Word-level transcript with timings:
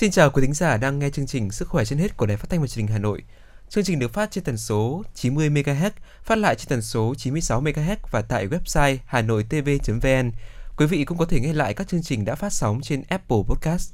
Xin 0.00 0.10
chào 0.10 0.30
quý 0.30 0.42
thính 0.42 0.54
giả 0.54 0.76
đang 0.76 0.98
nghe 0.98 1.10
chương 1.10 1.26
trình 1.26 1.50
Sức 1.50 1.68
khỏe 1.68 1.84
trên 1.84 1.98
hết 1.98 2.16
của 2.16 2.26
Đài 2.26 2.36
Phát 2.36 2.50
thanh 2.50 2.60
và 2.60 2.66
Truyền 2.66 2.86
hình 2.86 2.92
Hà 2.92 2.98
Nội. 2.98 3.22
Chương 3.68 3.84
trình 3.84 3.98
được 3.98 4.12
phát 4.12 4.30
trên 4.30 4.44
tần 4.44 4.56
số 4.56 5.02
90 5.14 5.50
MHz, 5.50 5.90
phát 6.22 6.38
lại 6.38 6.54
trên 6.54 6.68
tần 6.68 6.82
số 6.82 7.14
96 7.18 7.62
MHz 7.62 7.96
và 8.10 8.22
tại 8.22 8.48
website 8.48 8.96
hanoitv.vn. 9.06 10.30
Quý 10.76 10.86
vị 10.86 11.04
cũng 11.04 11.18
có 11.18 11.24
thể 11.24 11.40
nghe 11.40 11.52
lại 11.52 11.74
các 11.74 11.88
chương 11.88 12.02
trình 12.02 12.24
đã 12.24 12.34
phát 12.34 12.52
sóng 12.52 12.80
trên 12.82 13.02
Apple 13.08 13.36
Podcast. 13.48 13.92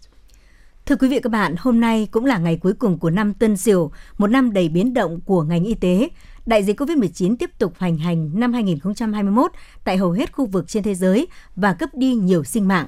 Thưa 0.87 0.97
quý 0.97 1.09
vị 1.09 1.21
các 1.23 1.31
bạn, 1.31 1.55
hôm 1.59 1.81
nay 1.81 2.09
cũng 2.11 2.25
là 2.25 2.39
ngày 2.39 2.57
cuối 2.57 2.73
cùng 2.73 2.99
của 2.99 3.11
năm 3.11 3.35
Tân 3.35 3.57
Sửu, 3.57 3.91
một 4.19 4.27
năm 4.27 4.53
đầy 4.53 4.69
biến 4.69 4.95
động 4.95 5.21
của 5.21 5.43
ngành 5.43 5.65
y 5.65 5.75
tế. 5.75 6.09
Đại 6.47 6.63
dịch 6.63 6.81
COVID-19 6.81 7.37
tiếp 7.39 7.51
tục 7.59 7.73
hoành 7.79 7.99
hành 7.99 8.41
năm 8.41 8.53
2021 8.53 9.51
tại 9.85 9.97
hầu 9.97 10.13
hết 10.13 10.33
khu 10.33 10.47
vực 10.47 10.69
trên 10.69 10.83
thế 10.83 10.95
giới 10.95 11.27
và 11.57 11.73
cấp 11.73 11.89
đi 11.95 12.15
nhiều 12.15 12.45
sinh 12.45 12.69
mạng. 12.69 12.87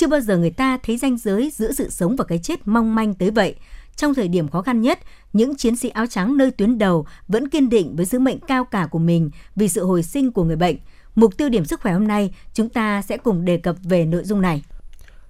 Chưa 0.00 0.06
bao 0.06 0.20
giờ 0.20 0.36
người 0.36 0.50
ta 0.50 0.78
thấy 0.82 0.96
ranh 0.96 1.18
giới 1.18 1.52
giữa 1.54 1.72
sự 1.72 1.90
sống 1.90 2.16
và 2.16 2.24
cái 2.24 2.38
chết 2.38 2.68
mong 2.68 2.94
manh 2.94 3.14
tới 3.14 3.30
vậy. 3.30 3.54
Trong 3.96 4.14
thời 4.14 4.28
điểm 4.28 4.48
khó 4.48 4.62
khăn 4.62 4.80
nhất, 4.80 4.98
những 5.32 5.56
chiến 5.56 5.76
sĩ 5.76 5.88
áo 5.88 6.06
trắng 6.06 6.36
nơi 6.36 6.50
tuyến 6.50 6.78
đầu 6.78 7.06
vẫn 7.28 7.48
kiên 7.48 7.68
định 7.68 7.96
với 7.96 8.06
sứ 8.06 8.18
mệnh 8.18 8.38
cao 8.38 8.64
cả 8.64 8.86
của 8.90 8.98
mình 8.98 9.30
vì 9.56 9.68
sự 9.68 9.84
hồi 9.84 10.02
sinh 10.02 10.32
của 10.32 10.44
người 10.44 10.56
bệnh. 10.56 10.76
Mục 11.14 11.36
tiêu 11.36 11.48
điểm 11.48 11.64
sức 11.64 11.80
khỏe 11.80 11.92
hôm 11.92 12.08
nay, 12.08 12.34
chúng 12.54 12.68
ta 12.68 13.02
sẽ 13.02 13.16
cùng 13.16 13.44
đề 13.44 13.56
cập 13.56 13.76
về 13.82 14.04
nội 14.04 14.24
dung 14.24 14.40
này. 14.40 14.62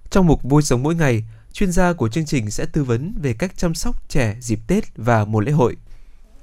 Trong 0.09 0.27
mục 0.27 0.43
Vui 0.43 0.61
sống 0.61 0.83
mỗi 0.83 0.95
ngày, 0.95 1.23
chuyên 1.53 1.71
gia 1.71 1.93
của 1.93 2.09
chương 2.09 2.25
trình 2.25 2.51
sẽ 2.51 2.65
tư 2.65 2.83
vấn 2.83 3.13
về 3.21 3.33
cách 3.33 3.57
chăm 3.57 3.73
sóc 3.73 4.09
trẻ 4.09 4.35
dịp 4.41 4.59
Tết 4.67 4.83
và 4.95 5.25
mùa 5.25 5.39
lễ 5.39 5.51
hội. 5.51 5.77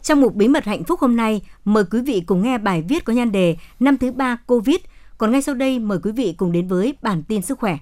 Trong 0.03 0.21
mục 0.21 0.35
Bí 0.35 0.49
mật 0.49 0.65
hạnh 0.65 0.85
phúc 0.85 1.01
hôm 1.01 1.17
nay, 1.17 1.43
mời 1.65 1.85
quý 1.91 2.01
vị 2.01 2.23
cùng 2.27 2.43
nghe 2.43 2.59
bài 2.59 2.83
viết 2.83 3.05
có 3.05 3.13
nhan 3.13 3.33
đề 3.33 3.57
Năm 3.81 3.99
thứ 3.99 4.13
ba 4.13 4.37
Covid. 4.47 4.79
Còn 5.19 5.33
ngay 5.33 5.43
sau 5.43 5.55
đây, 5.55 5.79
mời 5.79 5.99
quý 6.03 6.13
vị 6.13 6.35
cùng 6.39 6.53
đến 6.53 6.69
với 6.69 6.95
bản 7.03 7.23
tin 7.23 7.43
sức 7.43 7.59
khỏe. 7.59 7.79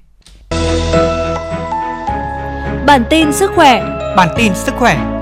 Bản 2.86 3.04
tin 3.10 3.32
sức 3.32 3.50
khỏe 3.54 3.80
Bản 4.16 4.28
tin 4.36 4.52
sức 4.54 4.74
khỏe 4.78 5.16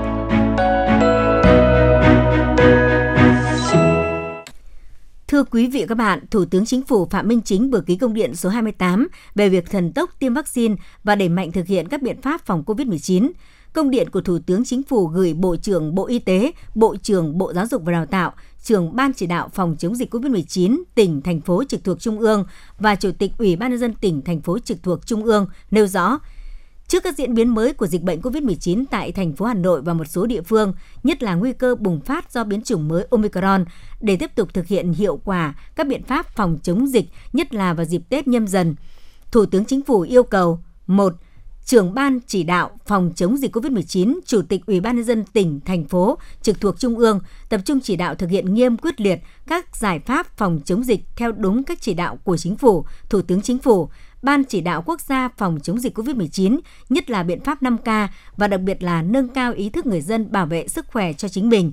Thưa 5.27 5.43
quý 5.43 5.67
vị 5.67 5.81
và 5.81 5.85
các 5.87 5.95
bạn, 5.95 6.19
Thủ 6.31 6.45
tướng 6.45 6.65
Chính 6.65 6.81
phủ 6.81 7.05
Phạm 7.05 7.27
Minh 7.27 7.41
Chính 7.41 7.71
vừa 7.71 7.81
ký 7.81 7.95
công 7.95 8.13
điện 8.13 8.35
số 8.35 8.49
28 8.49 9.07
về 9.35 9.49
việc 9.49 9.69
thần 9.69 9.93
tốc 9.93 10.09
tiêm 10.19 10.33
vaccine 10.33 10.75
và 11.03 11.15
đẩy 11.15 11.29
mạnh 11.29 11.51
thực 11.51 11.67
hiện 11.67 11.87
các 11.87 12.01
biện 12.01 12.21
pháp 12.21 12.41
phòng 12.45 12.63
COVID-19. 12.65 13.31
Công 13.73 13.89
điện 13.89 14.09
của 14.09 14.21
Thủ 14.21 14.39
tướng 14.45 14.65
Chính 14.65 14.83
phủ 14.83 15.07
gửi 15.07 15.33
Bộ 15.33 15.55
trưởng 15.55 15.95
Bộ 15.95 16.07
Y 16.07 16.19
tế, 16.19 16.51
Bộ 16.75 16.95
trưởng 16.95 17.37
Bộ 17.37 17.53
Giáo 17.53 17.65
dục 17.67 17.81
và 17.85 17.91
Đào 17.91 18.05
tạo, 18.05 18.33
trưởng 18.65 18.95
Ban 18.95 19.13
chỉ 19.13 19.25
đạo 19.25 19.49
phòng 19.53 19.75
chống 19.79 19.95
dịch 19.95 20.13
COVID-19 20.13 20.83
tỉnh, 20.95 21.21
thành 21.21 21.41
phố 21.41 21.63
trực 21.63 21.83
thuộc 21.83 21.99
Trung 21.99 22.19
ương 22.19 22.45
và 22.79 22.95
Chủ 22.95 23.11
tịch 23.11 23.31
Ủy 23.37 23.55
ban 23.55 23.69
nhân 23.69 23.79
dân 23.79 23.93
tỉnh, 23.93 24.21
thành 24.21 24.41
phố 24.41 24.59
trực 24.59 24.83
thuộc 24.83 25.07
Trung 25.07 25.23
ương 25.23 25.47
nêu 25.71 25.87
rõ, 25.87 26.19
Trước 26.87 27.03
các 27.03 27.17
diễn 27.17 27.33
biến 27.33 27.49
mới 27.49 27.73
của 27.73 27.87
dịch 27.87 28.01
bệnh 28.01 28.21
COVID-19 28.21 28.83
tại 28.91 29.11
thành 29.11 29.33
phố 29.33 29.45
Hà 29.45 29.53
Nội 29.53 29.81
và 29.81 29.93
một 29.93 30.03
số 30.05 30.25
địa 30.25 30.41
phương, 30.41 30.73
nhất 31.03 31.23
là 31.23 31.35
nguy 31.35 31.53
cơ 31.53 31.75
bùng 31.75 32.01
phát 32.01 32.31
do 32.31 32.43
biến 32.43 32.61
chủng 32.61 32.87
mới 32.87 33.07
Omicron, 33.09 33.65
để 34.01 34.15
tiếp 34.15 34.35
tục 34.35 34.53
thực 34.53 34.67
hiện 34.67 34.93
hiệu 34.93 35.19
quả 35.23 35.53
các 35.75 35.87
biện 35.87 36.03
pháp 36.03 36.35
phòng 36.35 36.57
chống 36.63 36.87
dịch, 36.87 37.05
nhất 37.33 37.53
là 37.53 37.73
vào 37.73 37.85
dịp 37.85 38.01
Tết 38.09 38.27
nhâm 38.27 38.47
dần, 38.47 38.75
Thủ 39.31 39.45
tướng 39.45 39.65
Chính 39.65 39.81
phủ 39.81 40.01
yêu 40.01 40.23
cầu 40.23 40.59
một 40.87 41.13
trưởng 41.65 41.93
ban 41.93 42.19
chỉ 42.27 42.43
đạo 42.43 42.71
phòng 42.85 43.11
chống 43.15 43.37
dịch 43.37 43.55
COVID-19, 43.55 44.19
Chủ 44.25 44.41
tịch 44.41 44.65
Ủy 44.65 44.79
ban 44.79 44.95
nhân 44.95 45.05
dân 45.05 45.23
tỉnh, 45.33 45.59
thành 45.65 45.85
phố 45.85 46.17
trực 46.41 46.61
thuộc 46.61 46.79
Trung 46.79 46.97
ương 46.97 47.19
tập 47.49 47.61
trung 47.65 47.79
chỉ 47.83 47.95
đạo 47.95 48.15
thực 48.15 48.29
hiện 48.29 48.53
nghiêm 48.53 48.77
quyết 48.77 49.01
liệt 49.01 49.19
các 49.47 49.75
giải 49.75 49.99
pháp 49.99 50.37
phòng 50.37 50.59
chống 50.65 50.83
dịch 50.83 50.99
theo 51.15 51.31
đúng 51.31 51.63
các 51.63 51.81
chỉ 51.81 51.93
đạo 51.93 52.19
của 52.23 52.37
Chính 52.37 52.57
phủ, 52.57 52.85
Thủ 53.09 53.21
tướng 53.21 53.41
Chính 53.41 53.59
phủ, 53.59 53.89
Ban 54.21 54.43
chỉ 54.43 54.61
đạo 54.61 54.83
quốc 54.85 55.01
gia 55.01 55.29
phòng 55.37 55.59
chống 55.63 55.79
dịch 55.79 55.97
COVID-19, 55.97 56.59
nhất 56.89 57.09
là 57.09 57.23
biện 57.23 57.43
pháp 57.43 57.63
5K 57.63 58.07
và 58.37 58.47
đặc 58.47 58.61
biệt 58.61 58.83
là 58.83 59.01
nâng 59.01 59.27
cao 59.27 59.53
ý 59.53 59.69
thức 59.69 59.85
người 59.85 60.01
dân 60.01 60.31
bảo 60.31 60.45
vệ 60.45 60.67
sức 60.67 60.85
khỏe 60.87 61.13
cho 61.13 61.27
chính 61.27 61.49
mình, 61.49 61.71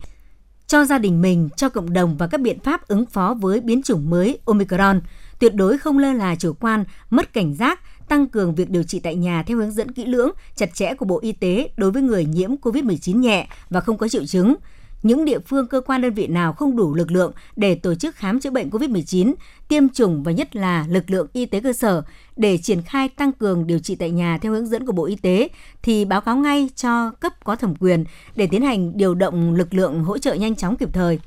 cho 0.66 0.84
gia 0.84 0.98
đình 0.98 1.22
mình, 1.22 1.48
cho 1.56 1.68
cộng 1.68 1.92
đồng 1.92 2.16
và 2.16 2.26
các 2.26 2.40
biện 2.40 2.60
pháp 2.60 2.88
ứng 2.88 3.06
phó 3.06 3.34
với 3.40 3.60
biến 3.60 3.82
chủng 3.82 4.10
mới 4.10 4.38
Omicron. 4.44 5.00
Tuyệt 5.38 5.54
đối 5.54 5.78
không 5.78 5.98
lơ 5.98 6.12
là 6.12 6.34
chủ 6.34 6.52
quan, 6.60 6.84
mất 7.10 7.32
cảnh 7.32 7.54
giác, 7.54 7.80
tăng 8.08 8.28
cường 8.28 8.54
việc 8.54 8.70
điều 8.70 8.82
trị 8.82 9.00
tại 9.00 9.14
nhà 9.14 9.42
theo 9.46 9.58
hướng 9.58 9.70
dẫn 9.70 9.92
kỹ 9.92 10.04
lưỡng, 10.04 10.30
chặt 10.56 10.74
chẽ 10.74 10.94
của 10.94 11.04
Bộ 11.04 11.20
Y 11.20 11.32
tế 11.32 11.70
đối 11.76 11.90
với 11.90 12.02
người 12.02 12.24
nhiễm 12.24 12.50
COVID-19 12.56 13.18
nhẹ 13.18 13.48
và 13.70 13.80
không 13.80 13.98
có 13.98 14.08
triệu 14.08 14.26
chứng. 14.26 14.54
Những 15.02 15.24
địa 15.24 15.38
phương, 15.38 15.66
cơ 15.66 15.80
quan 15.80 16.02
đơn 16.02 16.14
vị 16.14 16.26
nào 16.26 16.52
không 16.52 16.76
đủ 16.76 16.94
lực 16.94 17.10
lượng 17.10 17.32
để 17.56 17.74
tổ 17.74 17.94
chức 17.94 18.16
khám 18.16 18.40
chữa 18.40 18.50
bệnh 18.50 18.70
COVID-19, 18.70 19.34
tiêm 19.68 19.88
chủng 19.88 20.22
và 20.22 20.32
nhất 20.32 20.56
là 20.56 20.86
lực 20.88 21.10
lượng 21.10 21.26
y 21.32 21.46
tế 21.46 21.60
cơ 21.60 21.72
sở 21.72 22.02
để 22.36 22.58
triển 22.58 22.82
khai 22.82 23.08
tăng 23.08 23.32
cường 23.32 23.66
điều 23.66 23.78
trị 23.78 23.94
tại 23.94 24.10
nhà 24.10 24.38
theo 24.38 24.52
hướng 24.52 24.66
dẫn 24.66 24.86
của 24.86 24.92
Bộ 24.92 25.04
Y 25.04 25.16
tế 25.16 25.48
thì 25.82 26.04
báo 26.04 26.20
cáo 26.20 26.36
ngay 26.36 26.68
cho 26.76 27.10
cấp 27.10 27.44
có 27.44 27.56
thẩm 27.56 27.74
quyền 27.74 28.04
để 28.36 28.46
tiến 28.46 28.62
hành 28.62 28.96
điều 28.96 29.14
động 29.14 29.54
lực 29.54 29.74
lượng 29.74 30.04
hỗ 30.04 30.18
trợ 30.18 30.34
nhanh 30.34 30.56
chóng 30.56 30.76
kịp 30.76 30.88
thời. 30.92 31.18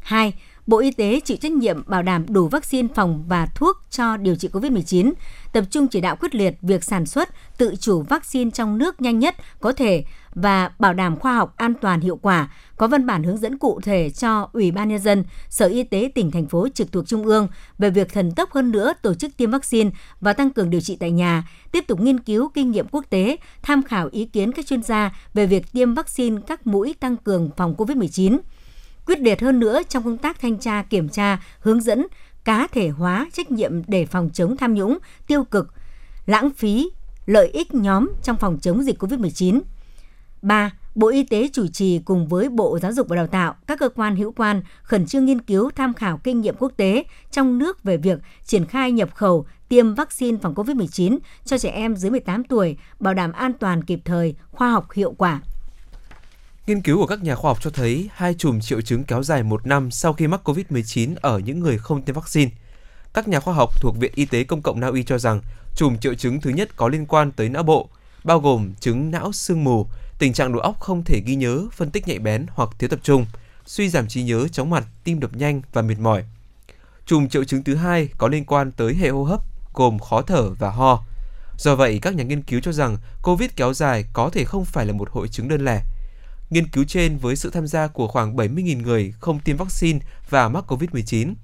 2 0.00 0.32
Bộ 0.66 0.78
Y 0.78 0.90
tế 0.90 1.20
chịu 1.20 1.36
trách 1.36 1.52
nhiệm 1.52 1.82
bảo 1.86 2.02
đảm 2.02 2.26
đủ 2.28 2.48
vaccine 2.48 2.88
phòng 2.94 3.24
và 3.28 3.46
thuốc 3.54 3.76
cho 3.90 4.16
điều 4.16 4.36
trị 4.36 4.48
COVID-19, 4.52 5.12
tập 5.52 5.64
trung 5.70 5.88
chỉ 5.88 6.00
đạo 6.00 6.16
quyết 6.16 6.34
liệt 6.34 6.54
việc 6.62 6.84
sản 6.84 7.06
xuất, 7.06 7.28
tự 7.58 7.74
chủ 7.80 8.02
vaccine 8.02 8.50
trong 8.50 8.78
nước 8.78 9.00
nhanh 9.00 9.18
nhất 9.18 9.34
có 9.60 9.72
thể 9.72 10.04
và 10.34 10.70
bảo 10.78 10.94
đảm 10.94 11.16
khoa 11.16 11.36
học 11.36 11.54
an 11.56 11.74
toàn 11.80 12.00
hiệu 12.00 12.16
quả, 12.16 12.52
có 12.76 12.86
văn 12.86 13.06
bản 13.06 13.22
hướng 13.22 13.36
dẫn 13.36 13.58
cụ 13.58 13.80
thể 13.80 14.10
cho 14.10 14.48
Ủy 14.52 14.70
ban 14.70 14.88
nhân 14.88 14.98
dân, 14.98 15.24
Sở 15.48 15.66
Y 15.66 15.82
tế 15.82 16.10
tỉnh 16.14 16.30
thành 16.30 16.46
phố 16.46 16.68
trực 16.74 16.92
thuộc 16.92 17.06
trung 17.06 17.24
ương 17.24 17.48
về 17.78 17.90
việc 17.90 18.12
thần 18.12 18.32
tốc 18.32 18.52
hơn 18.52 18.70
nữa 18.70 18.92
tổ 19.02 19.14
chức 19.14 19.36
tiêm 19.36 19.50
vaccine 19.50 19.90
và 20.20 20.32
tăng 20.32 20.50
cường 20.50 20.70
điều 20.70 20.80
trị 20.80 20.96
tại 20.96 21.10
nhà, 21.10 21.48
tiếp 21.72 21.84
tục 21.86 22.00
nghiên 22.00 22.20
cứu 22.20 22.48
kinh 22.54 22.70
nghiệm 22.70 22.86
quốc 22.88 23.04
tế, 23.10 23.36
tham 23.62 23.82
khảo 23.82 24.08
ý 24.12 24.24
kiến 24.24 24.52
các 24.52 24.66
chuyên 24.66 24.82
gia 24.82 25.16
về 25.34 25.46
việc 25.46 25.72
tiêm 25.72 25.94
vaccine 25.94 26.40
các 26.46 26.66
mũi 26.66 26.94
tăng 27.00 27.16
cường 27.16 27.50
phòng 27.56 27.74
COVID-19 27.78 28.38
quyết 29.06 29.20
liệt 29.20 29.40
hơn 29.40 29.60
nữa 29.60 29.82
trong 29.88 30.02
công 30.02 30.18
tác 30.18 30.40
thanh 30.40 30.58
tra, 30.58 30.82
kiểm 30.82 31.08
tra, 31.08 31.42
hướng 31.60 31.80
dẫn, 31.80 32.06
cá 32.44 32.66
thể 32.66 32.88
hóa 32.88 33.26
trách 33.32 33.50
nhiệm 33.50 33.82
để 33.86 34.06
phòng 34.06 34.30
chống 34.32 34.56
tham 34.56 34.74
nhũng, 34.74 34.98
tiêu 35.26 35.44
cực, 35.44 35.74
lãng 36.26 36.50
phí, 36.50 36.90
lợi 37.26 37.48
ích 37.48 37.74
nhóm 37.74 38.12
trong 38.22 38.36
phòng 38.36 38.58
chống 38.60 38.82
dịch 38.82 39.02
COVID-19. 39.02 39.60
3. 40.42 40.70
Bộ 40.94 41.08
Y 41.08 41.22
tế 41.22 41.48
chủ 41.52 41.66
trì 41.66 41.98
cùng 41.98 42.28
với 42.28 42.48
Bộ 42.48 42.78
Giáo 42.82 42.92
dục 42.92 43.08
và 43.08 43.16
Đào 43.16 43.26
tạo, 43.26 43.54
các 43.66 43.78
cơ 43.78 43.88
quan 43.88 44.16
hữu 44.16 44.32
quan 44.32 44.62
khẩn 44.82 45.06
trương 45.06 45.24
nghiên 45.24 45.40
cứu 45.40 45.70
tham 45.70 45.94
khảo 45.94 46.18
kinh 46.24 46.40
nghiệm 46.40 46.54
quốc 46.58 46.72
tế 46.76 47.04
trong 47.30 47.58
nước 47.58 47.82
về 47.82 47.96
việc 47.96 48.18
triển 48.44 48.66
khai 48.66 48.92
nhập 48.92 49.14
khẩu 49.14 49.46
tiêm 49.68 49.94
vaccine 49.94 50.38
phòng 50.42 50.54
COVID-19 50.54 51.18
cho 51.44 51.58
trẻ 51.58 51.70
em 51.70 51.96
dưới 51.96 52.10
18 52.10 52.44
tuổi, 52.44 52.76
bảo 53.00 53.14
đảm 53.14 53.32
an 53.32 53.52
toàn 53.52 53.84
kịp 53.84 54.00
thời, 54.04 54.34
khoa 54.50 54.70
học 54.70 54.92
hiệu 54.92 55.14
quả. 55.18 55.40
Nghiên 56.66 56.82
cứu 56.82 56.98
của 56.98 57.06
các 57.06 57.22
nhà 57.22 57.34
khoa 57.34 57.50
học 57.50 57.58
cho 57.60 57.70
thấy 57.70 58.08
hai 58.14 58.34
chùm 58.34 58.60
triệu 58.60 58.80
chứng 58.80 59.04
kéo 59.04 59.22
dài 59.22 59.42
một 59.42 59.66
năm 59.66 59.90
sau 59.90 60.12
khi 60.12 60.26
mắc 60.26 60.48
COVID-19 60.48 61.14
ở 61.20 61.38
những 61.38 61.60
người 61.60 61.78
không 61.78 62.02
tiêm 62.02 62.14
vaccine. 62.14 62.50
Các 63.14 63.28
nhà 63.28 63.40
khoa 63.40 63.54
học 63.54 63.80
thuộc 63.80 63.96
Viện 63.98 64.12
Y 64.14 64.24
tế 64.24 64.44
Công 64.44 64.62
cộng 64.62 64.80
Na 64.80 64.86
Uy 64.86 65.02
cho 65.02 65.18
rằng 65.18 65.40
chùm 65.76 65.96
triệu 65.98 66.14
chứng 66.14 66.40
thứ 66.40 66.50
nhất 66.50 66.76
có 66.76 66.88
liên 66.88 67.06
quan 67.06 67.32
tới 67.32 67.48
não 67.48 67.62
bộ, 67.62 67.88
bao 68.24 68.40
gồm 68.40 68.72
chứng 68.80 69.10
não 69.10 69.32
sương 69.32 69.64
mù, 69.64 69.86
tình 70.18 70.32
trạng 70.32 70.52
đầu 70.52 70.60
óc 70.60 70.80
không 70.80 71.04
thể 71.04 71.22
ghi 71.26 71.34
nhớ, 71.34 71.66
phân 71.72 71.90
tích 71.90 72.08
nhạy 72.08 72.18
bén 72.18 72.46
hoặc 72.48 72.68
thiếu 72.78 72.88
tập 72.88 73.00
trung, 73.02 73.26
suy 73.66 73.88
giảm 73.88 74.08
trí 74.08 74.22
nhớ, 74.22 74.48
chóng 74.48 74.70
mặt, 74.70 74.84
tim 75.04 75.20
đập 75.20 75.36
nhanh 75.36 75.62
và 75.72 75.82
mệt 75.82 75.98
mỏi. 75.98 76.24
Chùm 77.06 77.28
triệu 77.28 77.44
chứng 77.44 77.64
thứ 77.64 77.74
hai 77.74 78.08
có 78.18 78.28
liên 78.28 78.44
quan 78.44 78.72
tới 78.72 78.94
hệ 78.94 79.08
hô 79.08 79.24
hấp, 79.24 79.40
gồm 79.74 79.98
khó 79.98 80.22
thở 80.22 80.50
và 80.50 80.70
ho. 80.70 81.04
Do 81.58 81.74
vậy, 81.74 81.98
các 82.02 82.14
nhà 82.14 82.24
nghiên 82.24 82.42
cứu 82.42 82.60
cho 82.60 82.72
rằng 82.72 82.96
COVID 83.22 83.50
kéo 83.56 83.74
dài 83.74 84.04
có 84.12 84.30
thể 84.32 84.44
không 84.44 84.64
phải 84.64 84.86
là 84.86 84.92
một 84.92 85.10
hội 85.10 85.28
chứng 85.28 85.48
đơn 85.48 85.64
lẻ, 85.64 85.82
Nghiên 86.54 86.68
cứu 86.68 86.84
trên 86.84 87.18
với 87.18 87.36
sự 87.36 87.50
tham 87.50 87.66
gia 87.66 87.86
của 87.86 88.08
khoảng 88.08 88.36
70.000 88.36 88.82
người 88.82 89.14
không 89.20 89.40
tiêm 89.40 89.56
vaccine 89.56 89.98
và 90.30 90.48
mắc 90.48 90.64
COVID-19 90.72 91.34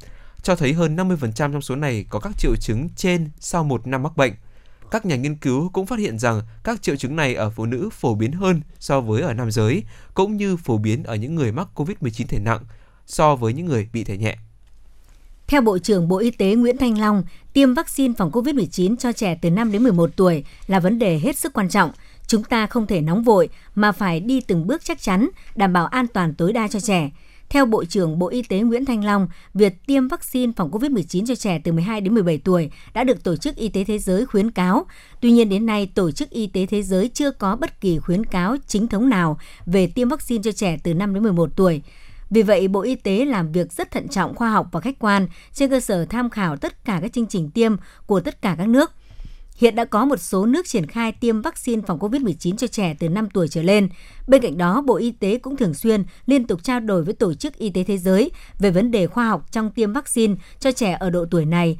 cho 0.42 0.56
thấy 0.56 0.72
hơn 0.72 0.96
50% 0.96 1.32
trong 1.32 1.62
số 1.62 1.76
này 1.76 2.04
có 2.10 2.20
các 2.20 2.32
triệu 2.38 2.56
chứng 2.60 2.88
trên 2.96 3.30
sau 3.40 3.64
một 3.64 3.86
năm 3.86 4.02
mắc 4.02 4.16
bệnh. 4.16 4.32
Các 4.90 5.06
nhà 5.06 5.16
nghiên 5.16 5.36
cứu 5.36 5.70
cũng 5.72 5.86
phát 5.86 5.98
hiện 5.98 6.18
rằng 6.18 6.42
các 6.64 6.82
triệu 6.82 6.96
chứng 6.96 7.16
này 7.16 7.34
ở 7.34 7.50
phụ 7.50 7.66
nữ 7.66 7.88
phổ 7.92 8.14
biến 8.14 8.32
hơn 8.32 8.60
so 8.78 9.00
với 9.00 9.22
ở 9.22 9.32
nam 9.34 9.50
giới, 9.50 9.82
cũng 10.14 10.36
như 10.36 10.56
phổ 10.56 10.78
biến 10.78 11.02
ở 11.02 11.14
những 11.14 11.34
người 11.34 11.52
mắc 11.52 11.68
COVID-19 11.74 12.24
thể 12.28 12.38
nặng 12.38 12.64
so 13.06 13.36
với 13.36 13.52
những 13.52 13.66
người 13.66 13.88
bị 13.92 14.04
thể 14.04 14.18
nhẹ. 14.18 14.36
Theo 15.46 15.60
Bộ 15.60 15.78
trưởng 15.78 16.08
Bộ 16.08 16.18
Y 16.18 16.30
tế 16.30 16.54
Nguyễn 16.54 16.76
Thanh 16.76 16.98
Long, 16.98 17.24
tiêm 17.52 17.74
vaccine 17.74 18.14
phòng 18.18 18.30
COVID-19 18.30 18.96
cho 18.96 19.12
trẻ 19.12 19.38
từ 19.42 19.50
5 19.50 19.72
đến 19.72 19.82
11 19.82 20.10
tuổi 20.16 20.44
là 20.66 20.80
vấn 20.80 20.98
đề 20.98 21.18
hết 21.18 21.38
sức 21.38 21.52
quan 21.52 21.68
trọng– 21.68 21.90
Chúng 22.30 22.44
ta 22.44 22.66
không 22.66 22.86
thể 22.86 23.00
nóng 23.00 23.22
vội 23.22 23.48
mà 23.74 23.92
phải 23.92 24.20
đi 24.20 24.40
từng 24.40 24.66
bước 24.66 24.84
chắc 24.84 25.02
chắn, 25.02 25.28
đảm 25.56 25.72
bảo 25.72 25.86
an 25.86 26.06
toàn 26.06 26.34
tối 26.34 26.52
đa 26.52 26.68
cho 26.68 26.80
trẻ. 26.80 27.10
Theo 27.48 27.66
Bộ 27.66 27.84
trưởng 27.84 28.18
Bộ 28.18 28.28
Y 28.28 28.42
tế 28.42 28.60
Nguyễn 28.60 28.84
Thanh 28.84 29.04
Long, 29.04 29.28
việc 29.54 29.86
tiêm 29.86 30.08
vaccine 30.08 30.52
phòng 30.56 30.70
COVID-19 30.70 31.26
cho 31.26 31.34
trẻ 31.34 31.60
từ 31.64 31.72
12 31.72 32.00
đến 32.00 32.14
17 32.14 32.38
tuổi 32.38 32.70
đã 32.94 33.04
được 33.04 33.24
Tổ 33.24 33.36
chức 33.36 33.56
Y 33.56 33.68
tế 33.68 33.84
Thế 33.84 33.98
giới 33.98 34.26
khuyến 34.26 34.50
cáo. 34.50 34.86
Tuy 35.20 35.30
nhiên 35.30 35.48
đến 35.48 35.66
nay, 35.66 35.90
Tổ 35.94 36.10
chức 36.10 36.30
Y 36.30 36.46
tế 36.46 36.66
Thế 36.66 36.82
giới 36.82 37.08
chưa 37.08 37.30
có 37.30 37.56
bất 37.56 37.80
kỳ 37.80 37.98
khuyến 37.98 38.26
cáo 38.26 38.56
chính 38.66 38.88
thống 38.88 39.08
nào 39.08 39.38
về 39.66 39.86
tiêm 39.86 40.08
vaccine 40.08 40.42
cho 40.42 40.52
trẻ 40.52 40.76
từ 40.84 40.94
5 40.94 41.14
đến 41.14 41.22
11 41.22 41.50
tuổi. 41.56 41.82
Vì 42.30 42.42
vậy, 42.42 42.68
Bộ 42.68 42.80
Y 42.80 42.94
tế 42.94 43.24
làm 43.24 43.52
việc 43.52 43.72
rất 43.72 43.90
thận 43.90 44.08
trọng, 44.08 44.34
khoa 44.34 44.50
học 44.50 44.68
và 44.72 44.80
khách 44.80 44.98
quan 44.98 45.26
trên 45.52 45.70
cơ 45.70 45.80
sở 45.80 46.04
tham 46.04 46.30
khảo 46.30 46.56
tất 46.56 46.84
cả 46.84 46.98
các 47.02 47.12
chương 47.12 47.26
trình 47.26 47.50
tiêm 47.50 47.76
của 48.06 48.20
tất 48.20 48.42
cả 48.42 48.54
các 48.58 48.68
nước. 48.68 48.92
Hiện 49.60 49.74
đã 49.74 49.84
có 49.84 50.04
một 50.04 50.16
số 50.16 50.46
nước 50.46 50.68
triển 50.68 50.86
khai 50.86 51.12
tiêm 51.12 51.42
vaccine 51.42 51.82
phòng 51.86 51.98
COVID-19 51.98 52.56
cho 52.56 52.66
trẻ 52.66 52.96
từ 52.98 53.08
5 53.08 53.30
tuổi 53.30 53.48
trở 53.48 53.62
lên. 53.62 53.88
Bên 54.26 54.42
cạnh 54.42 54.58
đó, 54.58 54.82
Bộ 54.86 54.96
Y 54.96 55.10
tế 55.10 55.38
cũng 55.38 55.56
thường 55.56 55.74
xuyên 55.74 56.04
liên 56.26 56.46
tục 56.46 56.64
trao 56.64 56.80
đổi 56.80 57.04
với 57.04 57.14
Tổ 57.14 57.34
chức 57.34 57.58
Y 57.58 57.70
tế 57.70 57.84
Thế 57.84 57.98
giới 57.98 58.30
về 58.58 58.70
vấn 58.70 58.90
đề 58.90 59.06
khoa 59.06 59.28
học 59.28 59.52
trong 59.52 59.70
tiêm 59.70 59.92
vaccine 59.92 60.34
cho 60.60 60.72
trẻ 60.72 60.96
ở 61.00 61.10
độ 61.10 61.24
tuổi 61.30 61.44
này 61.44 61.78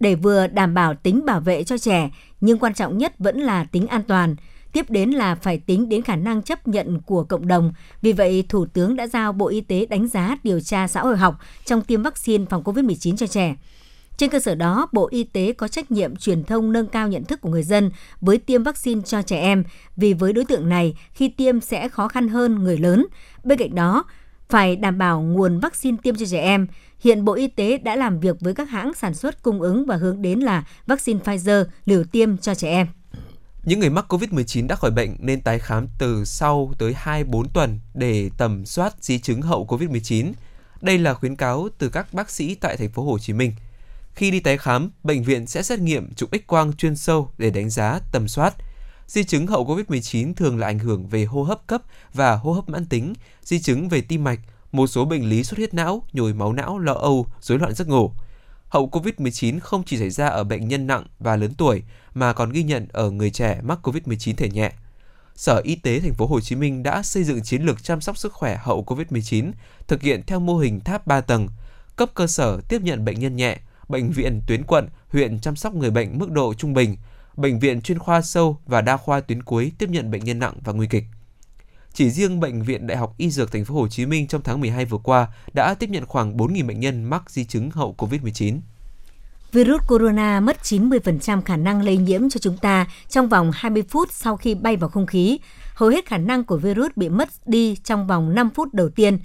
để 0.00 0.14
vừa 0.14 0.46
đảm 0.46 0.74
bảo 0.74 0.94
tính 0.94 1.24
bảo 1.26 1.40
vệ 1.40 1.64
cho 1.64 1.78
trẻ, 1.78 2.10
nhưng 2.40 2.58
quan 2.58 2.74
trọng 2.74 2.98
nhất 2.98 3.14
vẫn 3.18 3.40
là 3.40 3.64
tính 3.64 3.86
an 3.86 4.02
toàn. 4.08 4.36
Tiếp 4.72 4.90
đến 4.90 5.10
là 5.10 5.34
phải 5.34 5.58
tính 5.58 5.88
đến 5.88 6.02
khả 6.02 6.16
năng 6.16 6.42
chấp 6.42 6.68
nhận 6.68 7.00
của 7.00 7.24
cộng 7.24 7.48
đồng. 7.48 7.72
Vì 8.02 8.12
vậy, 8.12 8.44
Thủ 8.48 8.66
tướng 8.66 8.96
đã 8.96 9.06
giao 9.06 9.32
Bộ 9.32 9.48
Y 9.48 9.60
tế 9.60 9.86
đánh 9.86 10.08
giá 10.08 10.36
điều 10.44 10.60
tra 10.60 10.88
xã 10.88 11.02
hội 11.02 11.16
học 11.16 11.34
trong 11.64 11.82
tiêm 11.82 12.02
vaccine 12.02 12.44
phòng 12.50 12.62
COVID-19 12.62 13.16
cho 13.16 13.26
trẻ. 13.26 13.56
Trên 14.18 14.30
cơ 14.30 14.40
sở 14.40 14.54
đó, 14.54 14.88
Bộ 14.92 15.08
Y 15.10 15.24
tế 15.24 15.52
có 15.52 15.68
trách 15.68 15.90
nhiệm 15.90 16.16
truyền 16.16 16.44
thông 16.44 16.72
nâng 16.72 16.86
cao 16.86 17.08
nhận 17.08 17.24
thức 17.24 17.40
của 17.40 17.50
người 17.50 17.62
dân 17.62 17.90
với 18.20 18.38
tiêm 18.38 18.62
vaccine 18.62 19.00
cho 19.04 19.22
trẻ 19.22 19.40
em, 19.40 19.64
vì 19.96 20.12
với 20.12 20.32
đối 20.32 20.44
tượng 20.44 20.68
này, 20.68 20.94
khi 21.12 21.28
tiêm 21.28 21.60
sẽ 21.60 21.88
khó 21.88 22.08
khăn 22.08 22.28
hơn 22.28 22.64
người 22.64 22.78
lớn. 22.78 23.06
Bên 23.44 23.58
cạnh 23.58 23.74
đó, 23.74 24.04
phải 24.48 24.76
đảm 24.76 24.98
bảo 24.98 25.20
nguồn 25.20 25.60
vaccine 25.60 25.96
tiêm 26.02 26.16
cho 26.16 26.26
trẻ 26.26 26.40
em. 26.40 26.66
Hiện 27.00 27.24
Bộ 27.24 27.32
Y 27.32 27.46
tế 27.48 27.78
đã 27.78 27.96
làm 27.96 28.20
việc 28.20 28.36
với 28.40 28.54
các 28.54 28.70
hãng 28.70 28.94
sản 28.94 29.14
xuất 29.14 29.42
cung 29.42 29.60
ứng 29.60 29.86
và 29.86 29.96
hướng 29.96 30.22
đến 30.22 30.40
là 30.40 30.64
vaccine 30.86 31.20
Pfizer 31.24 31.64
liều 31.84 32.04
tiêm 32.04 32.38
cho 32.38 32.54
trẻ 32.54 32.70
em. 32.70 32.86
Những 33.64 33.80
người 33.80 33.90
mắc 33.90 34.12
COVID-19 34.12 34.66
đã 34.66 34.76
khỏi 34.76 34.90
bệnh 34.90 35.16
nên 35.18 35.40
tái 35.40 35.58
khám 35.58 35.86
từ 35.98 36.24
sau 36.24 36.72
tới 36.78 36.94
2-4 37.04 37.44
tuần 37.54 37.80
để 37.94 38.30
tầm 38.38 38.66
soát 38.66 38.94
di 39.00 39.18
chứng 39.18 39.42
hậu 39.42 39.66
COVID-19. 39.66 40.32
Đây 40.80 40.98
là 40.98 41.14
khuyến 41.14 41.36
cáo 41.36 41.68
từ 41.78 41.88
các 41.88 42.14
bác 42.14 42.30
sĩ 42.30 42.54
tại 42.54 42.76
thành 42.76 42.90
phố 42.90 43.02
Hồ 43.04 43.18
Chí 43.18 43.32
Minh. 43.32 43.52
Khi 44.18 44.30
đi 44.30 44.40
tái 44.40 44.58
khám, 44.58 44.90
bệnh 45.04 45.22
viện 45.22 45.46
sẽ 45.46 45.62
xét 45.62 45.80
nghiệm 45.80 46.14
chụp 46.14 46.30
X-quang 46.32 46.72
chuyên 46.72 46.96
sâu 46.96 47.30
để 47.38 47.50
đánh 47.50 47.70
giá 47.70 48.00
tầm 48.12 48.28
soát. 48.28 48.54
Di 49.06 49.24
chứng 49.24 49.46
hậu 49.46 49.66
COVID-19 49.66 50.34
thường 50.34 50.58
là 50.58 50.66
ảnh 50.66 50.78
hưởng 50.78 51.06
về 51.06 51.24
hô 51.24 51.42
hấp 51.42 51.66
cấp 51.66 51.82
và 52.14 52.36
hô 52.36 52.52
hấp 52.52 52.68
mãn 52.68 52.86
tính, 52.86 53.12
di 53.42 53.60
chứng 53.60 53.88
về 53.88 54.00
tim 54.00 54.24
mạch, 54.24 54.40
một 54.72 54.86
số 54.86 55.04
bệnh 55.04 55.28
lý 55.28 55.44
xuất 55.44 55.56
huyết 55.56 55.74
não, 55.74 56.02
nhồi 56.12 56.34
máu 56.34 56.52
não, 56.52 56.78
lo 56.78 56.92
âu, 56.92 57.26
rối 57.40 57.58
loạn 57.58 57.74
giấc 57.74 57.88
ngủ. 57.88 58.12
Hậu 58.68 58.88
COVID-19 58.88 59.60
không 59.60 59.82
chỉ 59.86 59.98
xảy 59.98 60.10
ra 60.10 60.26
ở 60.26 60.44
bệnh 60.44 60.68
nhân 60.68 60.86
nặng 60.86 61.06
và 61.18 61.36
lớn 61.36 61.54
tuổi 61.58 61.82
mà 62.14 62.32
còn 62.32 62.50
ghi 62.50 62.62
nhận 62.62 62.86
ở 62.92 63.10
người 63.10 63.30
trẻ 63.30 63.60
mắc 63.62 63.78
COVID-19 63.82 64.34
thể 64.36 64.50
nhẹ. 64.50 64.72
Sở 65.34 65.60
Y 65.64 65.76
tế 65.76 66.00
thành 66.00 66.14
phố 66.14 66.26
Hồ 66.26 66.40
Chí 66.40 66.56
Minh 66.56 66.82
đã 66.82 67.02
xây 67.02 67.24
dựng 67.24 67.42
chiến 67.42 67.62
lược 67.62 67.84
chăm 67.84 68.00
sóc 68.00 68.18
sức 68.18 68.32
khỏe 68.32 68.58
hậu 68.62 68.84
COVID-19, 68.84 69.52
thực 69.86 70.02
hiện 70.02 70.22
theo 70.26 70.40
mô 70.40 70.58
hình 70.58 70.80
tháp 70.80 71.06
3 71.06 71.20
tầng, 71.20 71.48
cấp 71.96 72.10
cơ 72.14 72.26
sở 72.26 72.60
tiếp 72.68 72.82
nhận 72.82 73.04
bệnh 73.04 73.20
nhân 73.20 73.36
nhẹ, 73.36 73.58
bệnh 73.88 74.10
viện 74.10 74.40
tuyến 74.46 74.64
quận, 74.64 74.88
huyện 75.08 75.40
chăm 75.40 75.56
sóc 75.56 75.74
người 75.74 75.90
bệnh 75.90 76.18
mức 76.18 76.30
độ 76.30 76.54
trung 76.54 76.74
bình, 76.74 76.96
bệnh 77.36 77.58
viện 77.58 77.80
chuyên 77.80 77.98
khoa 77.98 78.22
sâu 78.22 78.58
và 78.66 78.80
đa 78.80 78.96
khoa 78.96 79.20
tuyến 79.20 79.42
cuối 79.42 79.72
tiếp 79.78 79.88
nhận 79.90 80.10
bệnh 80.10 80.24
nhân 80.24 80.38
nặng 80.38 80.54
và 80.64 80.72
nguy 80.72 80.86
kịch. 80.86 81.04
Chỉ 81.92 82.10
riêng 82.10 82.40
bệnh 82.40 82.62
viện 82.62 82.86
Đại 82.86 82.96
học 82.96 83.14
Y 83.18 83.30
Dược 83.30 83.52
thành 83.52 83.64
phố 83.64 83.74
Hồ 83.74 83.88
Chí 83.88 84.06
Minh 84.06 84.26
trong 84.26 84.42
tháng 84.42 84.60
12 84.60 84.84
vừa 84.84 84.98
qua 84.98 85.28
đã 85.54 85.74
tiếp 85.74 85.90
nhận 85.90 86.06
khoảng 86.06 86.36
4.000 86.36 86.66
bệnh 86.66 86.80
nhân 86.80 87.04
mắc 87.04 87.30
di 87.30 87.44
chứng 87.44 87.70
hậu 87.70 87.94
COVID-19. 87.98 88.60
Virus 89.52 89.80
corona 89.86 90.40
mất 90.40 90.56
90% 90.62 91.42
khả 91.42 91.56
năng 91.56 91.82
lây 91.82 91.96
nhiễm 91.96 92.30
cho 92.30 92.38
chúng 92.38 92.56
ta 92.56 92.86
trong 93.08 93.28
vòng 93.28 93.50
20 93.54 93.82
phút 93.88 94.12
sau 94.12 94.36
khi 94.36 94.54
bay 94.54 94.76
vào 94.76 94.90
không 94.90 95.06
khí. 95.06 95.38
Hầu 95.74 95.88
hết 95.88 96.06
khả 96.06 96.18
năng 96.18 96.44
của 96.44 96.56
virus 96.56 96.90
bị 96.96 97.08
mất 97.08 97.28
đi 97.46 97.76
trong 97.84 98.06
vòng 98.06 98.34
5 98.34 98.50
phút 98.50 98.74
đầu 98.74 98.88
tiên. 98.88 99.18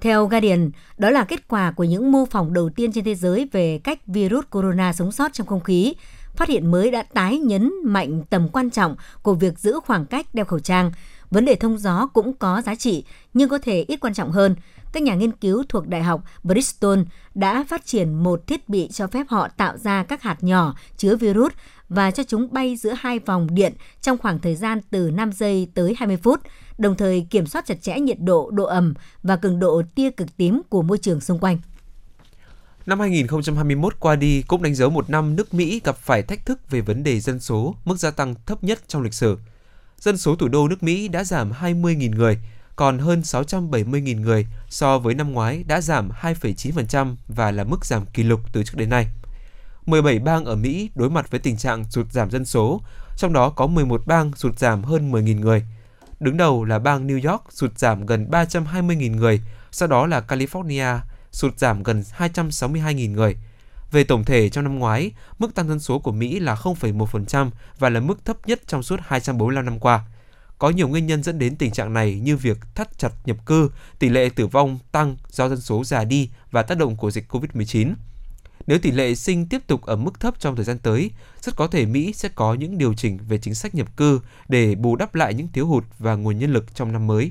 Theo 0.00 0.26
Guardian, 0.26 0.70
đó 0.98 1.10
là 1.10 1.24
kết 1.24 1.48
quả 1.48 1.70
của 1.70 1.84
những 1.84 2.12
mô 2.12 2.24
phỏng 2.24 2.52
đầu 2.52 2.70
tiên 2.70 2.92
trên 2.92 3.04
thế 3.04 3.14
giới 3.14 3.48
về 3.52 3.80
cách 3.84 4.06
virus 4.06 4.44
corona 4.50 4.92
sống 4.92 5.12
sót 5.12 5.32
trong 5.32 5.46
không 5.46 5.60
khí. 5.60 5.94
Phát 6.36 6.48
hiện 6.48 6.70
mới 6.70 6.90
đã 6.90 7.02
tái 7.02 7.38
nhấn 7.38 7.72
mạnh 7.84 8.22
tầm 8.30 8.48
quan 8.48 8.70
trọng 8.70 8.96
của 9.22 9.34
việc 9.34 9.58
giữ 9.58 9.80
khoảng 9.86 10.06
cách 10.06 10.26
đeo 10.34 10.44
khẩu 10.44 10.58
trang. 10.58 10.92
Vấn 11.30 11.44
đề 11.44 11.54
thông 11.54 11.78
gió 11.78 12.06
cũng 12.06 12.32
có 12.32 12.62
giá 12.66 12.74
trị, 12.74 13.04
nhưng 13.34 13.48
có 13.48 13.58
thể 13.58 13.84
ít 13.88 13.96
quan 14.00 14.14
trọng 14.14 14.32
hơn. 14.32 14.56
Các 14.92 15.02
nhà 15.02 15.14
nghiên 15.14 15.32
cứu 15.32 15.64
thuộc 15.68 15.88
Đại 15.88 16.02
học 16.02 16.22
Bristol 16.42 16.98
đã 17.34 17.64
phát 17.68 17.86
triển 17.86 18.14
một 18.14 18.46
thiết 18.46 18.68
bị 18.68 18.88
cho 18.88 19.06
phép 19.06 19.26
họ 19.28 19.48
tạo 19.48 19.76
ra 19.78 20.02
các 20.02 20.22
hạt 20.22 20.36
nhỏ 20.40 20.74
chứa 20.96 21.16
virus 21.16 21.52
và 21.88 22.10
cho 22.10 22.22
chúng 22.22 22.52
bay 22.52 22.76
giữa 22.76 22.94
hai 22.98 23.18
vòng 23.18 23.54
điện 23.54 23.72
trong 24.00 24.18
khoảng 24.18 24.38
thời 24.38 24.54
gian 24.54 24.80
từ 24.90 25.10
5 25.10 25.32
giây 25.32 25.68
tới 25.74 25.94
20 25.98 26.16
phút, 26.16 26.40
đồng 26.78 26.96
thời 26.96 27.26
kiểm 27.30 27.46
soát 27.46 27.66
chặt 27.66 27.82
chẽ 27.82 28.00
nhiệt 28.00 28.20
độ, 28.20 28.50
độ 28.50 28.64
ẩm 28.64 28.94
và 29.22 29.36
cường 29.36 29.58
độ 29.58 29.82
tia 29.94 30.10
cực 30.10 30.36
tím 30.36 30.62
của 30.68 30.82
môi 30.82 30.98
trường 30.98 31.20
xung 31.20 31.38
quanh. 31.38 31.58
Năm 32.86 33.00
2021 33.00 34.00
qua 34.00 34.16
đi 34.16 34.42
cũng 34.42 34.62
đánh 34.62 34.74
dấu 34.74 34.90
một 34.90 35.10
năm 35.10 35.36
nước 35.36 35.54
Mỹ 35.54 35.80
gặp 35.84 35.96
phải 35.96 36.22
thách 36.22 36.46
thức 36.46 36.70
về 36.70 36.80
vấn 36.80 37.02
đề 37.02 37.20
dân 37.20 37.40
số, 37.40 37.74
mức 37.84 37.96
gia 37.98 38.10
tăng 38.10 38.34
thấp 38.46 38.64
nhất 38.64 38.78
trong 38.88 39.02
lịch 39.02 39.14
sử. 39.14 39.38
Dân 39.98 40.16
số 40.16 40.36
thủ 40.36 40.48
đô 40.48 40.68
nước 40.68 40.82
Mỹ 40.82 41.08
đã 41.08 41.24
giảm 41.24 41.52
20.000 41.52 42.16
người, 42.16 42.38
còn 42.76 42.98
hơn 42.98 43.20
670.000 43.20 44.20
người 44.20 44.46
so 44.68 44.98
với 44.98 45.14
năm 45.14 45.32
ngoái 45.32 45.64
đã 45.68 45.80
giảm 45.80 46.10
2,9% 46.20 47.14
và 47.28 47.50
là 47.50 47.64
mức 47.64 47.86
giảm 47.86 48.06
kỷ 48.06 48.22
lục 48.22 48.40
từ 48.52 48.62
trước 48.62 48.74
đến 48.76 48.90
nay. 48.90 49.06
17 49.88 50.18
bang 50.18 50.44
ở 50.44 50.56
Mỹ 50.56 50.90
đối 50.94 51.10
mặt 51.10 51.30
với 51.30 51.40
tình 51.40 51.56
trạng 51.56 51.84
sụt 51.90 52.12
giảm 52.12 52.30
dân 52.30 52.44
số, 52.44 52.80
trong 53.16 53.32
đó 53.32 53.50
có 53.50 53.66
11 53.66 54.02
bang 54.06 54.32
sụt 54.36 54.58
giảm 54.58 54.84
hơn 54.84 55.12
10.000 55.12 55.40
người. 55.40 55.64
Đứng 56.20 56.36
đầu 56.36 56.64
là 56.64 56.78
bang 56.78 57.06
New 57.06 57.30
York 57.30 57.42
sụt 57.50 57.78
giảm 57.78 58.06
gần 58.06 58.28
320.000 58.30 59.16
người, 59.16 59.40
sau 59.70 59.88
đó 59.88 60.06
là 60.06 60.20
California 60.28 60.98
sụt 61.32 61.58
giảm 61.58 61.82
gần 61.82 62.02
262.000 62.18 63.12
người. 63.12 63.36
Về 63.92 64.04
tổng 64.04 64.24
thể 64.24 64.48
trong 64.48 64.64
năm 64.64 64.78
ngoái, 64.78 65.10
mức 65.38 65.54
tăng 65.54 65.68
dân 65.68 65.80
số 65.80 65.98
của 65.98 66.12
Mỹ 66.12 66.40
là 66.40 66.54
0,1% 66.54 67.50
và 67.78 67.88
là 67.88 68.00
mức 68.00 68.24
thấp 68.24 68.36
nhất 68.46 68.60
trong 68.66 68.82
suốt 68.82 69.00
245 69.02 69.64
năm 69.64 69.78
qua. 69.78 70.04
Có 70.58 70.70
nhiều 70.70 70.88
nguyên 70.88 71.06
nhân 71.06 71.22
dẫn 71.22 71.38
đến 71.38 71.56
tình 71.56 71.70
trạng 71.70 71.92
này 71.92 72.14
như 72.14 72.36
việc 72.36 72.58
thắt 72.74 72.98
chặt 72.98 73.12
nhập 73.24 73.36
cư, 73.46 73.70
tỷ 73.98 74.08
lệ 74.08 74.28
tử 74.36 74.46
vong 74.46 74.78
tăng 74.92 75.16
do 75.28 75.48
dân 75.48 75.60
số 75.60 75.84
già 75.84 76.04
đi 76.04 76.30
và 76.50 76.62
tác 76.62 76.78
động 76.78 76.96
của 76.96 77.10
dịch 77.10 77.32
COVID-19. 77.32 77.94
Nếu 78.68 78.78
tỷ 78.78 78.90
lệ 78.90 79.14
sinh 79.14 79.46
tiếp 79.46 79.66
tục 79.66 79.82
ở 79.82 79.96
mức 79.96 80.20
thấp 80.20 80.34
trong 80.40 80.56
thời 80.56 80.64
gian 80.64 80.78
tới, 80.78 81.10
rất 81.40 81.56
có 81.56 81.66
thể 81.66 81.86
Mỹ 81.86 82.12
sẽ 82.12 82.28
có 82.34 82.54
những 82.54 82.78
điều 82.78 82.94
chỉnh 82.94 83.18
về 83.28 83.38
chính 83.38 83.54
sách 83.54 83.74
nhập 83.74 83.96
cư 83.96 84.20
để 84.48 84.74
bù 84.74 84.96
đắp 84.96 85.14
lại 85.14 85.34
những 85.34 85.48
thiếu 85.52 85.66
hụt 85.66 85.84
và 85.98 86.14
nguồn 86.14 86.38
nhân 86.38 86.52
lực 86.52 86.74
trong 86.74 86.92
năm 86.92 87.06
mới. 87.06 87.30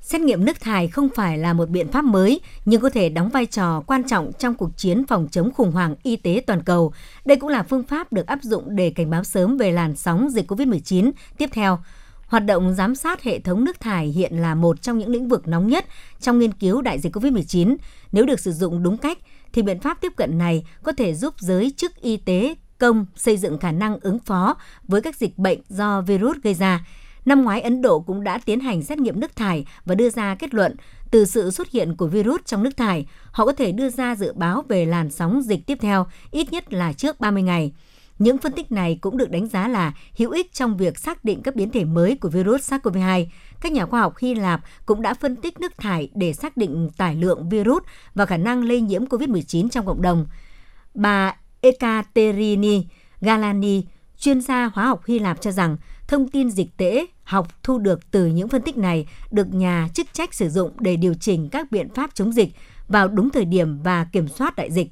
Xét 0.00 0.20
nghiệm 0.20 0.44
nước 0.44 0.60
thải 0.60 0.88
không 0.88 1.08
phải 1.14 1.38
là 1.38 1.52
một 1.52 1.68
biện 1.68 1.88
pháp 1.92 2.04
mới, 2.04 2.40
nhưng 2.64 2.80
có 2.80 2.90
thể 2.90 3.08
đóng 3.08 3.28
vai 3.28 3.46
trò 3.46 3.82
quan 3.86 4.04
trọng 4.04 4.32
trong 4.38 4.54
cuộc 4.54 4.70
chiến 4.76 5.06
phòng 5.06 5.28
chống 5.30 5.52
khủng 5.54 5.72
hoảng 5.72 5.94
y 6.02 6.16
tế 6.16 6.42
toàn 6.46 6.62
cầu. 6.62 6.92
Đây 7.24 7.36
cũng 7.36 7.50
là 7.50 7.62
phương 7.62 7.82
pháp 7.82 8.12
được 8.12 8.26
áp 8.26 8.38
dụng 8.42 8.76
để 8.76 8.90
cảnh 8.90 9.10
báo 9.10 9.24
sớm 9.24 9.56
về 9.56 9.72
làn 9.72 9.96
sóng 9.96 10.30
dịch 10.30 10.52
COVID-19 10.52 11.12
tiếp 11.38 11.50
theo. 11.52 11.78
Hoạt 12.26 12.44
động 12.44 12.74
giám 12.74 12.94
sát 12.94 13.22
hệ 13.22 13.38
thống 13.38 13.64
nước 13.64 13.80
thải 13.80 14.06
hiện 14.06 14.36
là 14.36 14.54
một 14.54 14.82
trong 14.82 14.98
những 14.98 15.08
lĩnh 15.08 15.28
vực 15.28 15.48
nóng 15.48 15.68
nhất 15.68 15.84
trong 16.20 16.38
nghiên 16.38 16.52
cứu 16.52 16.82
đại 16.82 16.98
dịch 16.98 17.16
COVID-19. 17.16 17.76
Nếu 18.12 18.26
được 18.26 18.40
sử 18.40 18.52
dụng 18.52 18.82
đúng 18.82 18.96
cách, 18.96 19.18
thì 19.52 19.62
biện 19.62 19.80
pháp 19.80 20.00
tiếp 20.00 20.12
cận 20.16 20.38
này 20.38 20.64
có 20.82 20.92
thể 20.92 21.14
giúp 21.14 21.34
giới 21.38 21.74
chức 21.76 21.96
y 21.96 22.16
tế 22.16 22.54
công 22.78 23.06
xây 23.16 23.36
dựng 23.36 23.58
khả 23.58 23.72
năng 23.72 23.98
ứng 24.00 24.18
phó 24.18 24.56
với 24.82 25.00
các 25.02 25.16
dịch 25.16 25.38
bệnh 25.38 25.58
do 25.68 26.00
virus 26.00 26.36
gây 26.42 26.54
ra. 26.54 26.86
Năm 27.24 27.44
ngoái, 27.44 27.60
Ấn 27.60 27.82
Độ 27.82 28.00
cũng 28.00 28.24
đã 28.24 28.38
tiến 28.44 28.60
hành 28.60 28.82
xét 28.82 28.98
nghiệm 28.98 29.20
nước 29.20 29.36
thải 29.36 29.64
và 29.84 29.94
đưa 29.94 30.10
ra 30.10 30.34
kết 30.34 30.54
luận 30.54 30.76
từ 31.10 31.24
sự 31.24 31.50
xuất 31.50 31.70
hiện 31.70 31.96
của 31.96 32.06
virus 32.06 32.40
trong 32.44 32.62
nước 32.62 32.76
thải, 32.76 33.06
họ 33.30 33.46
có 33.46 33.52
thể 33.52 33.72
đưa 33.72 33.90
ra 33.90 34.16
dự 34.16 34.32
báo 34.32 34.64
về 34.68 34.86
làn 34.86 35.10
sóng 35.10 35.42
dịch 35.42 35.66
tiếp 35.66 35.78
theo, 35.80 36.06
ít 36.30 36.52
nhất 36.52 36.72
là 36.72 36.92
trước 36.92 37.20
30 37.20 37.42
ngày. 37.42 37.72
Những 38.22 38.38
phân 38.38 38.52
tích 38.52 38.72
này 38.72 38.98
cũng 39.00 39.16
được 39.16 39.30
đánh 39.30 39.46
giá 39.46 39.68
là 39.68 39.92
hữu 40.18 40.30
ích 40.30 40.52
trong 40.52 40.76
việc 40.76 40.98
xác 40.98 41.24
định 41.24 41.42
các 41.42 41.56
biến 41.56 41.70
thể 41.70 41.84
mới 41.84 42.16
của 42.16 42.28
virus 42.28 42.72
SARS-CoV-2. 42.72 43.26
Các 43.60 43.72
nhà 43.72 43.86
khoa 43.86 44.00
học 44.00 44.18
Hy 44.18 44.34
Lạp 44.34 44.60
cũng 44.86 45.02
đã 45.02 45.14
phân 45.14 45.36
tích 45.36 45.60
nước 45.60 45.72
thải 45.76 46.08
để 46.14 46.32
xác 46.32 46.56
định 46.56 46.90
tải 46.96 47.16
lượng 47.16 47.48
virus 47.48 47.82
và 48.14 48.26
khả 48.26 48.36
năng 48.36 48.64
lây 48.64 48.80
nhiễm 48.80 49.04
COVID-19 49.04 49.68
trong 49.68 49.86
cộng 49.86 50.02
đồng. 50.02 50.26
Bà 50.94 51.36
Ekaterini 51.60 52.86
Galani, 53.20 53.84
chuyên 54.18 54.40
gia 54.40 54.70
hóa 54.74 54.86
học 54.86 55.06
Hy 55.06 55.18
Lạp 55.18 55.40
cho 55.40 55.50
rằng 55.50 55.76
thông 56.08 56.28
tin 56.28 56.50
dịch 56.50 56.76
tễ 56.76 57.06
học 57.24 57.48
thu 57.62 57.78
được 57.78 58.10
từ 58.10 58.26
những 58.26 58.48
phân 58.48 58.62
tích 58.62 58.76
này 58.76 59.06
được 59.30 59.54
nhà 59.54 59.88
chức 59.94 60.06
trách 60.12 60.34
sử 60.34 60.48
dụng 60.48 60.72
để 60.80 60.96
điều 60.96 61.14
chỉnh 61.14 61.48
các 61.48 61.72
biện 61.72 61.88
pháp 61.94 62.14
chống 62.14 62.32
dịch 62.32 62.48
vào 62.88 63.08
đúng 63.08 63.30
thời 63.30 63.44
điểm 63.44 63.82
và 63.82 64.06
kiểm 64.12 64.28
soát 64.28 64.56
đại 64.56 64.70
dịch. 64.70 64.88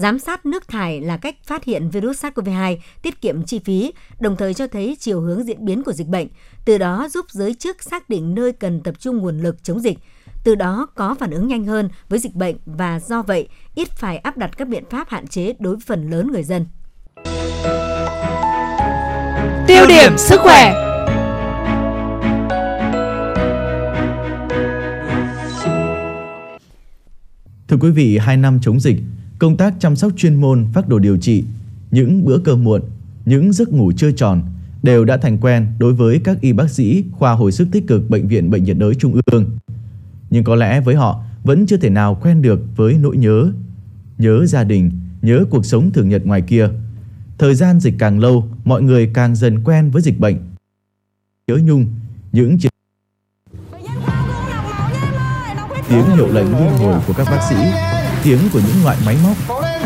Giám 0.00 0.18
sát 0.18 0.46
nước 0.46 0.68
thải 0.68 1.00
là 1.00 1.16
cách 1.16 1.36
phát 1.44 1.64
hiện 1.64 1.90
virus 1.90 2.24
SARS-CoV-2, 2.24 2.76
tiết 3.02 3.20
kiệm 3.20 3.42
chi 3.42 3.58
phí, 3.58 3.92
đồng 4.20 4.36
thời 4.36 4.54
cho 4.54 4.66
thấy 4.66 4.96
chiều 5.00 5.20
hướng 5.20 5.44
diễn 5.44 5.64
biến 5.64 5.82
của 5.82 5.92
dịch 5.92 6.06
bệnh, 6.06 6.28
từ 6.64 6.78
đó 6.78 7.08
giúp 7.10 7.26
giới 7.30 7.54
chức 7.54 7.82
xác 7.82 8.08
định 8.08 8.34
nơi 8.34 8.52
cần 8.52 8.80
tập 8.80 8.94
trung 8.98 9.16
nguồn 9.16 9.38
lực 9.38 9.64
chống 9.64 9.80
dịch, 9.80 9.98
từ 10.44 10.54
đó 10.54 10.86
có 10.94 11.14
phản 11.14 11.30
ứng 11.30 11.48
nhanh 11.48 11.64
hơn 11.64 11.88
với 12.08 12.18
dịch 12.18 12.34
bệnh 12.34 12.56
và 12.66 13.00
do 13.00 13.22
vậy 13.22 13.48
ít 13.74 13.88
phải 13.90 14.18
áp 14.18 14.36
đặt 14.36 14.50
các 14.56 14.68
biện 14.68 14.84
pháp 14.90 15.08
hạn 15.08 15.26
chế 15.26 15.52
đối 15.58 15.74
với 15.74 15.84
phần 15.86 16.10
lớn 16.10 16.32
người 16.32 16.42
dân. 16.42 16.66
Tiêu 19.66 19.86
điểm 19.88 20.18
sức 20.18 20.40
khỏe. 20.40 20.74
Thưa 27.68 27.76
quý 27.80 27.90
vị, 27.90 28.18
hai 28.18 28.36
năm 28.36 28.58
chống 28.62 28.80
dịch, 28.80 28.96
công 29.40 29.56
tác 29.56 29.74
chăm 29.78 29.96
sóc 29.96 30.12
chuyên 30.16 30.34
môn, 30.34 30.66
phác 30.72 30.88
đồ 30.88 30.98
điều 30.98 31.16
trị, 31.16 31.44
những 31.90 32.24
bữa 32.24 32.38
cơm 32.38 32.64
muộn, 32.64 32.82
những 33.24 33.52
giấc 33.52 33.72
ngủ 33.72 33.92
chưa 33.96 34.12
tròn 34.12 34.42
đều 34.82 35.04
đã 35.04 35.16
thành 35.16 35.38
quen 35.38 35.66
đối 35.78 35.92
với 35.92 36.20
các 36.24 36.40
y 36.40 36.52
bác 36.52 36.70
sĩ 36.70 37.04
khoa 37.12 37.32
hồi 37.32 37.52
sức 37.52 37.68
tích 37.72 37.86
cực 37.86 38.10
bệnh 38.10 38.28
viện 38.28 38.50
Bệnh 38.50 38.64
nhiệt 38.64 38.78
đới 38.78 38.94
Trung 38.94 39.20
ương. 39.26 39.50
Nhưng 40.30 40.44
có 40.44 40.54
lẽ 40.54 40.80
với 40.80 40.94
họ 40.94 41.22
vẫn 41.44 41.66
chưa 41.66 41.76
thể 41.76 41.90
nào 41.90 42.18
quen 42.22 42.42
được 42.42 42.60
với 42.76 42.94
nỗi 42.94 43.16
nhớ, 43.16 43.52
nhớ 44.18 44.46
gia 44.46 44.64
đình, 44.64 44.90
nhớ 45.22 45.44
cuộc 45.50 45.66
sống 45.66 45.90
thường 45.90 46.08
nhật 46.08 46.26
ngoài 46.26 46.42
kia. 46.42 46.68
Thời 47.38 47.54
gian 47.54 47.80
dịch 47.80 47.94
càng 47.98 48.20
lâu, 48.20 48.48
mọi 48.64 48.82
người 48.82 49.10
càng 49.14 49.36
dần 49.36 49.64
quen 49.64 49.90
với 49.90 50.02
dịch 50.02 50.20
bệnh. 50.20 50.36
Nhớ 51.48 51.56
nhung, 51.64 51.86
những 52.32 52.58
chiến 52.58 52.70
tiếng 55.88 56.04
hiệu 56.16 56.28
lệnh 56.32 56.58
liên 56.58 56.72
hồi 56.78 57.00
của 57.06 57.12
các 57.16 57.26
bác 57.30 57.40
sĩ, 57.48 57.56
tiếng 58.24 58.38
của 58.52 58.60
những 58.60 58.84
loại 58.84 58.96
máy 59.06 59.16
móc, 59.22 59.36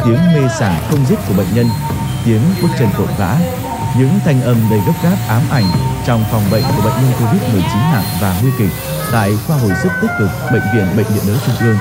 tiếng 0.04 0.18
mê 0.34 0.48
sảng 0.58 0.82
không 0.90 1.06
dứt 1.06 1.18
của 1.28 1.34
bệnh 1.34 1.54
nhân, 1.54 1.66
tiếng 2.24 2.40
bước 2.62 2.68
chân 2.78 2.88
vội 2.98 3.08
vã, 3.18 3.40
những 3.98 4.10
thanh 4.24 4.42
âm 4.42 4.56
đầy 4.70 4.80
gấp 4.86 4.92
gáp 5.02 5.16
ám 5.28 5.42
ảnh 5.50 5.64
trong 6.06 6.24
phòng 6.30 6.42
bệnh 6.50 6.62
của 6.76 6.82
bệnh 6.84 6.94
nhân 6.94 7.12
Covid-19 7.18 7.92
nặng 7.92 8.04
và 8.20 8.40
nguy 8.42 8.50
kịch 8.58 8.70
tại 9.12 9.36
khoa 9.46 9.56
hồi 9.56 9.72
sức 9.82 9.92
tích 10.02 10.10
cực 10.18 10.30
bệnh 10.52 10.62
viện 10.74 10.86
Bệnh 10.96 11.06
viện 11.06 11.22
đới 11.26 11.36
Trung 11.46 11.54
ương. 11.60 11.76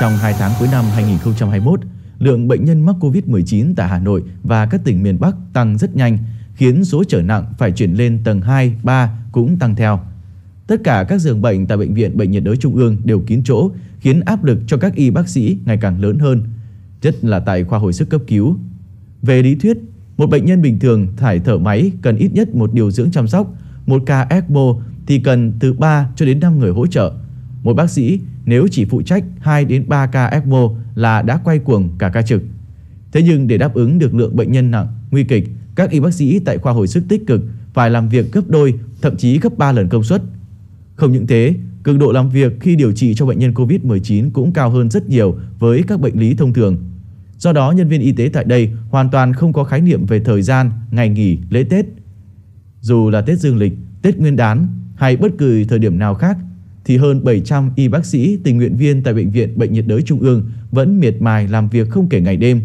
Trong 0.00 0.16
2 0.16 0.32
tháng 0.38 0.52
cuối 0.58 0.68
năm 0.72 0.84
2021, 0.94 1.80
lượng 2.18 2.48
bệnh 2.48 2.64
nhân 2.64 2.86
mắc 2.86 2.96
Covid-19 3.00 3.74
tại 3.76 3.88
Hà 3.88 3.98
Nội 3.98 4.22
và 4.42 4.66
các 4.66 4.80
tỉnh 4.84 5.02
miền 5.02 5.20
Bắc 5.20 5.34
tăng 5.52 5.78
rất 5.78 5.96
nhanh, 5.96 6.18
khiến 6.54 6.84
số 6.84 7.04
trở 7.08 7.22
nặng 7.22 7.44
phải 7.58 7.72
chuyển 7.72 7.94
lên 7.94 8.20
tầng 8.24 8.40
2, 8.40 8.76
3 8.82 9.10
cũng 9.32 9.58
tăng 9.58 9.76
theo. 9.76 10.00
Tất 10.66 10.80
cả 10.84 11.04
các 11.08 11.20
giường 11.20 11.42
bệnh 11.42 11.66
tại 11.66 11.78
bệnh 11.78 11.94
viện 11.94 12.16
Bệnh 12.16 12.30
nhiệt 12.30 12.44
đới 12.44 12.56
Trung 12.56 12.76
ương 12.76 12.96
đều 13.04 13.20
kín 13.20 13.42
chỗ, 13.44 13.70
khiến 14.00 14.20
áp 14.20 14.44
lực 14.44 14.58
cho 14.66 14.76
các 14.76 14.94
y 14.94 15.10
bác 15.10 15.28
sĩ 15.28 15.58
ngày 15.64 15.76
càng 15.76 16.00
lớn 16.00 16.18
hơn, 16.18 16.42
nhất 17.02 17.24
là 17.24 17.40
tại 17.40 17.64
khoa 17.64 17.78
hồi 17.78 17.92
sức 17.92 18.08
cấp 18.08 18.20
cứu. 18.26 18.56
Về 19.22 19.42
lý 19.42 19.54
thuyết, 19.54 19.78
một 20.16 20.30
bệnh 20.30 20.44
nhân 20.44 20.62
bình 20.62 20.78
thường 20.78 21.08
thải 21.16 21.38
thở 21.38 21.58
máy 21.58 21.92
cần 22.02 22.16
ít 22.16 22.32
nhất 22.32 22.54
một 22.54 22.74
điều 22.74 22.90
dưỡng 22.90 23.10
chăm 23.10 23.28
sóc, 23.28 23.54
một 23.86 24.02
ca 24.06 24.26
ECMO 24.30 24.76
thì 25.06 25.18
cần 25.18 25.52
từ 25.60 25.72
3 25.72 26.08
cho 26.16 26.26
đến 26.26 26.40
5 26.40 26.58
người 26.58 26.70
hỗ 26.70 26.86
trợ. 26.86 27.12
Một 27.62 27.74
bác 27.74 27.90
sĩ 27.90 28.20
nếu 28.44 28.66
chỉ 28.70 28.84
phụ 28.84 29.02
trách 29.02 29.24
2 29.40 29.64
đến 29.64 29.88
3 29.88 30.06
ca 30.06 30.26
ECMO 30.26 30.70
là 30.94 31.22
đã 31.22 31.40
quay 31.44 31.58
cuồng 31.58 31.88
cả 31.98 32.08
ca 32.08 32.22
trực. 32.22 32.42
Thế 33.12 33.22
nhưng 33.22 33.46
để 33.46 33.58
đáp 33.58 33.74
ứng 33.74 33.98
được 33.98 34.14
lượng 34.14 34.36
bệnh 34.36 34.52
nhân 34.52 34.70
nặng, 34.70 34.86
nguy 35.10 35.24
kịch, 35.24 35.48
các 35.74 35.90
y 35.90 36.00
bác 36.00 36.14
sĩ 36.14 36.38
tại 36.38 36.58
khoa 36.58 36.72
hồi 36.72 36.86
sức 36.86 37.04
tích 37.08 37.26
cực 37.26 37.40
phải 37.74 37.90
làm 37.90 38.08
việc 38.08 38.32
gấp 38.32 38.48
đôi, 38.48 38.74
thậm 39.02 39.16
chí 39.16 39.38
gấp 39.38 39.58
3 39.58 39.72
lần 39.72 39.88
công 39.88 40.04
suất. 40.04 40.22
Không 40.96 41.12
những 41.12 41.26
thế, 41.26 41.54
cường 41.82 41.98
độ 41.98 42.12
làm 42.12 42.30
việc 42.30 42.52
khi 42.60 42.76
điều 42.76 42.92
trị 42.92 43.14
cho 43.14 43.26
bệnh 43.26 43.38
nhân 43.38 43.52
COVID-19 43.52 44.30
cũng 44.32 44.52
cao 44.52 44.70
hơn 44.70 44.90
rất 44.90 45.08
nhiều 45.08 45.36
với 45.58 45.82
các 45.82 46.00
bệnh 46.00 46.20
lý 46.20 46.34
thông 46.34 46.52
thường. 46.52 46.76
Do 47.38 47.52
đó, 47.52 47.72
nhân 47.72 47.88
viên 47.88 48.00
y 48.00 48.12
tế 48.12 48.30
tại 48.32 48.44
đây 48.44 48.70
hoàn 48.90 49.10
toàn 49.10 49.32
không 49.32 49.52
có 49.52 49.64
khái 49.64 49.80
niệm 49.80 50.06
về 50.06 50.20
thời 50.20 50.42
gian, 50.42 50.70
ngày 50.90 51.08
nghỉ, 51.08 51.38
lễ 51.50 51.64
Tết. 51.64 51.86
Dù 52.80 53.10
là 53.10 53.20
Tết 53.20 53.38
Dương 53.38 53.56
lịch, 53.56 53.72
Tết 54.02 54.18
Nguyên 54.18 54.36
đán 54.36 54.68
hay 54.94 55.16
bất 55.16 55.32
cứ 55.38 55.64
thời 55.64 55.78
điểm 55.78 55.98
nào 55.98 56.14
khác, 56.14 56.36
thì 56.84 56.96
hơn 56.96 57.24
700 57.24 57.70
y 57.76 57.88
bác 57.88 58.06
sĩ 58.06 58.38
tình 58.44 58.56
nguyện 58.56 58.76
viên 58.76 59.02
tại 59.02 59.14
Bệnh 59.14 59.30
viện 59.30 59.58
Bệnh 59.58 59.72
nhiệt 59.72 59.86
đới 59.86 60.02
Trung 60.02 60.20
ương 60.20 60.50
vẫn 60.70 61.00
miệt 61.00 61.22
mài 61.22 61.48
làm 61.48 61.68
việc 61.68 61.90
không 61.90 62.08
kể 62.08 62.20
ngày 62.20 62.36
đêm. 62.36 62.60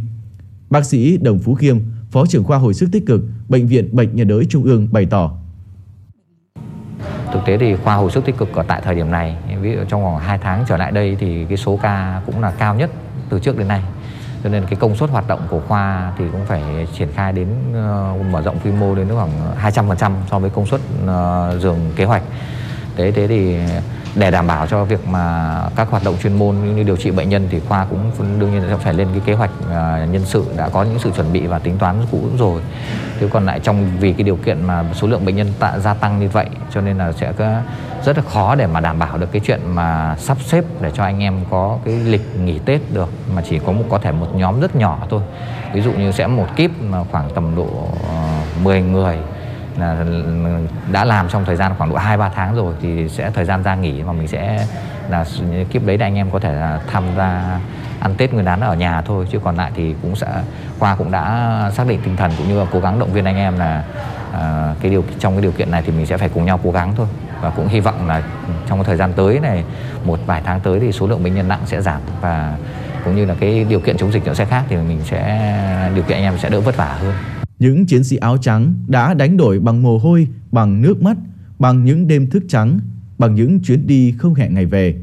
Bác 0.70 0.86
sĩ 0.86 1.18
Đồng 1.18 1.40
Phú 1.40 1.56
Khiêm, 1.56 1.78
Phó 2.12 2.26
trưởng 2.26 2.44
khoa 2.44 2.58
hồi 2.58 2.74
sức 2.74 2.90
tích 2.92 3.06
cực 3.06 3.24
Bệnh 3.50 3.68
viện 3.68 3.96
Bệnh 3.96 4.16
nhiệt 4.16 4.28
đới 4.28 4.46
Trung 4.46 4.64
ương 4.64 4.88
bày 4.92 5.06
tỏ. 5.06 5.41
Thực 7.42 7.48
tế 7.48 7.58
thì 7.58 7.76
khoa 7.76 7.96
hồi 7.96 8.12
sức 8.12 8.26
tích 8.26 8.38
cực 8.38 8.56
ở 8.56 8.64
tại 8.68 8.82
thời 8.82 8.96
điểm 8.96 9.12
này, 9.12 9.36
ví 9.62 9.72
dụ 9.72 9.80
trong 9.88 10.04
vòng 10.04 10.18
2 10.18 10.38
tháng 10.38 10.66
trở 10.68 10.78
lại 10.78 10.92
đây 10.92 11.18
thì 11.20 11.46
cái 11.46 11.58
số 11.58 11.80
ca 11.82 12.22
cũng 12.26 12.42
là 12.42 12.52
cao 12.52 12.76
nhất 12.76 12.90
từ 13.30 13.40
trước 13.40 13.58
đến 13.58 13.68
nay 13.68 13.82
cho 14.44 14.50
nên 14.50 14.66
cái 14.66 14.76
công 14.76 14.96
suất 14.96 15.10
hoạt 15.10 15.28
động 15.28 15.40
của 15.50 15.62
khoa 15.68 16.14
thì 16.18 16.26
cũng 16.32 16.46
phải 16.46 16.88
triển 16.94 17.08
khai 17.16 17.34
đến 17.34 17.48
uh, 17.70 18.26
mở 18.32 18.42
rộng 18.42 18.60
quy 18.64 18.72
mô 18.72 18.96
đến 18.96 19.08
khoảng 19.10 19.32
200% 19.64 20.12
so 20.32 20.40
với 20.40 20.50
công 20.50 20.66
suất 20.66 20.82
uh, 21.04 21.62
giường 21.62 21.80
kế 21.96 22.06
hoạch. 22.06 22.24
Thế 22.96 23.12
thế 23.12 23.28
thì 23.28 23.56
để 24.16 24.32
đảm 24.32 24.48
bảo 24.48 24.68
cho 24.68 24.86
việc 24.86 25.08
mà 25.08 25.56
các 25.76 25.90
hoạt 25.90 26.04
động 26.04 26.16
chuyên 26.24 26.34
môn 26.34 26.56
như 26.76 26.84
điều 26.84 26.98
trị 26.98 27.12
bệnh 27.12 27.30
nhân 27.30 27.48
thì 27.52 27.60
khoa 27.60 27.86
cũng 27.86 28.12
đương 28.40 28.52
nhiên 28.52 28.64
sẽ 28.70 28.76
phải 28.78 28.94
lên 28.94 29.08
cái 29.12 29.22
kế 29.26 29.34
hoạch 29.34 29.52
à, 29.72 30.08
nhân 30.12 30.22
sự 30.26 30.46
đã 30.58 30.70
có 30.70 30.84
những 30.84 31.00
sự 31.00 31.12
chuẩn 31.16 31.34
bị 31.34 31.48
và 31.48 31.60
tính 31.60 31.78
toán 31.78 31.96
cũ 32.12 32.20
rồi. 32.38 32.62
Thế 33.20 33.28
còn 33.32 33.46
lại 33.46 33.60
trong 33.60 33.88
vì 34.00 34.14
cái 34.14 34.24
điều 34.24 34.36
kiện 34.36 34.68
mà 34.68 34.86
số 34.94 35.08
lượng 35.08 35.26
bệnh 35.26 35.36
nhân 35.36 35.54
tạ, 35.60 35.80
gia 35.80 35.94
tăng 35.94 36.20
như 36.20 36.30
vậy 36.30 36.46
cho 36.74 36.82
nên 36.82 36.98
là 36.98 37.12
sẽ 37.12 37.32
có 37.38 37.62
rất 38.06 38.18
là 38.18 38.24
khó 38.34 38.56
để 38.56 38.68
mà 38.68 38.80
đảm 38.80 39.00
bảo 39.00 39.18
được 39.18 39.32
cái 39.32 39.42
chuyện 39.46 39.62
mà 39.76 40.16
sắp 40.20 40.38
xếp 40.42 40.66
để 40.82 40.92
cho 40.94 41.04
anh 41.04 41.20
em 41.20 41.40
có 41.50 41.78
cái 41.86 41.94
lịch 41.94 42.40
nghỉ 42.40 42.60
Tết 42.60 42.82
được 42.94 43.10
mà 43.36 43.42
chỉ 43.50 43.60
có 43.60 43.72
một 43.72 43.84
có 43.90 43.98
thể 43.98 44.12
một 44.12 44.28
nhóm 44.36 44.62
rất 44.62 44.76
nhỏ 44.76 45.00
thôi. 45.10 45.22
Ví 45.74 45.82
dụ 45.82 45.92
như 45.92 46.12
sẽ 46.12 46.28
một 46.28 46.48
kíp 46.56 46.72
mà 46.82 47.04
khoảng 47.12 47.30
tầm 47.36 47.56
độ 47.56 47.70
ờ, 48.08 48.40
10 48.64 48.82
người 48.82 49.18
là 49.78 50.06
đã 50.92 51.06
làm 51.06 51.30
trong 51.30 51.46
thời 51.46 51.56
gian 51.56 51.72
khoảng 51.78 51.90
độ 51.90 51.96
2 51.96 52.18
3 52.18 52.30
tháng 52.36 52.56
rồi 52.56 52.74
thì 52.82 53.10
sẽ 53.10 53.32
thời 53.34 53.46
gian 53.46 53.64
ra 53.64 53.76
nghỉ 53.76 54.04
mà 54.04 54.14
mình 54.14 54.28
sẽ 54.28 54.66
là 55.10 55.26
kiếp 55.70 55.86
đấy 55.86 55.98
là 55.98 56.06
anh 56.06 56.16
em 56.16 56.32
có 56.32 56.40
thể 56.40 56.54
là 56.54 56.80
tham 56.88 57.04
gia 57.18 57.60
ăn 58.00 58.16
Tết 58.16 58.34
Nguyên 58.34 58.46
đán 58.46 58.62
ở 58.62 58.76
nhà 58.76 59.02
thôi 59.02 59.28
chứ 59.32 59.40
còn 59.44 59.56
lại 59.56 59.72
thì 59.76 59.96
cũng 60.02 60.16
sẽ 60.16 60.28
khoa 60.80 60.96
cũng 60.96 61.12
đã 61.12 61.72
xác 61.74 61.88
định 61.88 62.00
tinh 62.04 62.18
thần 62.18 62.32
cũng 62.38 62.48
như 62.48 62.60
là 62.60 62.66
cố 62.72 62.80
gắng 62.80 63.00
động 63.00 63.14
viên 63.14 63.26
anh 63.26 63.38
em 63.38 63.60
là 63.60 63.84
à, 64.34 64.76
cái 64.82 64.92
điều 64.92 65.04
trong 65.20 65.34
cái 65.34 65.42
điều 65.42 65.52
kiện 65.52 65.72
này 65.72 65.84
thì 65.86 65.92
mình 65.92 66.06
sẽ 66.06 66.18
phải 66.18 66.30
cùng 66.30 66.46
nhau 66.46 66.60
cố 66.64 66.72
gắng 66.72 66.94
thôi 66.98 67.08
và 67.42 67.50
cũng 67.50 67.68
hy 67.68 67.80
vọng 67.80 68.08
là 68.08 68.24
trong 68.70 68.78
cái 68.78 68.86
thời 68.86 68.98
gian 68.98 69.14
tới 69.14 69.40
này 69.40 69.64
một 70.04 70.20
vài 70.26 70.42
tháng 70.46 70.60
tới 70.60 70.80
thì 70.80 70.92
số 70.92 71.08
lượng 71.08 71.24
bệnh 71.24 71.36
nhân 71.36 71.48
nặng 71.48 71.62
sẽ 71.66 71.82
giảm 71.82 72.02
và 72.22 72.56
cũng 73.06 73.16
như 73.16 73.26
là 73.26 73.36
cái 73.40 73.66
điều 73.70 73.80
kiện 73.80 73.98
chống 73.98 74.12
dịch 74.12 74.26
nó 74.26 74.34
sẽ 74.34 74.46
khác 74.46 74.64
thì 74.70 74.76
mình 74.76 75.02
sẽ 75.04 75.42
điều 75.96 76.04
kiện 76.04 76.18
anh 76.18 76.24
em 76.24 76.38
sẽ 76.38 76.50
đỡ 76.50 76.62
vất 76.62 76.78
vả 76.78 76.98
hơn. 77.00 77.41
Những 77.62 77.86
chiến 77.86 78.04
sĩ 78.04 78.16
áo 78.16 78.38
trắng 78.38 78.74
đã 78.88 79.14
đánh 79.14 79.38
đổi 79.38 79.60
bằng 79.60 79.82
mồ 79.82 79.98
hôi, 79.98 80.28
bằng 80.52 80.82
nước 80.82 81.02
mắt, 81.02 81.18
bằng 81.60 81.84
những 81.84 82.08
đêm 82.08 82.30
thức 82.30 82.44
trắng, 82.48 82.80
bằng 83.18 83.36
những 83.36 83.60
chuyến 83.60 83.88
đi 83.88 84.12
không 84.12 84.34
hẹn 84.34 84.54
ngày 84.54 84.66
về. 84.66 84.96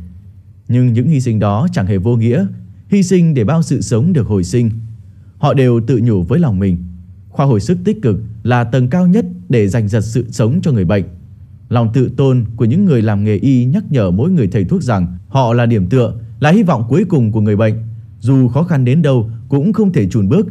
Nhưng 0.69 0.93
những 0.93 1.09
hy 1.09 1.21
sinh 1.21 1.38
đó 1.38 1.69
chẳng 1.73 1.87
hề 1.87 1.99
vô 1.99 2.17
nghĩa, 2.17 2.47
hy 2.88 3.03
sinh 3.03 3.35
để 3.35 3.45
bao 3.45 3.62
sự 3.62 3.81
sống 3.81 4.12
được 4.12 4.27
hồi 4.27 4.45
sinh. 4.45 4.71
Họ 5.38 5.55
đều 5.55 5.81
tự 5.87 6.00
nhủ 6.03 6.23
với 6.23 6.38
lòng 6.38 6.59
mình, 6.59 6.79
khoa 7.29 7.47
hồi 7.47 7.61
sức 7.61 7.79
tích 7.85 8.03
cực 8.03 8.21
là 8.43 8.65
tầng 8.65 8.88
cao 8.88 9.07
nhất 9.07 9.27
để 9.49 9.69
giành 9.69 9.88
giật 9.88 10.00
sự 10.00 10.31
sống 10.31 10.61
cho 10.62 10.73
người 10.73 10.85
bệnh. 10.85 11.05
Lòng 11.69 11.91
tự 11.95 12.11
tôn 12.17 12.45
của 12.57 12.65
những 12.65 12.85
người 12.85 13.03
làm 13.03 13.25
nghề 13.25 13.37
y 13.37 13.65
nhắc 13.65 13.85
nhở 13.91 14.11
mỗi 14.11 14.31
người 14.31 14.49
thầy 14.49 14.65
thuốc 14.65 14.83
rằng 14.83 15.19
họ 15.29 15.53
là 15.53 15.67
điểm 15.67 15.87
tựa, 15.87 16.15
là 16.41 16.50
hy 16.50 16.62
vọng 16.62 16.85
cuối 16.88 17.05
cùng 17.09 17.33
của 17.33 17.41
người 17.41 17.57
bệnh. 17.57 17.75
Dù 18.21 18.49
khó 18.49 18.62
khăn 18.62 18.85
đến 18.85 19.03
đâu 19.03 19.31
cũng 19.49 19.73
không 19.73 19.93
thể 19.93 20.09
chùn 20.09 20.29
bước. 20.29 20.47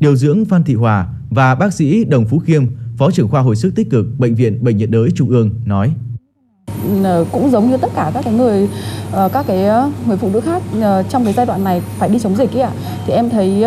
Điều 0.00 0.16
dưỡng 0.16 0.44
Phan 0.44 0.64
Thị 0.64 0.74
Hòa 0.74 1.08
và 1.30 1.54
bác 1.54 1.72
sĩ 1.72 2.04
Đồng 2.04 2.24
Phú 2.24 2.38
Khiêm, 2.38 2.66
Phó 2.98 3.10
trưởng 3.10 3.28
khoa 3.28 3.40
hồi 3.40 3.56
sức 3.56 3.72
tích 3.76 3.90
cực 3.90 4.06
Bệnh 4.18 4.34
viện 4.34 4.64
Bệnh 4.64 4.76
nhiệt 4.76 4.90
đới 4.90 5.10
Trung 5.14 5.28
ương 5.28 5.50
nói. 5.64 5.92
Ờ, 7.04 7.24
cũng 7.32 7.50
giống 7.50 7.70
như 7.70 7.76
tất 7.76 7.90
cả 7.94 8.10
các 8.14 8.24
cái 8.24 8.34
người 8.34 8.68
ờ, 9.12 9.28
các 9.32 9.46
cái 9.46 9.64
ờ, 9.64 9.90
người 10.06 10.16
phụ 10.16 10.30
nữ 10.32 10.40
khác 10.40 10.62
trong 11.08 11.24
cái 11.24 11.32
giai 11.32 11.46
đoạn 11.46 11.64
này 11.64 11.82
phải 11.98 12.08
đi 12.08 12.18
chống 12.18 12.36
dịch 12.36 12.54
ấy 12.54 12.62
ạ. 12.62 12.70
Thì 13.06 13.12
em 13.12 13.30
thấy 13.30 13.64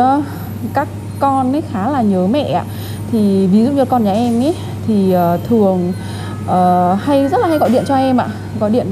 các 0.74 0.88
con 1.20 1.52
ấy 1.52 1.62
khá 1.72 1.90
là 1.90 2.02
nhớ 2.02 2.28
mẹ 2.28 2.44
ạ. 2.44 2.66
Thì 3.12 3.48
ví 3.48 3.66
dụ 3.66 3.72
như 3.72 3.86
con 3.86 4.04
nhà 4.04 4.14
em 4.14 4.42
ấy 4.42 4.56
thì 4.88 5.14
thường 5.48 5.94
hay 7.00 7.28
rất 7.28 7.42
là 7.42 7.48
hay 7.48 7.58
gọi 7.58 7.70
điện 7.70 7.84
cho 7.88 7.96
em 7.96 8.18
ạ. 8.18 8.28
Gọi 8.60 8.70
điện 8.70 8.88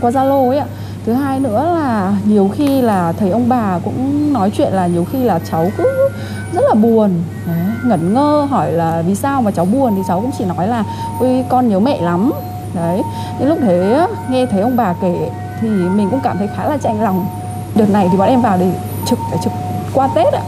qua 0.00 0.10
zalo 0.10 0.48
ấy 0.48 0.58
ạ. 0.58 0.66
Thứ 1.06 1.12
hai 1.12 1.40
nữa 1.40 1.72
là 1.74 2.18
nhiều 2.24 2.50
khi 2.56 2.82
là 2.82 3.12
thầy 3.12 3.30
ông 3.30 3.48
bà 3.48 3.78
cũng 3.84 4.32
nói 4.32 4.50
chuyện 4.56 4.72
là 4.72 4.86
nhiều 4.86 5.04
khi 5.04 5.24
là 5.24 5.40
cháu 5.50 5.70
cứ 5.76 6.08
rất 6.56 6.62
là 6.68 6.74
buồn. 6.74 7.10
Đấy, 7.46 7.66
ngẩn 7.84 8.14
ngơ 8.14 8.46
hỏi 8.50 8.72
là 8.72 9.02
vì 9.06 9.14
sao 9.14 9.42
mà 9.42 9.50
cháu 9.50 9.64
buồn 9.64 9.96
thì 9.96 10.02
cháu 10.08 10.20
cũng 10.20 10.30
chỉ 10.38 10.44
nói 10.44 10.68
là 10.68 10.84
ôi 11.20 11.44
con 11.48 11.68
nhớ 11.68 11.80
mẹ 11.80 12.00
lắm. 12.00 12.32
Đấy 12.74 13.02
đến 13.38 13.48
lúc 13.48 13.58
thế 13.62 14.06
nghe 14.30 14.46
thấy 14.46 14.60
ông 14.60 14.76
bà 14.76 14.92
kể 14.92 15.30
thì 15.60 15.68
mình 15.68 16.08
cũng 16.10 16.20
cảm 16.22 16.38
thấy 16.38 16.48
khá 16.56 16.68
là 16.68 16.76
chạnh 16.76 17.02
lòng. 17.02 17.26
Đợt 17.74 17.90
này 17.90 18.08
thì 18.12 18.18
bọn 18.18 18.28
em 18.28 18.42
vào 18.42 18.58
để 18.58 18.72
trực 19.06 19.18
để 19.32 19.38
trực 19.44 19.52
qua 19.94 20.08
tết 20.14 20.32
ạ. 20.32 20.42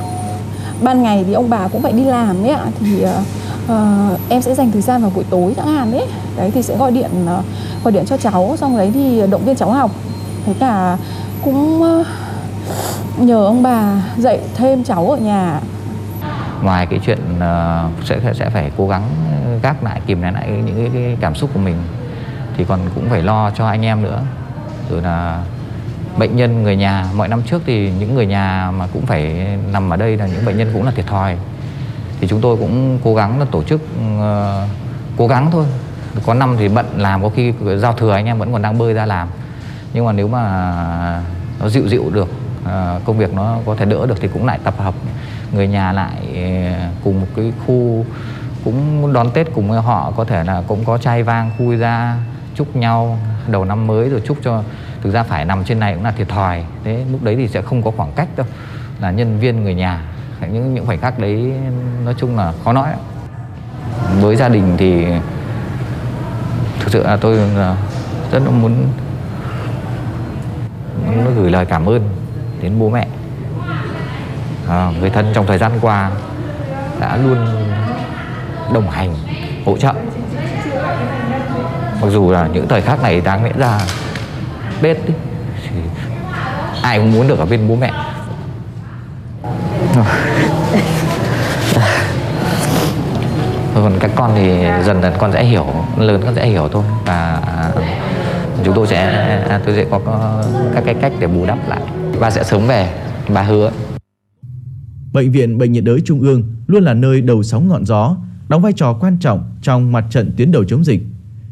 Ban 0.82 1.02
ngày 1.02 1.24
thì 1.26 1.32
ông 1.32 1.50
bà 1.50 1.68
cũng 1.68 1.82
phải 1.82 1.92
đi 1.92 2.04
làm 2.04 2.42
đấy 2.42 2.52
ạ 2.52 2.64
thì 2.80 3.04
uh, 3.04 4.20
em 4.28 4.42
sẽ 4.42 4.54
dành 4.54 4.72
thời 4.72 4.82
gian 4.82 5.02
vào 5.02 5.12
buổi 5.14 5.24
tối 5.30 5.54
chẳng 5.56 5.66
hạn 5.66 5.90
đấy. 5.90 6.06
Đấy 6.36 6.50
thì 6.54 6.62
sẽ 6.62 6.76
gọi 6.76 6.90
điện 6.90 7.10
uh, 7.38 7.44
gọi 7.84 7.92
điện 7.92 8.06
cho 8.06 8.16
cháu 8.16 8.56
xong 8.58 8.76
đấy 8.76 8.90
thì 8.94 9.22
động 9.30 9.44
viên 9.44 9.56
cháu 9.56 9.70
học. 9.70 9.90
Thế 10.46 10.54
cả 10.60 10.96
cũng 11.44 11.82
uh, 11.82 12.06
nhờ 13.18 13.44
ông 13.44 13.62
bà 13.62 14.02
dạy 14.18 14.40
thêm 14.54 14.84
cháu 14.84 15.10
ở 15.10 15.16
nhà 15.16 15.60
ngoài 16.62 16.86
cái 16.86 17.00
chuyện 17.04 17.18
uh, 17.36 18.04
sẽ 18.04 18.20
sẽ 18.34 18.50
phải 18.50 18.70
cố 18.76 18.88
gắng 18.88 19.02
gác 19.62 19.84
lại 19.84 20.00
kìm 20.06 20.20
nén 20.20 20.34
lại 20.34 20.48
những 20.64 20.76
cái, 20.76 20.90
cái 20.94 21.16
cảm 21.20 21.34
xúc 21.34 21.50
của 21.54 21.60
mình 21.60 21.76
thì 22.56 22.64
còn 22.64 22.80
cũng 22.94 23.08
phải 23.10 23.22
lo 23.22 23.50
cho 23.50 23.66
anh 23.66 23.84
em 23.84 24.02
nữa. 24.02 24.22
Rồi 24.90 25.02
là 25.02 25.42
bệnh 26.18 26.36
nhân 26.36 26.62
người 26.62 26.76
nhà 26.76 27.06
mọi 27.16 27.28
năm 27.28 27.42
trước 27.42 27.62
thì 27.66 27.92
những 27.98 28.14
người 28.14 28.26
nhà 28.26 28.70
mà 28.78 28.86
cũng 28.92 29.06
phải 29.06 29.48
nằm 29.72 29.90
ở 29.90 29.96
đây 29.96 30.16
là 30.16 30.26
những 30.26 30.44
bệnh 30.44 30.58
nhân 30.58 30.70
cũng 30.72 30.84
là 30.84 30.90
thiệt 30.90 31.06
thòi. 31.06 31.36
Thì 32.20 32.28
chúng 32.28 32.40
tôi 32.40 32.56
cũng 32.56 32.98
cố 33.04 33.14
gắng 33.14 33.40
là 33.40 33.46
tổ 33.50 33.62
chức 33.62 33.80
uh, 34.16 34.68
cố 35.16 35.28
gắng 35.28 35.48
thôi. 35.52 35.64
Có 36.26 36.34
năm 36.34 36.56
thì 36.58 36.68
bận 36.68 36.86
làm 36.96 37.22
có 37.22 37.28
khi 37.28 37.52
giao 37.76 37.92
thừa 37.92 38.12
anh 38.12 38.26
em 38.26 38.38
vẫn 38.38 38.52
còn 38.52 38.62
đang 38.62 38.78
bơi 38.78 38.94
ra 38.94 39.06
làm. 39.06 39.28
Nhưng 39.92 40.06
mà 40.06 40.12
nếu 40.12 40.28
mà 40.28 41.22
nó 41.60 41.68
dịu 41.68 41.88
dịu 41.88 42.10
được 42.12 42.28
uh, 42.62 43.04
công 43.04 43.18
việc 43.18 43.34
nó 43.34 43.58
có 43.66 43.74
thể 43.74 43.84
đỡ 43.84 44.06
được 44.06 44.20
thì 44.20 44.28
cũng 44.28 44.46
lại 44.46 44.58
tập 44.64 44.74
hợp 44.78 44.94
người 45.52 45.68
nhà 45.68 45.92
lại 45.92 46.16
ờ, 46.34 46.88
cùng 47.04 47.20
một 47.20 47.26
cái 47.36 47.52
khu 47.66 48.04
cũng 48.64 49.12
đón 49.12 49.30
Tết 49.30 49.46
cùng 49.54 49.70
với 49.70 49.80
họ, 49.80 50.12
có 50.16 50.24
thể 50.24 50.44
là 50.44 50.62
cũng 50.68 50.84
có 50.84 50.98
chai 50.98 51.22
vang 51.22 51.50
khui 51.58 51.76
ra, 51.76 52.16
chúc 52.54 52.76
nhau 52.76 53.18
đầu 53.46 53.64
năm 53.64 53.86
mới 53.86 54.08
rồi 54.08 54.22
chúc 54.26 54.38
cho, 54.44 54.62
thực 55.02 55.10
ra 55.10 55.22
phải 55.22 55.44
nằm 55.44 55.64
trên 55.64 55.80
này 55.80 55.94
cũng 55.94 56.04
là 56.04 56.10
thiệt 56.10 56.28
thòi. 56.28 56.64
Thế 56.84 57.04
lúc 57.12 57.22
đấy 57.22 57.36
thì 57.36 57.48
sẽ 57.48 57.62
không 57.62 57.82
có 57.82 57.90
khoảng 57.96 58.12
cách 58.12 58.28
đâu, 58.36 58.46
là 59.00 59.10
nhân 59.10 59.38
viên 59.38 59.62
người 59.62 59.74
nhà. 59.74 60.02
Những 60.40 60.74
những 60.74 60.86
khoảnh 60.86 60.98
khắc 60.98 61.18
đấy 61.18 61.52
nói 62.04 62.14
chung 62.18 62.36
là 62.36 62.52
khó 62.64 62.72
nói. 62.72 62.92
Với 64.20 64.36
gia 64.36 64.48
đình 64.48 64.74
thì 64.78 65.06
thực 66.80 66.90
sự 66.90 67.02
là 67.02 67.16
tôi 67.16 67.36
rất 68.32 68.42
là 68.44 68.50
muốn 68.50 68.86
muốn 71.06 71.34
gửi 71.36 71.50
lời 71.50 71.66
cảm 71.66 71.88
ơn 71.88 72.08
đến 72.62 72.78
bố 72.78 72.90
mẹ 72.90 73.06
à, 74.68 74.90
người 75.00 75.10
thân 75.10 75.26
trong 75.34 75.46
thời 75.46 75.58
gian 75.58 75.72
qua 75.80 76.10
đã 77.00 77.16
luôn 77.16 77.46
đồng 78.72 78.90
hành 78.90 79.14
hỗ 79.66 79.76
trợ. 79.76 79.92
Mặc 82.00 82.08
dù 82.10 82.30
là 82.30 82.46
những 82.46 82.68
thời 82.68 82.80
khắc 82.80 83.02
này 83.02 83.20
đáng 83.20 83.44
lẽ 83.44 83.52
ra 83.58 83.80
Tết 84.82 84.96
ý, 85.06 85.14
thì 85.62 85.76
ai 86.82 86.98
cũng 86.98 87.12
muốn 87.12 87.28
được 87.28 87.38
ở 87.38 87.46
bên 87.46 87.68
bố 87.68 87.76
mẹ. 87.76 87.92
Còn 93.75 93.98
các 94.00 94.10
con 94.14 94.32
thì 94.34 94.66
dần 94.84 95.02
dần 95.02 95.12
con 95.18 95.32
sẽ 95.32 95.44
hiểu 95.44 95.66
lớn 95.98 96.22
con 96.25 96.34
sẽ 96.34 96.46
hiểu 96.46 96.68
thôi. 96.72 96.82
Và 97.04 97.40
chúng 98.64 98.75
tôi 98.75 98.87
sẽ 98.87 99.60
tôi 99.66 99.76
sẽ 99.76 99.84
có 99.90 100.00
các 100.75 100.82
cái 100.87 100.94
cách 100.94 101.12
để 101.18 101.26
bù 101.26 101.46
đắp 101.46 101.58
lại. 101.68 101.80
Ba 102.20 102.30
sẽ 102.30 102.44
sớm 102.44 102.66
về 102.66 102.90
bà 103.28 103.42
hứa. 103.42 103.70
Bệnh 105.18 105.32
viện 105.32 105.58
Bệnh 105.58 105.72
nhiệt 105.72 105.84
đới 105.84 106.00
Trung 106.00 106.20
ương 106.20 106.42
luôn 106.66 106.82
là 106.82 106.94
nơi 106.94 107.20
đầu 107.20 107.42
sóng 107.42 107.68
ngọn 107.68 107.84
gió, 107.84 108.16
đóng 108.48 108.62
vai 108.62 108.72
trò 108.72 108.92
quan 109.00 109.16
trọng 109.20 109.50
trong 109.62 109.92
mặt 109.92 110.04
trận 110.10 110.32
tuyến 110.37 110.52
đầu 110.52 110.64
chống 110.64 110.84
dịch. 110.84 111.02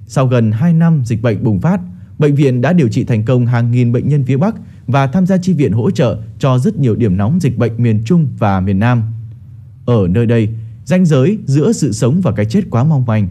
Sau 0.06 0.26
gần 0.26 0.52
2 0.52 0.73
năm 0.73 1.02
dịch 1.04 1.23
bệnh 1.23 1.44
bùng 1.44 1.61
phát, 1.61 1.80
bệnh 2.18 2.35
viện 2.35 2.61
đã 2.61 2.73
điều 2.73 2.88
trị 2.88 3.04
thành 3.04 3.25
công 3.25 3.46
hàng 3.46 3.70
nghìn 3.70 3.92
bệnh 3.92 4.08
nhân 4.08 4.25
phía 4.25 4.37
Bắc 4.37 4.54
và 4.87 5.06
tham 5.06 5.26
gia 5.26 5.37
chi 5.37 5.52
viện 5.52 5.73
hỗ 5.73 5.90
trợ 5.90 6.18
cho 6.38 6.58
rất 6.58 6.78
nhiều 6.78 6.96
điểm 6.96 7.16
nóng 7.16 7.40
dịch 7.40 7.58
bệnh 7.58 7.73
miền 7.82 8.02
Trung 8.04 8.28
và 8.38 8.61
miền 8.61 8.78
Nam. 8.78 9.02
Ở 9.87 10.08
nơi 10.08 10.26
đây, 10.26 10.49
ranh 10.85 11.06
giới 11.06 11.38
giữa 11.46 11.73
sự 11.73 11.92
sống 11.92 12.20
và 12.20 12.32
cái 12.32 12.46
chết 12.46 12.64
quá 12.70 12.85
mong 12.85 13.06
manh. 13.06 13.28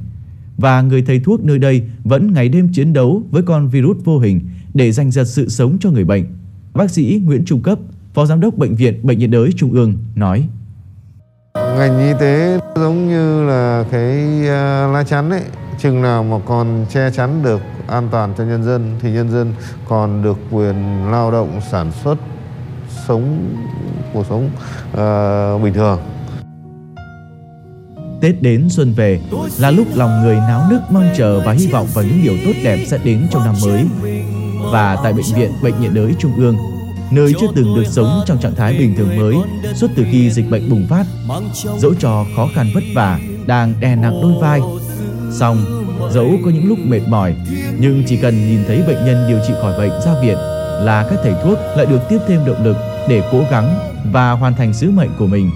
Và 0.58 0.82
người 0.82 1.01
thầy 1.01 1.20
thuốc 1.20 1.44
nơi 1.44 1.60
đây 1.60 1.82
vẫn 2.04 2.34
ngày 2.34 2.50
đêm 2.50 2.70
chiến 2.74 2.94
đấu 2.94 3.24
với 3.32 3.44
con 3.44 3.70
virus 3.70 3.98
vô 4.04 4.20
hình 4.20 4.42
để 4.74 4.92
giành 4.92 5.12
giật 5.12 5.25
sự 5.25 5.50
sống 5.50 5.77
cho 5.80 5.92
người 5.92 6.06
bệnh. 6.06 6.25
Bác 6.74 6.92
sĩ 6.92 7.22
Nguyễn 7.25 7.46
Trung 7.46 7.62
Cấp, 7.62 7.80
Phó 8.15 8.25
Giám 8.25 8.39
đốc 8.39 8.57
Bệnh 8.57 8.75
viện 8.75 9.00
Bệnh 9.03 9.19
nhiệt 9.19 9.29
đới 9.29 9.50
Trung 9.57 9.72
ương 9.72 9.93
nói. 10.15 10.48
Ngành 11.55 12.00
y 12.00 12.13
tế 12.19 12.60
giống 12.75 13.07
như 13.10 13.45
là 13.48 13.86
cái 13.91 14.48
à, 14.48 14.88
lá 14.93 15.03
chắn 15.03 15.29
ấy, 15.29 15.41
chừng 15.79 16.01
nào 16.01 16.24
mà 16.24 16.38
còn 16.45 16.86
che 16.89 17.12
chắn 17.12 17.43
được 17.43 17.62
an 17.88 18.07
toàn 18.12 18.34
cho 18.38 18.43
nhân 18.43 18.63
dân 18.63 18.95
thì 19.01 19.12
nhân 19.12 19.31
dân 19.31 19.53
còn 19.88 20.24
được 20.24 20.38
quyền 20.51 20.75
lao 21.12 21.32
động 21.32 21.60
sản 21.71 21.91
xuất 22.04 22.15
sống 23.08 23.56
cuộc 24.13 24.25
sống 24.30 24.49
uh, 24.91 25.63
bình 25.63 25.73
thường 25.73 25.99
Tết 28.21 28.41
đến 28.41 28.69
xuân 28.69 28.93
về 28.93 29.21
là 29.60 29.71
lúc 29.71 29.88
lòng 29.95 30.23
người 30.23 30.36
náo 30.36 30.71
nức 30.71 30.82
mong 30.89 31.10
chờ 31.17 31.41
và 31.45 31.51
hy 31.51 31.67
vọng 31.67 31.88
vào 31.93 32.04
những 32.04 32.21
điều 32.23 32.34
tốt 32.45 32.60
đẹp 32.63 32.86
sẽ 32.88 32.99
đến 33.04 33.28
trong 33.32 33.45
năm 33.45 33.56
mới. 33.65 33.86
Và 34.71 34.97
tại 35.04 35.13
bệnh 35.13 35.25
viện 35.36 35.51
Bệnh 35.63 35.82
nhiệt 35.82 35.91
đới 35.93 36.15
Trung 36.19 36.36
ương, 36.38 36.56
nơi 37.12 37.34
chưa 37.39 37.48
từng 37.56 37.76
được 37.76 37.88
sống 37.88 38.24
trong 38.26 38.38
trạng 38.39 38.56
thái 38.56 38.78
bình 38.78 38.96
thường 38.96 39.18
mới 39.18 39.36
suốt 39.76 39.88
từ 39.96 40.06
khi 40.12 40.30
dịch 40.30 40.50
bệnh 40.50 40.70
bùng 40.70 40.88
phát, 40.88 41.06
dẫu 41.78 41.94
trò 42.00 42.26
khó 42.36 42.48
khăn 42.56 42.72
vất 42.74 42.84
vả 42.96 43.20
đang 43.46 43.74
đè 43.80 43.96
nặng 43.96 44.20
đôi 44.22 44.34
vai. 44.41 44.62
Xong, 45.32 45.65
dẫu 46.13 46.32
có 46.46 46.52
những 46.52 46.68
lúc 46.68 46.80
mệt 46.80 47.02
mỏi, 47.08 47.36
nhưng 47.80 48.04
chỉ 48.08 48.18
cần 48.18 48.48
nhìn 48.48 48.60
thấy 48.68 48.84
bệnh 48.88 49.06
nhân 49.06 49.26
điều 49.28 49.39
trị 49.48 49.54
khỏi 49.62 49.78
bệnh 49.78 50.02
ra 50.06 50.22
viện 50.22 50.38
là 50.82 51.08
các 51.10 51.20
thầy 51.24 51.34
thuốc 51.44 51.58
lại 51.78 51.86
được 51.86 52.00
tiếp 52.10 52.20
thêm 52.28 52.46
động 52.46 52.63
lực 52.63 52.78
để 53.10 53.24
cố 53.32 53.44
gắng 53.52 53.80
và 54.12 54.32
hoàn 54.32 54.56
thành 54.56 54.74
sứ 54.74 54.91
mệnh 54.91 55.10
của 55.20 55.28
mình. 55.28 55.52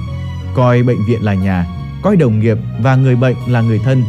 Coi 0.56 0.84
bệnh 0.84 1.06
viện 1.08 1.24
là 1.24 1.34
nhà, 1.34 1.66
coi 2.04 2.16
đồng 2.16 2.40
nghiệp 2.40 2.58
và 2.82 2.96
người 2.96 3.16
bệnh 3.16 3.36
là 3.48 3.62
người 3.62 3.80
thân. 3.86 4.04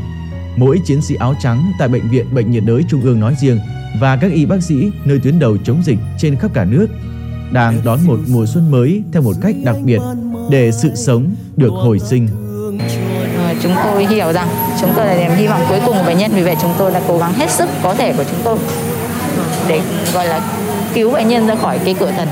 Mỗi 0.56 0.80
chiến 0.84 1.02
sĩ 1.02 1.14
áo 1.14 1.34
trắng 1.42 1.72
tại 1.78 1.88
Bệnh 1.88 2.08
viện 2.10 2.34
Bệnh 2.34 2.50
nhiệt 2.50 2.62
đới 2.66 2.84
Trung 2.88 3.02
ương 3.02 3.20
nói 3.20 3.34
riêng 3.40 3.58
và 4.00 4.16
các 4.16 4.32
y 4.32 4.46
bác 4.46 4.62
sĩ 4.62 4.90
nơi 5.04 5.18
tuyến 5.18 5.38
đầu 5.38 5.56
chống 5.64 5.82
dịch 5.84 5.98
trên 6.18 6.36
khắp 6.36 6.50
cả 6.54 6.64
nước 6.64 6.86
đang 7.52 7.80
đón 7.84 7.98
một 8.06 8.18
mùa 8.28 8.46
xuân 8.46 8.70
mới 8.70 9.02
theo 9.12 9.22
một 9.22 9.34
cách 9.42 9.54
đặc 9.64 9.76
biệt 9.84 10.00
để 10.50 10.72
sự 10.72 10.90
sống 10.94 11.34
được 11.56 11.70
hồi 11.72 11.98
sinh. 11.98 12.28
Ờ, 13.36 13.54
chúng 13.62 13.72
tôi 13.84 14.06
hiểu 14.06 14.32
rằng 14.32 14.48
chúng 14.80 14.90
tôi 14.96 15.06
là 15.06 15.14
niềm 15.14 15.30
hy 15.36 15.46
vọng 15.46 15.60
cuối 15.68 15.78
cùng 15.86 15.96
của 15.96 16.04
bệnh 16.06 16.18
nhân 16.18 16.30
vì 16.34 16.42
vậy 16.42 16.56
chúng 16.62 16.72
tôi 16.78 16.90
đã 16.92 17.00
cố 17.08 17.18
gắng 17.18 17.32
hết 17.32 17.50
sức 17.50 17.68
có 17.82 17.94
thể 17.94 18.12
của 18.12 18.24
chúng 18.24 18.40
tôi 18.44 18.58
để 19.68 19.80
gọi 20.14 20.28
là 20.28 20.40
cứu 20.94 21.10
bệnh 21.10 21.28
nhân 21.28 21.46
ra 21.46 21.54
khỏi 21.54 21.78
cái 21.84 21.94
cửa 22.00 22.10
thần 22.16 22.28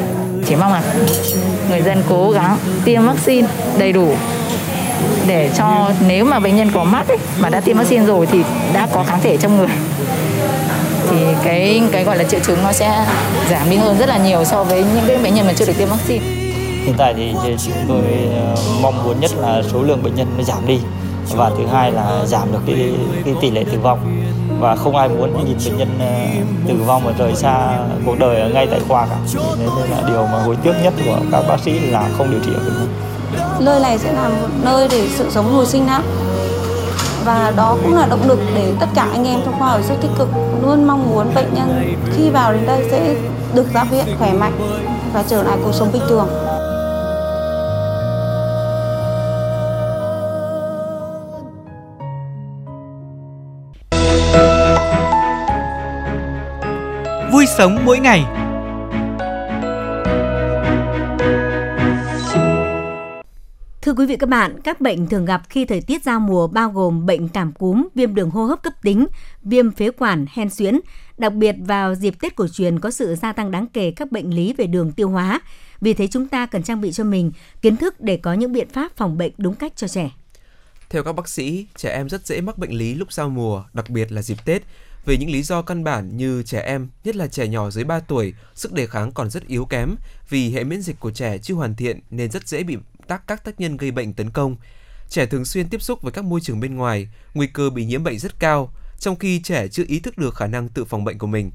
chỉ 0.47 0.57
mong 0.57 0.73
là 0.73 0.83
người 1.71 1.83
dân 1.83 2.03
cố 2.09 2.31
gắng 2.31 2.59
tiêm 2.85 3.07
vaccine 3.07 3.49
đầy 3.79 3.93
đủ 3.93 4.15
để 5.27 5.51
cho 5.57 5.91
nếu 6.09 6.25
mà 6.25 6.39
bệnh 6.39 6.57
nhân 6.57 6.71
có 6.75 6.85
mắc 6.85 7.09
ấy, 7.09 7.19
mà 7.41 7.49
đã 7.49 7.61
tiêm 7.61 7.77
vaccine 7.77 8.05
rồi 8.07 8.27
thì 8.27 8.43
đã 8.75 8.89
có 8.93 9.05
kháng 9.05 9.21
thể 9.23 9.37
trong 9.37 9.57
người 9.57 9.69
thì 11.11 11.17
cái 11.45 11.83
cái 11.93 12.05
gọi 12.05 12.19
là 12.19 12.25
triệu 12.25 12.41
chứng 12.41 12.59
nó 12.63 12.73
sẽ 12.73 13.07
giảm 13.51 13.71
đi 13.71 13.77
hơn 13.77 13.99
rất 13.99 14.09
là 14.09 14.19
nhiều 14.19 14.45
so 14.45 14.65
với 14.65 14.85
những 14.95 15.05
cái 15.07 15.19
bệnh 15.19 15.35
nhân 15.35 15.47
mà 15.47 15.53
chưa 15.53 15.67
được 15.67 15.73
tiêm 15.79 15.89
vaccine. 15.89 16.25
Hiện 16.85 16.95
tại 16.99 17.15
thì 17.17 17.33
chúng 17.43 17.75
tôi 17.89 18.03
ờ, 18.35 18.57
mong 18.83 19.05
muốn 19.05 19.21
nhất 19.21 19.31
là 19.41 19.63
số 19.73 19.83
lượng 19.83 20.03
bệnh 20.03 20.15
nhân 20.15 20.27
nó 20.37 20.45
giảm 20.45 20.67
đi 20.67 20.81
và 21.31 21.51
thứ 21.59 21.67
hai 21.67 21.93
là 21.93 22.25
giảm 22.27 22.53
được 22.53 22.59
cái, 22.67 22.93
cái 23.25 23.35
tỷ 23.41 23.51
lệ 23.51 23.65
tử 23.73 23.79
vong. 23.83 23.99
Và 24.61 24.77
không 24.77 24.97
ai 24.97 25.09
muốn 25.09 25.47
nhìn 25.47 25.57
bệnh 25.65 25.79
nhân 25.79 25.89
ờ, 26.01 26.15
tử 26.69 26.75
vong 26.87 27.03
và 27.05 27.13
rời 27.19 27.35
xa 27.35 27.79
cuộc 28.07 28.19
đời 28.19 28.41
ở 28.41 28.49
ngay 28.49 28.67
tại 28.71 28.81
khoa 28.89 29.07
cả. 29.07 29.17
Nên 29.59 29.91
là 29.91 30.03
điều 30.07 30.27
mà 30.27 30.43
hối 30.43 30.57
tiếc 30.63 30.73
nhất 30.83 30.95
của 31.07 31.19
các 31.33 31.45
bác 31.49 31.61
sĩ 31.65 31.73
là 31.73 32.09
không 32.19 32.31
điều 32.31 32.41
trị 32.41 32.51
ở 32.55 32.61
bệnh 32.61 32.75
nhân. 32.75 32.89
Nơi 33.61 33.81
này 33.81 33.99
sẽ 33.99 34.13
là 34.13 34.29
một 34.29 34.49
nơi 34.63 34.89
để 34.91 35.09
sự 35.17 35.31
sống 35.31 35.53
hồi 35.53 35.67
sinh 35.67 35.87
não 35.87 36.03
và 37.29 37.53
đó 37.57 37.77
cũng 37.83 37.95
là 37.95 38.07
động 38.07 38.29
lực 38.29 38.39
để 38.55 38.73
tất 38.81 38.87
cả 38.95 39.09
anh 39.13 39.25
em 39.25 39.41
trong 39.45 39.55
khoa 39.59 39.69
hồi 39.69 39.83
sức 39.83 39.95
tích 40.03 40.11
cực 40.19 40.29
luôn 40.63 40.87
mong 40.87 41.11
muốn 41.11 41.35
bệnh 41.35 41.55
nhân 41.55 41.95
khi 42.17 42.31
vào 42.31 42.53
đến 42.53 42.67
đây 42.67 42.89
sẽ 42.91 43.15
được 43.55 43.67
ra 43.75 43.85
viện 43.85 44.05
khỏe 44.19 44.33
mạnh 44.33 44.53
và 45.13 45.25
trở 45.29 45.43
lại 45.43 45.59
cuộc 45.65 45.73
sống 45.75 45.89
bình 45.93 46.03
thường. 46.09 46.29
Vui 57.33 57.47
sống 57.59 57.79
mỗi 57.85 57.99
ngày 57.99 58.25
Thưa 63.89 63.95
quý 63.95 64.07
vị 64.07 64.17
các 64.17 64.29
bạn, 64.29 64.61
các 64.65 64.81
bệnh 64.81 65.07
thường 65.07 65.25
gặp 65.25 65.43
khi 65.49 65.65
thời 65.65 65.81
tiết 65.81 66.05
giao 66.05 66.21
mùa 66.21 66.47
bao 66.47 66.71
gồm 66.71 67.07
bệnh 67.07 67.29
cảm 67.29 67.53
cúm, 67.53 67.89
viêm 67.95 68.15
đường 68.15 68.31
hô 68.31 68.45
hấp 68.45 68.63
cấp 68.63 68.73
tính, 68.83 69.07
viêm 69.43 69.71
phế 69.71 69.91
quản, 69.91 70.27
hen 70.33 70.51
suyễn. 70.51 70.81
Đặc 71.19 71.35
biệt 71.35 71.55
vào 71.59 71.95
dịp 71.95 72.15
Tết 72.21 72.37
cổ 72.37 72.49
truyền 72.49 72.81
có 72.81 72.91
sự 72.91 73.15
gia 73.15 73.33
tăng 73.33 73.51
đáng 73.51 73.67
kể 73.67 73.91
các 73.91 74.13
bệnh 74.13 74.35
lý 74.35 74.53
về 74.53 74.67
đường 74.67 74.93
tiêu 74.93 75.09
hóa. 75.09 75.41
Vì 75.81 75.95
thế 75.95 76.07
chúng 76.07 76.29
ta 76.29 76.47
cần 76.47 76.63
trang 76.63 76.81
bị 76.81 76.93
cho 76.93 77.05
mình 77.05 77.33
kiến 77.63 77.77
thức 77.77 78.01
để 78.01 78.17
có 78.17 78.33
những 78.33 78.53
biện 78.53 78.69
pháp 78.73 78.93
phòng 78.97 79.19
bệnh 79.19 79.33
đúng 79.39 79.55
cách 79.55 79.73
cho 79.77 79.89
trẻ. 79.89 80.11
Theo 80.91 81.03
các 81.03 81.13
bác 81.13 81.29
sĩ, 81.29 81.67
trẻ 81.77 81.93
em 81.93 82.09
rất 82.09 82.27
dễ 82.27 82.41
mắc 82.41 82.59
bệnh 82.59 82.73
lý 82.73 82.95
lúc 82.95 83.13
giao 83.13 83.29
mùa, 83.29 83.65
đặc 83.73 83.91
biệt 83.91 84.13
là 84.13 84.23
dịp 84.23 84.45
Tết 84.45 84.63
vì 85.05 85.17
những 85.17 85.31
lý 85.31 85.43
do 85.43 85.63
căn 85.63 85.85
bản 85.85 86.17
như 86.17 86.43
trẻ 86.43 86.61
em, 86.61 86.89
nhất 87.05 87.17
là 87.17 87.27
trẻ 87.27 87.49
nhỏ 87.49 87.71
dưới 87.71 87.85
3 87.85 88.01
tuổi, 88.01 88.35
sức 88.55 88.73
đề 88.73 88.87
kháng 88.87 89.13
còn 89.13 89.31
rất 89.31 89.47
yếu 89.47 89.65
kém 89.65 89.95
vì 90.29 90.51
hệ 90.51 90.65
miễn 90.65 90.83
dịch 90.83 91.01
của 91.01 91.11
trẻ 91.11 91.39
chưa 91.39 91.55
hoàn 91.55 91.75
thiện 91.75 92.01
nên 92.11 92.31
rất 92.31 92.49
dễ 92.49 92.63
bị 92.63 92.77
tác 93.09 93.27
các 93.27 93.45
tác 93.45 93.61
nhân 93.61 93.77
gây 93.77 93.91
bệnh 93.91 94.13
tấn 94.13 94.31
công. 94.31 94.57
Trẻ 95.09 95.27
thường 95.27 95.45
xuyên 95.45 95.69
tiếp 95.69 95.83
xúc 95.83 96.03
với 96.03 96.13
các 96.13 96.25
môi 96.25 96.41
trường 96.41 96.61
bên 96.61 96.77
ngoài, 96.77 97.09
nguy 97.35 97.47
cơ 97.47 97.71
bị 97.71 97.85
nhiễm 97.85 98.05
bệnh 98.05 98.19
rất 98.19 98.41
cao, 98.41 98.73
trong 98.99 99.17
khi 99.17 99.41
trẻ 99.43 99.69
chưa 99.69 99.85
ý 99.89 100.01
thức 100.01 100.19
được 100.19 100.35
khả 100.35 100.47
năng 100.47 100.69
tự 100.69 100.85
phòng 100.85 101.05
bệnh 101.05 101.19
của 101.19 101.27
mình. 101.27 101.51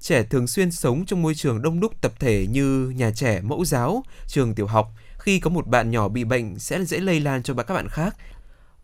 Trẻ 0.00 0.22
thường 0.22 0.46
xuyên 0.46 0.70
sống 0.70 1.06
trong 1.06 1.22
môi 1.22 1.34
trường 1.34 1.62
đông 1.62 1.80
đúc 1.80 2.00
tập 2.00 2.12
thể 2.18 2.46
như 2.46 2.92
nhà 2.96 3.10
trẻ, 3.10 3.40
mẫu 3.40 3.64
giáo, 3.64 4.04
trường 4.26 4.54
tiểu 4.54 4.66
học. 4.66 4.92
Khi 5.18 5.40
có 5.40 5.50
một 5.50 5.66
bạn 5.66 5.90
nhỏ 5.90 6.08
bị 6.08 6.24
bệnh 6.24 6.58
sẽ 6.58 6.84
dễ 6.84 6.98
lây 6.98 7.20
lan 7.20 7.42
cho 7.42 7.54
các 7.54 7.74
bạn 7.74 7.88
khác. 7.88 8.16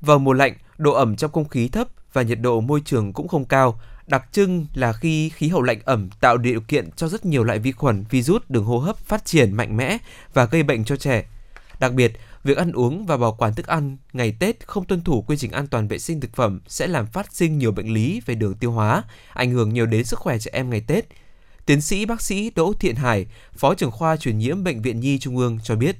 Vào 0.01 0.19
mùa 0.19 0.33
lạnh, 0.33 0.55
độ 0.79 0.93
ẩm 0.93 1.17
trong 1.17 1.33
không 1.33 1.49
khí 1.49 1.69
thấp 1.69 1.89
và 2.13 2.23
nhiệt 2.23 2.41
độ 2.41 2.61
môi 2.61 2.83
trường 2.85 3.13
cũng 3.13 3.29
không 3.29 3.45
cao. 3.45 3.81
Đặc 4.07 4.25
trưng 4.33 4.67
là 4.75 4.93
khi 4.93 5.29
khí 5.29 5.49
hậu 5.49 5.63
lạnh 5.63 5.81
ẩm 5.85 6.11
tạo 6.21 6.39
điều 6.39 6.61
kiện 6.61 6.91
cho 6.97 7.09
rất 7.09 7.27
nhiều 7.27 7.45
loại 7.45 7.59
vi 7.59 7.73
khuẩn, 7.73 8.05
virus 8.11 8.43
đường 8.49 8.65
hô 8.65 8.79
hấp 8.79 8.99
phát 8.99 9.25
triển 9.25 9.53
mạnh 9.53 9.77
mẽ 9.77 9.99
và 10.35 10.45
gây 10.45 10.63
bệnh 10.63 10.85
cho 10.85 10.97
trẻ. 10.97 11.27
Đặc 11.81 11.95
biệt, 11.95 12.13
việc 12.45 12.57
ăn 12.57 12.73
uống 12.73 13.07
và 13.07 13.17
bảo 13.17 13.37
quản 13.39 13.55
thức 13.55 13.67
ăn 13.67 13.97
ngày 14.13 14.33
Tết 14.33 14.67
không 14.67 14.85
tuân 14.85 15.01
thủ 15.01 15.23
quy 15.23 15.37
trình 15.37 15.51
an 15.51 15.67
toàn 15.67 15.89
vệ 15.89 15.99
sinh 15.99 16.21
thực 16.21 16.37
phẩm 16.37 16.61
sẽ 16.69 16.87
làm 16.87 17.07
phát 17.07 17.33
sinh 17.33 17.59
nhiều 17.59 17.73
bệnh 17.73 17.95
lý 17.95 18.21
về 18.27 18.35
đường 18.35 18.55
tiêu 18.55 18.73
hóa, 18.73 19.03
ảnh 19.33 19.51
hưởng 19.51 19.75
nhiều 19.75 19.87
đến 19.87 20.05
sức 20.05 20.19
khỏe 20.19 20.39
trẻ 20.39 20.51
em 20.55 20.71
ngày 20.71 20.81
Tết. 20.81 21.09
Tiến 21.67 21.81
sĩ 21.81 22.07
bác 22.07 22.23
sĩ 22.23 22.51
Đỗ 22.57 22.73
Thiện 22.81 22.97
Hải, 22.97 23.27
Phó 23.57 23.75
trưởng 23.75 23.91
khoa 23.91 24.17
truyền 24.17 24.39
nhiễm 24.39 24.65
Bệnh 24.65 24.83
viện 24.83 25.01
Nhi 25.01 25.19
Trung 25.19 25.37
ương 25.37 25.59
cho 25.65 25.77
biết. 25.77 25.97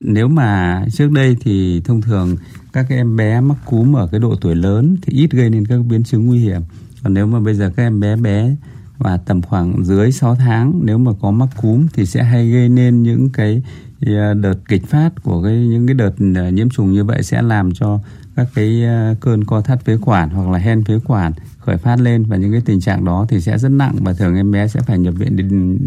Nếu 0.00 0.28
mà 0.28 0.84
trước 0.92 1.10
đây 1.10 1.36
thì 1.40 1.82
thông 1.84 2.00
thường 2.00 2.36
các 2.72 2.86
em 2.88 3.16
bé 3.16 3.40
mắc 3.40 3.56
cúm 3.66 3.96
ở 3.96 4.08
cái 4.10 4.20
độ 4.20 4.36
tuổi 4.40 4.54
lớn 4.54 4.96
thì 5.02 5.12
ít 5.22 5.30
gây 5.30 5.50
nên 5.50 5.66
các 5.66 5.80
biến 5.88 6.04
chứng 6.04 6.26
nguy 6.26 6.38
hiểm. 6.38 6.62
Còn 7.02 7.14
nếu 7.14 7.26
mà 7.26 7.40
bây 7.40 7.54
giờ 7.54 7.72
các 7.76 7.82
em 7.82 8.00
bé 8.00 8.16
bé 8.16 8.56
và 8.98 9.16
tầm 9.16 9.42
khoảng 9.42 9.84
dưới 9.84 10.12
6 10.12 10.34
tháng 10.34 10.80
nếu 10.84 10.98
mà 10.98 11.12
có 11.20 11.30
mắc 11.30 11.48
cúm 11.62 11.86
thì 11.92 12.06
sẽ 12.06 12.22
hay 12.22 12.50
gây 12.50 12.68
nên 12.68 13.02
những 13.02 13.30
cái 13.32 13.62
thì 14.00 14.16
à, 14.16 14.34
đợt 14.34 14.54
kịch 14.68 14.86
phát 14.86 15.10
của 15.22 15.42
cái 15.42 15.56
những 15.56 15.86
cái 15.86 15.94
đợt 15.94 16.12
à, 16.34 16.50
nhiễm 16.50 16.68
trùng 16.70 16.92
như 16.92 17.04
vậy 17.04 17.22
sẽ 17.22 17.42
làm 17.42 17.72
cho 17.72 18.00
các 18.36 18.46
cái 18.54 18.84
à, 18.84 19.14
cơn 19.20 19.44
co 19.44 19.60
thắt 19.60 19.84
phế 19.84 19.96
quản 20.04 20.30
hoặc 20.30 20.50
là 20.50 20.58
hen 20.58 20.84
phế 20.84 20.98
quản 21.06 21.32
khởi 21.58 21.76
phát 21.76 22.00
lên 22.00 22.24
và 22.24 22.36
những 22.36 22.52
cái 22.52 22.60
tình 22.64 22.80
trạng 22.80 23.04
đó 23.04 23.26
thì 23.28 23.40
sẽ 23.40 23.58
rất 23.58 23.68
nặng 23.68 23.94
và 24.00 24.12
thường 24.12 24.36
em 24.36 24.50
bé 24.50 24.68
sẽ 24.68 24.80
phải 24.80 24.98
nhập 24.98 25.14
viện 25.18 25.36
đến 25.36 25.78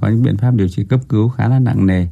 có 0.00 0.08
những 0.08 0.22
biện 0.22 0.36
pháp 0.36 0.54
điều 0.54 0.68
trị 0.68 0.84
cấp 0.84 1.00
cứu 1.08 1.28
khá 1.28 1.48
là 1.48 1.58
nặng 1.58 1.86
nề. 1.86 2.06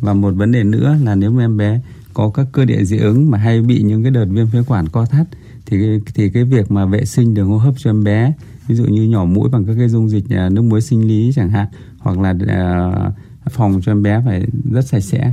Và 0.00 0.14
một 0.14 0.34
vấn 0.34 0.52
đề 0.52 0.64
nữa 0.64 0.96
là 1.02 1.14
nếu 1.14 1.30
mà 1.30 1.44
em 1.44 1.56
bé 1.56 1.80
có 2.14 2.30
các 2.30 2.46
cơ 2.52 2.64
địa 2.64 2.84
dị 2.84 2.98
ứng 2.98 3.30
mà 3.30 3.38
hay 3.38 3.62
bị 3.62 3.82
những 3.82 4.02
cái 4.02 4.10
đợt 4.10 4.26
viêm 4.30 4.46
phế 4.46 4.58
quản 4.66 4.88
co 4.88 5.04
thắt 5.04 5.26
thì 5.66 6.00
thì 6.14 6.30
cái 6.30 6.44
việc 6.44 6.70
mà 6.70 6.86
vệ 6.86 7.04
sinh 7.04 7.34
đường 7.34 7.48
hô 7.48 7.58
hấp 7.58 7.74
cho 7.78 7.90
em 7.90 8.04
bé 8.04 8.32
ví 8.68 8.74
dụ 8.74 8.84
như 8.84 9.02
nhỏ 9.02 9.24
mũi 9.24 9.48
bằng 9.50 9.64
các 9.66 9.74
cái 9.78 9.88
dung 9.88 10.08
dịch 10.08 10.24
nước 10.28 10.62
muối 10.62 10.80
sinh 10.80 11.08
lý 11.08 11.32
chẳng 11.34 11.50
hạn 11.50 11.66
hoặc 11.98 12.18
là 12.18 12.30
uh, 12.30 13.14
phòng 13.50 13.80
cho 13.84 13.92
em 13.92 14.02
bé 14.02 14.22
phải 14.26 14.42
rất 14.72 14.86
sạch 14.86 15.00
sẽ 15.00 15.32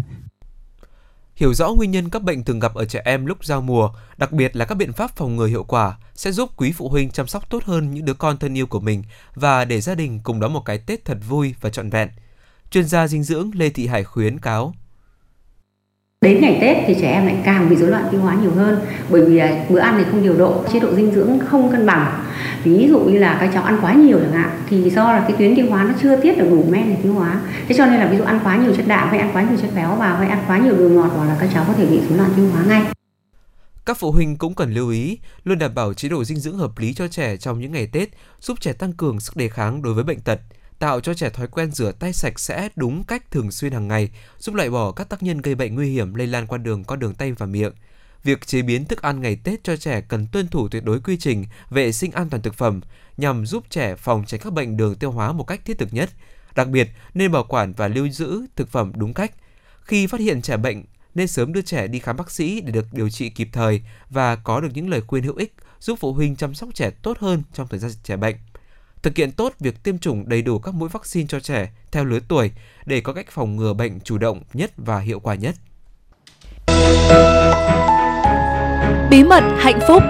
Hiểu 1.40 1.54
rõ 1.54 1.70
nguyên 1.70 1.92
nhân 1.92 2.10
các 2.10 2.24
bệnh 2.24 2.44
thường 2.44 2.60
gặp 2.60 2.74
ở 2.74 2.86
trẻ 2.86 3.02
em 3.06 3.26
lúc 3.26 3.46
giao 3.46 3.62
mùa, 3.62 3.90
đặc 4.18 4.32
biệt 4.32 4.56
là 4.56 4.66
các 4.66 4.76
biện 4.76 4.94
pháp 4.94 5.16
phòng 5.16 5.36
ngừa 5.36 5.46
hiệu 5.46 5.64
quả 5.64 5.98
sẽ 6.16 6.32
giúp 6.32 6.50
quý 6.58 6.72
phụ 6.72 6.90
huynh 6.90 7.10
chăm 7.10 7.28
sóc 7.28 7.50
tốt 7.50 7.64
hơn 7.64 7.94
những 7.94 8.06
đứa 8.06 8.14
con 8.14 8.38
thân 8.38 8.58
yêu 8.58 8.68
của 8.68 8.80
mình 8.80 9.04
và 9.36 9.66
để 9.66 9.82
gia 9.82 9.96
đình 9.96 10.20
cùng 10.24 10.40
đón 10.40 10.54
một 10.54 10.66
cái 10.66 10.78
Tết 10.78 11.06
thật 11.06 11.18
vui 11.28 11.56
và 11.62 11.70
trọn 11.70 11.90
vẹn. 11.90 12.10
Chuyên 12.72 12.86
gia 12.86 13.08
dinh 13.08 13.24
dưỡng 13.24 13.52
Lê 13.54 13.70
Thị 13.70 13.88
Hải 13.88 14.04
khuyến 14.04 14.40
cáo 14.40 14.74
Đến 16.22 16.42
ngày 16.42 16.58
Tết 16.62 16.78
thì 16.88 16.96
trẻ 17.02 17.12
em 17.12 17.26
lại 17.26 17.38
càng 17.46 17.70
bị 17.70 17.76
rối 17.76 17.90
loạn 17.90 18.08
tiêu 18.12 18.22
hóa 18.22 18.36
nhiều 18.42 18.52
hơn 18.52 18.80
bởi 19.10 19.26
vì 19.26 19.38
à, 19.38 19.66
bữa 19.70 19.80
ăn 19.80 19.96
thì 19.98 20.04
không 20.12 20.24
điều 20.24 20.38
độ, 20.38 20.64
chế 20.74 20.80
độ 20.80 20.96
dinh 20.96 21.12
dưỡng 21.12 21.40
không 21.40 21.72
cân 21.72 21.86
bằng. 21.86 22.26
Ví 22.64 22.88
dụ 22.90 23.00
như 23.00 23.20
là 23.20 23.38
các 23.40 23.50
cháu 23.54 23.64
ăn 23.64 23.78
quá 23.82 23.94
nhiều 23.94 24.20
chẳng 24.20 24.32
hạn 24.32 24.62
thì 24.70 24.90
do 24.90 25.14
là 25.14 25.20
cái 25.28 25.38
tuyến 25.38 25.56
tiêu 25.56 25.66
hóa 25.70 25.84
nó 25.84 25.94
chưa 26.02 26.22
tiết 26.22 26.38
được 26.38 26.48
đủ 26.50 26.66
men 26.70 26.90
để 26.90 26.96
tiêu 27.04 27.14
hóa. 27.14 27.42
Thế 27.68 27.76
cho 27.78 27.86
nên 27.86 28.00
là 28.00 28.08
ví 28.08 28.18
dụ 28.18 28.24
ăn 28.24 28.40
quá 28.44 28.58
nhiều 28.58 28.76
chất 28.76 28.88
đạm 28.88 29.10
hay 29.10 29.20
ăn 29.20 29.30
quá 29.34 29.42
nhiều 29.42 29.58
chất 29.62 29.70
béo 29.76 29.96
vào 29.96 30.16
hay 30.16 30.30
ăn 30.30 30.44
quá 30.48 30.58
nhiều 30.58 30.78
đường 30.78 30.96
ngọt 30.96 31.12
hoặc 31.16 31.26
là 31.26 31.38
các 31.40 31.50
cháu 31.54 31.66
có 31.68 31.74
thể 31.74 31.86
bị 31.86 32.00
rối 32.10 32.18
loạn 32.18 32.32
tiêu 32.36 32.50
hóa 32.54 32.64
ngay. 32.68 32.84
Các 33.86 33.98
phụ 33.98 34.12
huynh 34.12 34.38
cũng 34.38 34.56
cần 34.56 34.74
lưu 34.74 34.90
ý 34.90 35.20
luôn 35.44 35.60
đảm 35.60 35.76
bảo 35.76 35.94
chế 35.94 36.10
độ 36.10 36.24
dinh 36.24 36.40
dưỡng 36.40 36.58
hợp 36.58 36.72
lý 36.78 36.94
cho 36.94 37.08
trẻ 37.08 37.38
trong 37.38 37.60
những 37.60 37.72
ngày 37.72 37.88
Tết, 37.88 38.10
giúp 38.42 38.58
trẻ 38.62 38.74
tăng 38.74 38.94
cường 38.94 39.20
sức 39.20 39.36
đề 39.36 39.50
kháng 39.50 39.82
đối 39.82 39.94
với 39.94 40.04
bệnh 40.04 40.20
tật 40.20 40.40
tạo 40.80 41.00
cho 41.00 41.14
trẻ 41.14 41.30
thói 41.30 41.48
quen 41.48 41.72
rửa 41.72 41.92
tay 41.92 42.14
sạch 42.14 42.40
sẽ 42.40 42.70
đúng 42.76 43.04
cách 43.04 43.32
thường 43.32 43.52
xuyên 43.52 43.72
hàng 43.72 43.88
ngày, 43.88 44.10
giúp 44.38 44.56
loại 44.56 44.70
bỏ 44.70 44.92
các 44.92 45.10
tác 45.10 45.24
nhân 45.24 45.42
gây 45.42 45.56
bệnh 45.56 45.76
nguy 45.76 45.92
hiểm 45.92 46.14
lây 46.14 46.28
lan 46.28 46.48
qua 46.48 46.58
đường 46.58 46.84
con 46.84 47.00
đường 47.00 47.14
tay 47.14 47.32
và 47.32 47.46
miệng. 47.46 47.74
Việc 48.24 48.48
chế 48.48 48.62
biến 48.62 48.86
thức 48.86 49.02
ăn 49.02 49.22
ngày 49.22 49.36
Tết 49.36 49.64
cho 49.64 49.78
trẻ 49.78 50.02
cần 50.02 50.28
tuân 50.32 50.48
thủ 50.48 50.68
tuyệt 50.68 50.84
đối 50.84 51.00
quy 51.00 51.18
trình 51.18 51.46
vệ 51.70 51.92
sinh 51.92 52.12
an 52.12 52.30
toàn 52.30 52.42
thực 52.42 52.54
phẩm 52.54 52.82
nhằm 53.18 53.46
giúp 53.46 53.64
trẻ 53.70 53.96
phòng 53.96 54.24
tránh 54.28 54.40
các 54.40 54.54
bệnh 54.54 54.78
đường 54.78 54.96
tiêu 54.96 55.12
hóa 55.12 55.32
một 55.32 55.44
cách 55.44 55.62
thiết 55.66 55.78
thực 55.78 55.94
nhất. 55.94 56.10
Đặc 56.56 56.68
biệt, 56.68 56.90
nên 57.14 57.32
bảo 57.32 57.44
quản 57.44 57.74
và 57.74 57.88
lưu 57.88 58.10
giữ 58.10 58.42
thực 58.56 58.70
phẩm 58.70 58.92
đúng 58.96 59.14
cách. 59.14 59.32
Khi 59.82 60.08
phát 60.08 60.20
hiện 60.20 60.42
trẻ 60.42 60.58
bệnh, 60.58 60.84
nên 61.16 61.28
sớm 61.28 61.54
đưa 61.54 61.62
trẻ 61.62 61.88
đi 61.88 62.00
khám 62.00 62.18
bác 62.18 62.32
sĩ 62.32 62.62
để 62.62 62.72
được 62.72 62.86
điều 62.92 63.10
trị 63.10 63.30
kịp 63.30 63.50
thời 63.54 63.82
và 64.10 64.36
có 64.36 64.62
được 64.62 64.70
những 64.74 64.90
lời 64.90 65.02
khuyên 65.08 65.24
hữu 65.24 65.36
ích 65.36 65.54
giúp 65.80 66.00
phụ 66.02 66.14
huynh 66.14 66.36
chăm 66.36 66.54
sóc 66.54 66.70
trẻ 66.74 66.90
tốt 66.90 67.18
hơn 67.20 67.44
trong 67.54 67.68
thời 67.68 67.80
gian 67.80 67.92
trẻ 68.04 68.18
bệnh 68.18 68.36
thực 69.04 69.18
hiện 69.18 69.32
tốt 69.32 69.54
việc 69.60 69.84
tiêm 69.84 69.98
chủng 69.98 70.30
đầy 70.30 70.42
đủ 70.42 70.60
các 70.60 70.74
mũi 70.74 70.90
vaccine 70.90 71.28
cho 71.28 71.40
trẻ 71.40 71.72
theo 71.92 72.06
lứa 72.06 72.20
tuổi 72.28 72.52
để 72.86 73.02
có 73.02 73.14
cách 73.14 73.28
phòng 73.30 73.56
ngừa 73.56 73.74
bệnh 73.74 74.00
chủ 74.00 74.18
động 74.18 74.42
nhất 74.54 74.72
và 74.78 75.00
hiệu 75.00 75.20
quả 75.20 75.36
nhất. 75.36 75.56
Bí 79.10 79.24
mật 79.24 79.44
hạnh 79.58 79.80
phúc 79.88 80.04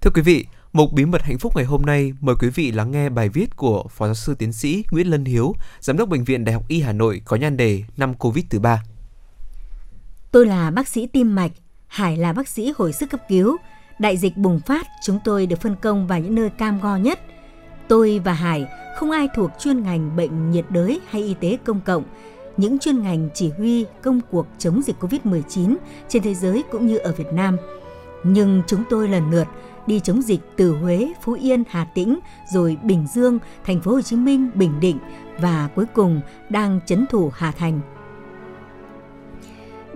Thưa 0.00 0.10
quý 0.14 0.22
vị, 0.22 0.46
Mục 0.72 0.92
Bí 0.92 1.04
mật 1.04 1.22
hạnh 1.22 1.38
phúc 1.38 1.56
ngày 1.56 1.64
hôm 1.64 1.82
nay 1.82 2.12
mời 2.20 2.34
quý 2.40 2.48
vị 2.48 2.72
lắng 2.72 2.90
nghe 2.90 3.08
bài 3.08 3.28
viết 3.28 3.56
của 3.56 3.84
Phó 3.90 4.06
giáo 4.06 4.14
sư 4.14 4.34
tiến 4.34 4.52
sĩ 4.52 4.84
Nguyễn 4.90 5.10
Lân 5.10 5.24
Hiếu, 5.24 5.54
Giám 5.80 5.96
đốc 5.96 6.08
Bệnh 6.08 6.24
viện 6.24 6.44
Đại 6.44 6.52
học 6.52 6.64
Y 6.68 6.80
Hà 6.80 6.92
Nội 6.92 7.22
có 7.24 7.36
nhan 7.36 7.56
đề 7.56 7.82
năm 7.96 8.14
Covid 8.14 8.44
thứ 8.50 8.58
ba. 8.58 8.82
Tôi 10.32 10.46
là 10.46 10.70
bác 10.70 10.88
sĩ 10.88 11.06
tim 11.06 11.34
mạch, 11.34 11.50
Hải 11.88 12.16
là 12.16 12.32
bác 12.32 12.48
sĩ 12.48 12.72
hồi 12.76 12.92
sức 12.92 13.10
cấp 13.10 13.20
cứu. 13.28 13.56
Đại 13.98 14.16
dịch 14.16 14.36
bùng 14.36 14.60
phát, 14.60 14.86
chúng 15.02 15.18
tôi 15.24 15.46
được 15.46 15.60
phân 15.60 15.76
công 15.82 16.06
vào 16.06 16.20
những 16.20 16.34
nơi 16.34 16.50
cam 16.50 16.80
go 16.80 16.96
nhất. 16.96 17.20
Tôi 17.88 18.20
và 18.24 18.32
Hải 18.32 18.66
không 18.96 19.10
ai 19.10 19.28
thuộc 19.36 19.50
chuyên 19.58 19.82
ngành 19.82 20.16
bệnh 20.16 20.50
nhiệt 20.50 20.64
đới 20.68 21.00
hay 21.10 21.22
y 21.22 21.34
tế 21.34 21.58
công 21.64 21.80
cộng, 21.80 22.04
những 22.56 22.78
chuyên 22.78 23.02
ngành 23.02 23.28
chỉ 23.34 23.50
huy 23.58 23.86
công 24.02 24.20
cuộc 24.30 24.46
chống 24.58 24.82
dịch 24.82 24.96
Covid-19 25.00 25.76
trên 26.08 26.22
thế 26.22 26.34
giới 26.34 26.64
cũng 26.70 26.86
như 26.86 26.98
ở 26.98 27.12
Việt 27.12 27.32
Nam. 27.32 27.56
Nhưng 28.24 28.62
chúng 28.66 28.84
tôi 28.90 29.08
lần 29.08 29.30
lượt 29.30 29.46
đi 29.86 30.00
chống 30.00 30.22
dịch 30.22 30.40
từ 30.56 30.72
Huế, 30.72 31.12
Phú 31.22 31.32
Yên, 31.32 31.64
Hà 31.68 31.84
Tĩnh, 31.84 32.18
rồi 32.52 32.76
Bình 32.82 33.06
Dương, 33.14 33.38
Thành 33.64 33.80
phố 33.80 33.90
Hồ 33.90 34.02
Chí 34.02 34.16
Minh, 34.16 34.50
Bình 34.54 34.80
Định 34.80 34.98
và 35.38 35.68
cuối 35.74 35.86
cùng 35.94 36.20
đang 36.48 36.80
chấn 36.86 37.06
thủ 37.06 37.30
Hà 37.34 37.50
Thành. 37.50 37.80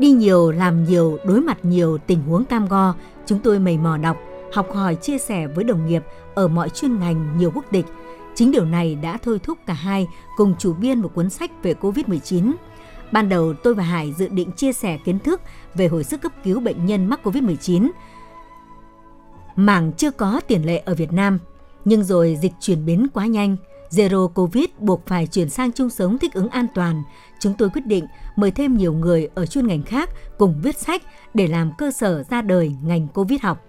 Đi 0.00 0.10
nhiều, 0.10 0.50
làm 0.50 0.84
nhiều, 0.84 1.18
đối 1.24 1.40
mặt 1.40 1.58
nhiều 1.62 1.98
tình 1.98 2.22
huống 2.22 2.44
cam 2.44 2.66
go, 2.68 2.94
chúng 3.26 3.38
tôi 3.38 3.58
mầy 3.58 3.78
mò 3.78 3.96
đọc, 3.96 4.16
học 4.52 4.72
hỏi 4.74 4.94
chia 4.94 5.18
sẻ 5.18 5.46
với 5.46 5.64
đồng 5.64 5.86
nghiệp 5.86 6.02
ở 6.34 6.48
mọi 6.48 6.68
chuyên 6.68 6.98
ngành 6.98 7.38
nhiều 7.38 7.50
quốc 7.54 7.64
tịch. 7.70 7.86
Chính 8.34 8.52
điều 8.52 8.64
này 8.64 8.94
đã 8.94 9.18
thôi 9.22 9.38
thúc 9.42 9.58
cả 9.66 9.72
hai 9.72 10.06
cùng 10.36 10.54
chủ 10.58 10.74
biên 10.74 10.98
một 10.98 11.14
cuốn 11.14 11.30
sách 11.30 11.50
về 11.62 11.74
COVID-19. 11.80 12.52
Ban 13.12 13.28
đầu 13.28 13.54
tôi 13.54 13.74
và 13.74 13.82
Hải 13.82 14.12
dự 14.12 14.28
định 14.28 14.52
chia 14.52 14.72
sẻ 14.72 14.98
kiến 15.04 15.18
thức 15.18 15.40
về 15.74 15.88
hồi 15.88 16.04
sức 16.04 16.20
cấp 16.20 16.32
cứu 16.44 16.60
bệnh 16.60 16.86
nhân 16.86 17.06
mắc 17.06 17.20
COVID-19. 17.26 17.90
Mảng 19.56 19.92
chưa 19.92 20.10
có 20.10 20.40
tiền 20.48 20.66
lệ 20.66 20.78
ở 20.78 20.94
Việt 20.94 21.12
Nam, 21.12 21.38
nhưng 21.84 22.04
rồi 22.04 22.38
dịch 22.42 22.52
chuyển 22.60 22.86
biến 22.86 23.06
quá 23.14 23.26
nhanh, 23.26 23.56
Zero 23.90 24.28
Covid 24.28 24.64
buộc 24.78 25.06
phải 25.06 25.26
chuyển 25.26 25.50
sang 25.50 25.72
chung 25.72 25.90
sống 25.90 26.18
thích 26.18 26.34
ứng 26.34 26.48
an 26.48 26.66
toàn, 26.74 27.02
chúng 27.40 27.54
tôi 27.54 27.70
quyết 27.70 27.86
định 27.86 28.06
mời 28.36 28.50
thêm 28.50 28.76
nhiều 28.76 28.92
người 28.92 29.28
ở 29.34 29.46
chuyên 29.46 29.66
ngành 29.66 29.82
khác 29.82 30.10
cùng 30.38 30.60
viết 30.62 30.78
sách 30.78 31.02
để 31.34 31.46
làm 31.46 31.72
cơ 31.78 31.90
sở 31.90 32.22
ra 32.30 32.42
đời 32.42 32.72
ngành 32.84 33.08
Covid 33.08 33.40
học. 33.40 33.64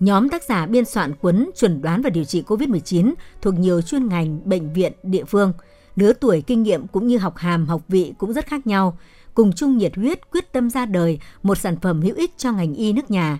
Nhóm 0.00 0.28
tác 0.28 0.42
giả 0.42 0.66
biên 0.66 0.84
soạn 0.84 1.14
cuốn 1.14 1.50
chuẩn 1.56 1.82
đoán 1.82 2.02
và 2.02 2.10
điều 2.10 2.24
trị 2.24 2.42
COVID-19 2.46 3.14
thuộc 3.42 3.54
nhiều 3.58 3.82
chuyên 3.82 4.08
ngành 4.08 4.40
bệnh 4.44 4.72
viện 4.72 4.92
địa 5.02 5.24
phương. 5.24 5.52
Lứa 5.96 6.12
tuổi 6.12 6.42
kinh 6.46 6.62
nghiệm 6.62 6.86
cũng 6.86 7.06
như 7.06 7.18
học 7.18 7.36
hàm, 7.36 7.66
học 7.66 7.82
vị 7.88 8.14
cũng 8.18 8.32
rất 8.32 8.46
khác 8.46 8.66
nhau. 8.66 8.98
Cùng 9.34 9.52
chung 9.52 9.78
nhiệt 9.78 9.96
huyết 9.96 10.30
quyết 10.30 10.52
tâm 10.52 10.70
ra 10.70 10.86
đời 10.86 11.18
một 11.42 11.58
sản 11.58 11.76
phẩm 11.82 12.02
hữu 12.02 12.16
ích 12.16 12.30
cho 12.36 12.52
ngành 12.52 12.74
y 12.74 12.92
nước 12.92 13.10
nhà. 13.10 13.38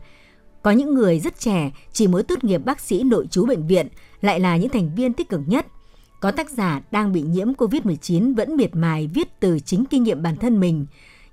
Có 0.62 0.70
những 0.70 0.94
người 0.94 1.20
rất 1.20 1.40
trẻ, 1.40 1.70
chỉ 1.92 2.06
mới 2.06 2.22
tốt 2.22 2.44
nghiệp 2.44 2.64
bác 2.64 2.80
sĩ 2.80 3.02
nội 3.02 3.26
trú 3.30 3.46
bệnh 3.46 3.66
viện, 3.66 3.88
lại 4.20 4.40
là 4.40 4.56
những 4.56 4.70
thành 4.70 4.94
viên 4.94 5.12
tích 5.12 5.28
cực 5.28 5.40
nhất– 5.46 5.66
có 6.20 6.30
tác 6.30 6.50
giả 6.50 6.80
đang 6.90 7.12
bị 7.12 7.22
nhiễm 7.22 7.52
COVID-19 7.52 8.34
vẫn 8.34 8.56
miệt 8.56 8.76
mài 8.76 9.06
viết 9.06 9.40
từ 9.40 9.60
chính 9.60 9.84
kinh 9.84 10.02
nghiệm 10.02 10.22
bản 10.22 10.36
thân 10.36 10.60
mình. 10.60 10.86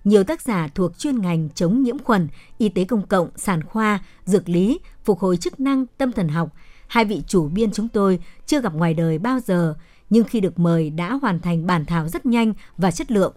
Nhiều 0.04 0.24
tác 0.24 0.42
giả 0.42 0.68
thuộc 0.76 0.98
chuyên 0.98 1.22
ngành 1.22 1.50
chống 1.56 1.84
nhiễm 1.84 2.00
khuẩn, 2.00 2.28
y 2.58 2.70
tế 2.70 2.86
công 2.86 3.08
cộng, 3.08 3.30
sản 3.36 3.64
khoa, 3.64 4.00
dược 4.26 4.50
lý, 4.50 4.80
phục 5.04 5.20
hồi 5.20 5.38
chức 5.38 5.60
năng, 5.60 5.86
tâm 5.98 6.12
thần 6.12 6.28
học. 6.28 6.50
Hai 6.88 7.06
vị 7.06 7.22
chủ 7.28 7.48
biên 7.48 7.72
chúng 7.72 7.88
tôi 7.88 8.20
chưa 8.46 8.62
gặp 8.62 8.74
ngoài 8.74 8.94
đời 8.94 9.18
bao 9.20 9.40
giờ, 9.40 9.76
nhưng 10.10 10.24
khi 10.24 10.40
được 10.40 10.60
mời 10.60 10.90
đã 10.90 11.14
hoàn 11.14 11.40
thành 11.40 11.66
bản 11.66 11.86
thảo 11.86 12.08
rất 12.08 12.26
nhanh 12.26 12.54
và 12.78 12.92
chất 12.92 13.12
lượng. 13.12 13.34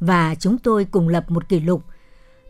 Và 0.00 0.34
chúng 0.34 0.58
tôi 0.58 0.84
cùng 0.84 1.08
lập 1.08 1.30
một 1.30 1.48
kỷ 1.48 1.60
lục. 1.60 1.84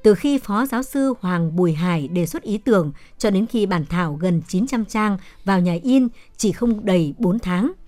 Từ 0.02 0.14
khi 0.14 0.38
Phó 0.38 0.66
Giáo 0.66 0.82
sư 0.82 1.14
Hoàng 1.20 1.56
Bùi 1.56 1.72
Hải 1.72 2.08
đề 2.08 2.26
xuất 2.26 2.42
ý 2.42 2.58
tưởng 2.58 2.92
cho 3.18 3.30
đến 3.30 3.46
khi 3.46 3.66
bản 3.66 3.86
thảo 3.86 4.14
gần 4.20 4.42
900 4.48 4.84
trang 4.84 5.16
vào 5.44 5.60
nhà 5.60 5.76
in 5.82 6.08
chỉ 6.36 6.52
không 6.52 6.84
đầy 6.84 7.14
4 7.18 7.38
tháng– 7.38 7.72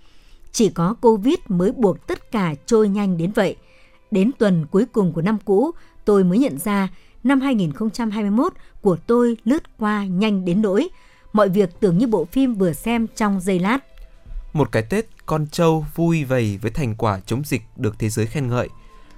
chỉ 0.55 0.69
có 0.69 0.95
Covid 1.01 1.35
mới 1.49 1.73
buộc 1.73 2.07
tất 2.07 2.31
cả 2.33 2.55
trôi 2.67 2.89
nhanh 2.89 3.17
đến 3.17 3.33
vậy. 3.33 3.57
Đến 4.11 4.31
tuần 4.39 4.67
cuối 4.71 4.87
cùng 4.93 5.13
của 5.13 5.23
năm 5.23 5.39
cũ, 5.45 5.71
tôi 6.05 6.25
mới 6.25 6.39
nhận 6.39 6.59
ra 6.59 6.89
năm 7.25 7.41
2021 7.41 8.53
của 8.81 8.97
tôi 9.07 9.37
lướt 9.45 9.79
qua 9.79 10.05
nhanh 10.05 10.45
đến 10.45 10.63
nỗi 10.63 10.89
mọi 11.33 11.49
việc 11.49 11.81
tưởng 11.81 11.99
như 11.99 12.07
bộ 12.07 12.25
phim 12.25 12.55
vừa 12.55 12.73
xem 12.73 13.07
trong 13.17 13.41
giây 13.41 13.59
lát. 13.59 13.79
Một 14.53 14.73
cái 14.73 14.83
Tết 14.83 15.07
con 15.27 15.47
trâu 15.47 15.87
vui 15.95 16.25
vầy 16.25 16.59
với 16.63 16.71
thành 16.71 16.95
quả 16.97 17.21
chống 17.27 17.43
dịch 17.45 17.63
được 17.77 17.99
thế 17.99 18.09
giới 18.09 18.27
khen 18.27 18.49
ngợi. 18.49 18.69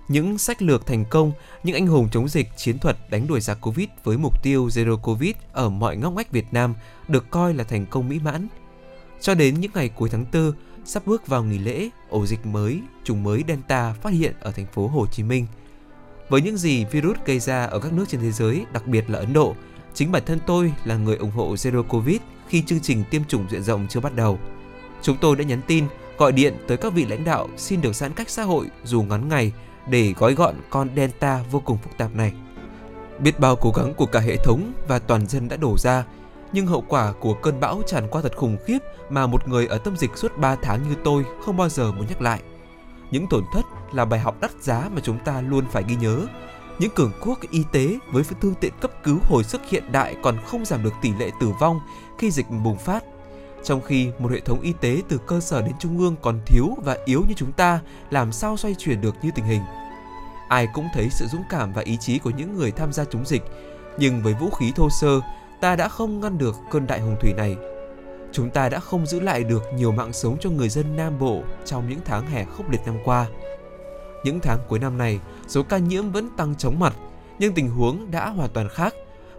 Những 0.08 0.38
sách 0.38 0.62
lược 0.62 0.86
thành 0.86 1.04
công, 1.10 1.32
những 1.64 1.76
anh 1.76 1.86
hùng 1.86 2.08
chống 2.12 2.28
dịch 2.28 2.48
chiến 2.56 2.78
thuật 2.78 2.96
đánh 3.10 3.26
đuổi 3.26 3.40
giặc 3.40 3.60
Covid 3.60 3.88
với 4.04 4.18
mục 4.18 4.42
tiêu 4.42 4.66
Zero 4.66 4.96
Covid 4.96 5.34
ở 5.52 5.68
mọi 5.68 5.96
ngóc 5.96 6.12
ngách 6.12 6.32
Việt 6.32 6.46
Nam 6.52 6.74
được 7.08 7.30
coi 7.30 7.54
là 7.54 7.64
thành 7.64 7.86
công 7.86 8.08
mỹ 8.08 8.20
mãn. 8.24 8.48
Cho 9.20 9.34
đến 9.34 9.60
những 9.60 9.70
ngày 9.74 9.88
cuối 9.88 10.08
tháng 10.08 10.24
4, 10.32 10.52
sắp 10.86 11.06
bước 11.06 11.26
vào 11.26 11.44
nghỉ 11.44 11.58
lễ, 11.58 11.88
ổ 12.08 12.26
dịch 12.26 12.46
mới, 12.46 12.80
chủng 13.04 13.22
mới 13.22 13.44
Delta 13.48 13.92
phát 13.92 14.12
hiện 14.12 14.34
ở 14.40 14.50
thành 14.50 14.66
phố 14.66 14.88
Hồ 14.88 15.06
Chí 15.06 15.22
Minh. 15.22 15.46
Với 16.28 16.42
những 16.42 16.56
gì 16.56 16.84
virus 16.84 17.16
gây 17.24 17.38
ra 17.38 17.64
ở 17.64 17.78
các 17.78 17.92
nước 17.92 18.04
trên 18.08 18.20
thế 18.20 18.32
giới, 18.32 18.64
đặc 18.72 18.86
biệt 18.86 19.10
là 19.10 19.18
Ấn 19.18 19.32
Độ, 19.32 19.54
chính 19.94 20.12
bản 20.12 20.22
thân 20.26 20.38
tôi 20.46 20.72
là 20.84 20.96
người 20.96 21.16
ủng 21.16 21.30
hộ 21.30 21.54
Zero 21.54 21.82
Covid 21.82 22.16
khi 22.48 22.62
chương 22.62 22.80
trình 22.80 23.04
tiêm 23.10 23.24
chủng 23.24 23.46
diện 23.50 23.62
rộng 23.62 23.86
chưa 23.88 24.00
bắt 24.00 24.16
đầu. 24.16 24.38
Chúng 25.02 25.16
tôi 25.20 25.36
đã 25.36 25.44
nhắn 25.44 25.60
tin, 25.66 25.84
gọi 26.18 26.32
điện 26.32 26.54
tới 26.68 26.76
các 26.76 26.92
vị 26.92 27.04
lãnh 27.04 27.24
đạo 27.24 27.48
xin 27.56 27.80
được 27.80 27.92
giãn 27.92 28.12
cách 28.12 28.30
xã 28.30 28.42
hội 28.42 28.66
dù 28.84 29.02
ngắn 29.02 29.28
ngày 29.28 29.52
để 29.88 30.14
gói 30.18 30.34
gọn 30.34 30.54
con 30.70 30.88
Delta 30.96 31.44
vô 31.50 31.60
cùng 31.60 31.78
phức 31.78 31.98
tạp 31.98 32.14
này. 32.14 32.32
Biết 33.18 33.40
bao 33.40 33.56
cố 33.56 33.72
gắng 33.76 33.94
của 33.94 34.06
cả 34.06 34.20
hệ 34.20 34.36
thống 34.36 34.72
và 34.88 34.98
toàn 34.98 35.26
dân 35.26 35.48
đã 35.48 35.56
đổ 35.56 35.76
ra, 35.78 36.04
nhưng 36.56 36.66
hậu 36.66 36.84
quả 36.88 37.12
của 37.20 37.34
cơn 37.34 37.60
bão 37.60 37.82
tràn 37.86 38.08
qua 38.10 38.22
thật 38.22 38.36
khủng 38.36 38.56
khiếp 38.64 38.78
mà 39.10 39.26
một 39.26 39.48
người 39.48 39.66
ở 39.66 39.78
tâm 39.78 39.96
dịch 39.96 40.16
suốt 40.16 40.38
3 40.38 40.56
tháng 40.62 40.88
như 40.88 40.94
tôi 41.04 41.24
không 41.40 41.56
bao 41.56 41.68
giờ 41.68 41.92
muốn 41.92 42.06
nhắc 42.06 42.22
lại. 42.22 42.40
Những 43.10 43.26
tổn 43.30 43.44
thất 43.52 43.62
là 43.92 44.04
bài 44.04 44.20
học 44.20 44.36
đắt 44.40 44.50
giá 44.60 44.88
mà 44.94 45.00
chúng 45.04 45.18
ta 45.18 45.40
luôn 45.40 45.64
phải 45.72 45.84
ghi 45.88 45.96
nhớ. 45.96 46.26
Những 46.78 46.90
cường 46.94 47.12
quốc 47.20 47.38
y 47.50 47.62
tế 47.72 47.98
với 48.12 48.22
phương 48.22 48.54
tiện 48.60 48.72
cấp 48.80 48.90
cứu 49.04 49.18
hồi 49.22 49.44
sức 49.44 49.60
hiện 49.68 49.92
đại 49.92 50.16
còn 50.22 50.36
không 50.46 50.64
giảm 50.64 50.82
được 50.82 50.92
tỷ 51.02 51.12
lệ 51.18 51.30
tử 51.40 51.52
vong 51.60 51.80
khi 52.18 52.30
dịch 52.30 52.46
bùng 52.64 52.78
phát. 52.78 53.04
Trong 53.64 53.80
khi 53.80 54.10
một 54.18 54.32
hệ 54.32 54.40
thống 54.40 54.60
y 54.60 54.72
tế 54.72 55.02
từ 55.08 55.18
cơ 55.26 55.40
sở 55.40 55.62
đến 55.62 55.74
trung 55.78 55.98
ương 55.98 56.16
còn 56.22 56.40
thiếu 56.46 56.76
và 56.84 56.96
yếu 57.04 57.24
như 57.28 57.34
chúng 57.36 57.52
ta, 57.52 57.80
làm 58.10 58.32
sao 58.32 58.56
xoay 58.56 58.74
chuyển 58.78 59.00
được 59.00 59.14
như 59.22 59.30
tình 59.34 59.44
hình? 59.44 59.62
Ai 60.48 60.68
cũng 60.74 60.88
thấy 60.94 61.08
sự 61.10 61.26
dũng 61.26 61.44
cảm 61.50 61.72
và 61.72 61.82
ý 61.82 61.96
chí 62.00 62.18
của 62.18 62.30
những 62.30 62.56
người 62.56 62.70
tham 62.70 62.92
gia 62.92 63.04
chống 63.04 63.26
dịch, 63.26 63.42
nhưng 63.98 64.22
với 64.22 64.34
vũ 64.34 64.50
khí 64.50 64.72
thô 64.76 64.88
sơ, 65.00 65.20
ta 65.60 65.76
đã 65.76 65.88
không 65.88 66.20
ngăn 66.20 66.38
được 66.38 66.56
cơn 66.70 66.86
đại 66.86 67.00
hồng 67.00 67.16
thủy 67.20 67.32
này. 67.32 67.56
Chúng 68.32 68.50
ta 68.50 68.68
đã 68.68 68.80
không 68.80 69.06
giữ 69.06 69.20
lại 69.20 69.44
được 69.44 69.62
nhiều 69.74 69.92
mạng 69.92 70.12
sống 70.12 70.36
cho 70.40 70.50
người 70.50 70.68
dân 70.68 70.96
Nam 70.96 71.18
Bộ 71.18 71.42
trong 71.64 71.88
những 71.88 72.00
tháng 72.04 72.26
hè 72.26 72.44
khốc 72.44 72.70
liệt 72.70 72.80
năm 72.86 72.96
qua. 73.04 73.26
Những 74.24 74.40
tháng 74.40 74.58
cuối 74.68 74.78
năm 74.78 74.98
này, 74.98 75.20
số 75.48 75.62
ca 75.62 75.78
nhiễm 75.78 76.10
vẫn 76.10 76.28
tăng 76.36 76.54
chóng 76.54 76.78
mặt, 76.78 76.96
nhưng 77.38 77.54
tình 77.54 77.70
huống 77.70 78.10
đã 78.10 78.28
hoàn 78.28 78.50
toàn 78.50 78.68
khác. 78.68 78.94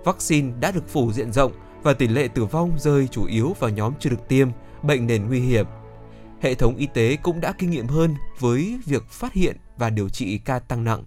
Vaccine 0.06 0.54
đã 0.60 0.72
được 0.72 0.88
phủ 0.88 1.12
diện 1.12 1.32
rộng 1.32 1.52
và 1.84 1.94
tỷ 1.94 2.08
lệ 2.08 2.28
tử 2.28 2.46
vong 2.46 2.72
rơi 2.80 3.08
chủ 3.08 3.26
yếu 3.26 3.56
vào 3.60 3.70
nhóm 3.70 3.94
chưa 4.00 4.10
được 4.10 4.28
tiêm, 4.28 4.48
bệnh 4.84 5.08
nền 5.08 5.28
nguy 5.28 5.40
hiểm. 5.40 5.66
Hệ 6.42 6.56
thống 6.56 6.76
y 6.76 6.88
tế 6.94 7.18
cũng 7.24 7.42
đã 7.42 7.54
kinh 7.58 7.70
nghiệm 7.70 7.88
hơn 7.88 8.16
với 8.40 8.80
việc 8.86 9.10
phát 9.10 9.34
hiện 9.34 9.58
và 9.78 9.90
điều 9.90 10.10
trị 10.10 10.38
ca 10.38 10.60
tăng 10.60 10.84
nặng. 10.84 11.04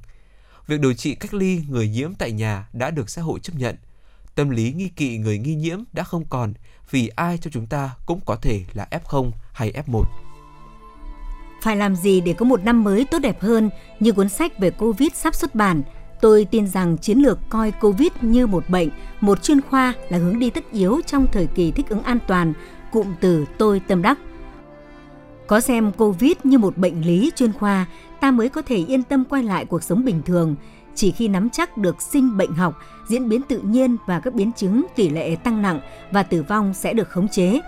Việc 0.66 0.80
điều 0.80 0.94
trị 0.94 1.14
cách 1.14 1.34
ly 1.34 1.62
người 1.68 1.88
nhiễm 1.88 2.14
tại 2.14 2.32
nhà 2.32 2.68
đã 2.72 2.90
được 2.90 3.10
xã 3.10 3.22
hội 3.22 3.40
chấp 3.40 3.52
nhận. 3.56 3.76
Tâm 4.40 4.50
lý 4.50 4.72
nghi 4.72 4.88
kỵ 4.88 5.18
người 5.18 5.38
nghi 5.38 5.54
nhiễm 5.54 5.78
đã 5.92 6.02
không 6.02 6.24
còn 6.30 6.52
vì 6.90 7.08
ai 7.08 7.38
cho 7.38 7.50
chúng 7.50 7.66
ta 7.66 7.90
cũng 8.06 8.20
có 8.26 8.36
thể 8.36 8.64
là 8.72 8.88
F0 8.90 9.30
hay 9.52 9.72
F1. 9.86 10.02
Phải 11.62 11.76
làm 11.76 11.96
gì 11.96 12.20
để 12.20 12.32
có 12.32 12.44
một 12.44 12.64
năm 12.64 12.84
mới 12.84 13.04
tốt 13.10 13.18
đẹp 13.18 13.40
hơn 13.40 13.70
như 14.00 14.12
cuốn 14.12 14.28
sách 14.28 14.58
về 14.58 14.70
Covid 14.70 15.08
sắp 15.14 15.34
xuất 15.34 15.54
bản– 15.54 15.82
Tôi 16.20 16.46
tin 16.50 16.66
rằng 16.66 16.98
chiến 16.98 17.18
lược 17.18 17.38
coi 17.48 17.70
Covid 17.70 18.08
như 18.20 18.46
một 18.46 18.68
bệnh, 18.68 18.88
một 19.20 19.42
chuyên 19.42 19.60
khoa 19.60 19.94
là 20.08 20.18
hướng 20.18 20.38
đi 20.38 20.50
tất 20.50 20.64
yếu 20.72 21.00
trong 21.06 21.26
thời 21.32 21.46
kỳ 21.46 21.70
thích 21.70 21.88
ứng 21.88 22.02
an 22.02 22.18
toàn, 22.26 22.52
cụm 22.92 23.06
từ 23.20 23.44
tôi 23.58 23.80
tâm 23.88 24.02
đắc. 24.02 24.18
Có 25.46 25.60
xem 25.60 25.92
Covid 25.92 26.32
như 26.44 26.58
một 26.58 26.76
bệnh 26.76 27.06
lý 27.06 27.30
chuyên 27.36 27.52
khoa, 27.52 27.86
ta 28.20 28.30
mới 28.30 28.48
có 28.48 28.62
thể 28.62 28.76
yên 28.76 29.02
tâm 29.02 29.24
quay 29.24 29.42
lại 29.42 29.64
cuộc 29.64 29.82
sống 29.82 30.04
bình 30.04 30.22
thường. 30.26 30.56
Chỉ 30.94 31.12
khi 31.12 31.28
nắm 31.28 31.50
chắc 31.50 31.76
được 31.76 32.02
sinh 32.02 32.36
bệnh 32.36 32.52
học, 32.52 32.74
diễn 33.10 33.28
biến 33.28 33.42
tự 33.42 33.58
nhiên 33.58 33.96
và 34.06 34.20
các 34.20 34.34
biến 34.34 34.52
chứng 34.56 34.86
tỷ 34.96 35.08
lệ 35.08 35.36
tăng 35.44 35.62
nặng 35.62 35.80
và 36.10 36.22
tử 36.22 36.42
vong 36.48 36.74
sẽ 36.74 36.92
được 36.92 37.08
khống 37.08 37.28
chế, 37.28 37.60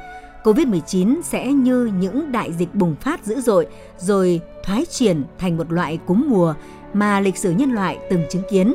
COVID-19 0.45 1.23
sẽ 1.23 1.53
như 1.53 1.91
những 2.01 2.33
đại 2.33 2.53
dịch 2.53 2.75
bùng 2.75 2.95
phát 2.95 3.25
dữ 3.25 3.41
dội 3.41 3.67
rồi 3.99 4.41
thoái 4.65 4.85
triển 4.91 5.25
thành 5.39 5.57
một 5.57 5.73
loại 5.73 5.99
cúm 6.07 6.25
mùa 6.29 6.55
mà 6.95 7.21
lịch 7.21 7.37
sử 7.37 7.51
nhân 7.51 7.73
loại 7.73 7.99
từng 8.11 8.25
chứng 8.31 8.43
kiến. 8.51 8.75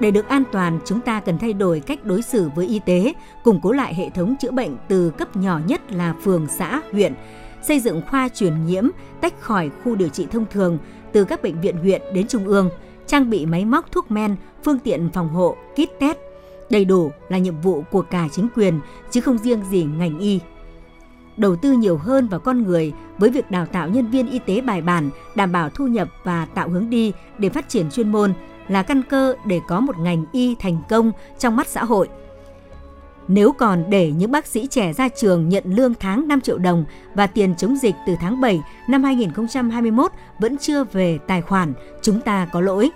Để 0.00 0.10
được 0.10 0.28
an 0.28 0.42
toàn, 0.52 0.78
chúng 0.84 1.00
ta 1.00 1.20
cần 1.20 1.38
thay 1.38 1.52
đổi 1.52 1.80
cách 1.80 2.04
đối 2.04 2.22
xử 2.22 2.50
với 2.54 2.66
y 2.66 2.80
tế, 2.86 3.12
củng 3.44 3.60
cố 3.62 3.72
lại 3.72 3.94
hệ 3.94 4.10
thống 4.10 4.34
chữa 4.40 4.50
bệnh 4.50 4.76
từ 4.88 5.10
cấp 5.10 5.36
nhỏ 5.36 5.60
nhất 5.66 5.92
là 5.92 6.14
phường, 6.24 6.46
xã, 6.58 6.80
huyện, 6.92 7.14
xây 7.62 7.80
dựng 7.80 8.02
khoa 8.10 8.28
truyền 8.28 8.66
nhiễm 8.66 8.84
tách 9.20 9.40
khỏi 9.40 9.70
khu 9.84 9.94
điều 9.94 10.08
trị 10.08 10.26
thông 10.30 10.46
thường 10.50 10.78
từ 11.12 11.24
các 11.24 11.42
bệnh 11.42 11.60
viện 11.60 11.76
huyện 11.76 12.02
đến 12.14 12.26
trung 12.26 12.46
ương, 12.46 12.70
trang 13.10 13.30
bị 13.30 13.46
máy 13.46 13.64
móc 13.64 13.92
thuốc 13.92 14.10
men, 14.10 14.36
phương 14.64 14.78
tiện 14.78 15.10
phòng 15.14 15.28
hộ, 15.28 15.56
kit 15.72 15.98
test. 16.00 16.18
Đầy 16.70 16.84
đủ 16.84 17.10
là 17.28 17.38
nhiệm 17.38 17.60
vụ 17.60 17.84
của 17.90 18.02
cả 18.02 18.28
chính 18.32 18.48
quyền, 18.56 18.80
chứ 19.10 19.20
không 19.20 19.38
riêng 19.38 19.64
gì 19.70 19.84
ngành 19.84 20.18
y 20.18 20.40
đầu 21.36 21.56
tư 21.56 21.72
nhiều 21.72 21.96
hơn 21.96 22.28
vào 22.28 22.40
con 22.40 22.62
người 22.62 22.92
với 23.18 23.30
việc 23.30 23.50
đào 23.50 23.66
tạo 23.66 23.88
nhân 23.88 24.10
viên 24.10 24.30
y 24.30 24.38
tế 24.38 24.60
bài 24.60 24.82
bản, 24.82 25.10
đảm 25.34 25.52
bảo 25.52 25.70
thu 25.70 25.86
nhập 25.86 26.08
và 26.24 26.46
tạo 26.54 26.68
hướng 26.68 26.90
đi 26.90 27.12
để 27.38 27.48
phát 27.48 27.68
triển 27.68 27.90
chuyên 27.90 28.12
môn 28.12 28.32
là 28.68 28.82
căn 28.82 29.02
cơ 29.02 29.34
để 29.46 29.60
có 29.68 29.80
một 29.80 29.98
ngành 29.98 30.24
y 30.32 30.54
thành 30.54 30.82
công 30.88 31.12
trong 31.38 31.56
mắt 31.56 31.68
xã 31.68 31.84
hội. 31.84 32.08
Nếu 33.28 33.52
còn 33.52 33.84
để 33.88 34.12
những 34.12 34.30
bác 34.30 34.46
sĩ 34.46 34.66
trẻ 34.66 34.92
ra 34.92 35.08
trường 35.08 35.48
nhận 35.48 35.64
lương 35.66 35.94
tháng 35.94 36.28
5 36.28 36.40
triệu 36.40 36.58
đồng 36.58 36.84
và 37.14 37.26
tiền 37.26 37.54
chống 37.56 37.76
dịch 37.76 37.94
từ 38.06 38.14
tháng 38.20 38.40
7 38.40 38.60
năm 38.88 39.04
2021 39.04 40.12
vẫn 40.38 40.58
chưa 40.58 40.84
về 40.84 41.18
tài 41.26 41.42
khoản, 41.42 41.72
chúng 42.02 42.20
ta 42.20 42.48
có 42.52 42.60
lỗi. 42.60 42.90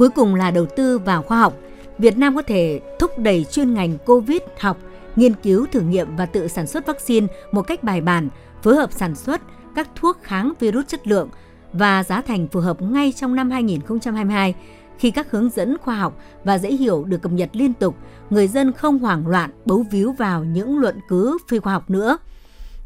Cuối 0.00 0.10
cùng 0.10 0.34
là 0.34 0.50
đầu 0.50 0.66
tư 0.66 0.98
vào 0.98 1.22
khoa 1.22 1.38
học. 1.38 1.56
Việt 1.98 2.18
Nam 2.18 2.36
có 2.36 2.42
thể 2.42 2.80
thúc 2.98 3.18
đẩy 3.18 3.44
chuyên 3.44 3.74
ngành 3.74 3.98
COVID 4.06 4.40
học 4.60 4.78
nghiên 5.16 5.34
cứu 5.34 5.66
thử 5.72 5.80
nghiệm 5.80 6.16
và 6.16 6.26
tự 6.26 6.48
sản 6.48 6.66
xuất 6.66 6.86
vaccine 6.86 7.26
một 7.52 7.62
cách 7.62 7.82
bài 7.82 8.00
bản, 8.00 8.28
phối 8.62 8.76
hợp 8.76 8.92
sản 8.92 9.14
xuất 9.14 9.40
các 9.74 9.88
thuốc 9.94 10.18
kháng 10.22 10.52
virus 10.60 10.86
chất 10.86 11.06
lượng 11.06 11.28
và 11.72 12.02
giá 12.02 12.22
thành 12.22 12.48
phù 12.48 12.60
hợp 12.60 12.82
ngay 12.82 13.12
trong 13.16 13.34
năm 13.34 13.50
2022. 13.50 14.54
Khi 14.98 15.10
các 15.10 15.30
hướng 15.30 15.50
dẫn 15.50 15.76
khoa 15.78 15.94
học 15.94 16.20
và 16.44 16.58
dễ 16.58 16.70
hiểu 16.70 17.04
được 17.04 17.22
cập 17.22 17.32
nhật 17.32 17.50
liên 17.52 17.74
tục, 17.74 17.96
người 18.30 18.48
dân 18.48 18.72
không 18.72 18.98
hoảng 18.98 19.26
loạn 19.26 19.50
bấu 19.64 19.84
víu 19.90 20.12
vào 20.12 20.44
những 20.44 20.78
luận 20.78 21.00
cứ 21.08 21.38
phi 21.48 21.58
khoa 21.58 21.72
học 21.72 21.90
nữa. 21.90 22.18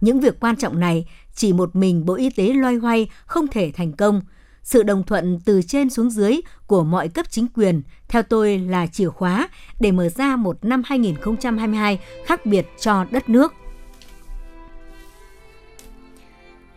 Những 0.01 0.21
việc 0.21 0.41
quan 0.41 0.57
trọng 0.57 0.81
này 0.81 1.07
chỉ 1.35 1.53
một 1.53 1.77
mình 1.77 2.05
Bộ 2.05 2.15
Y 2.15 2.31
tế 2.31 2.53
loay 2.53 2.77
hoay 2.77 3.09
không 3.27 3.47
thể 3.49 3.73
thành 3.75 3.93
công– 3.93 4.21
sự 4.65 4.83
đồng 4.83 5.03
thuận 5.03 5.41
từ 5.45 5.63
trên 5.63 5.91
xuống 5.91 6.11
dưới 6.11 6.41
của 6.67 6.85
mọi 6.85 7.09
cấp 7.09 7.27
chính 7.31 7.47
quyền 7.55 7.83
theo 8.09 8.23
tôi 8.23 8.59
là 8.59 8.87
chìa 8.87 9.09
khóa 9.09 9.49
để 9.81 9.93
mở 9.93 10.09
ra 10.09 10.37
một 10.37 10.65
năm 10.65 10.83
2022 10.87 11.99
khác 12.27 12.47
biệt 12.47 12.67
cho 12.81 13.05
đất 13.11 13.29
nước. 13.29 13.53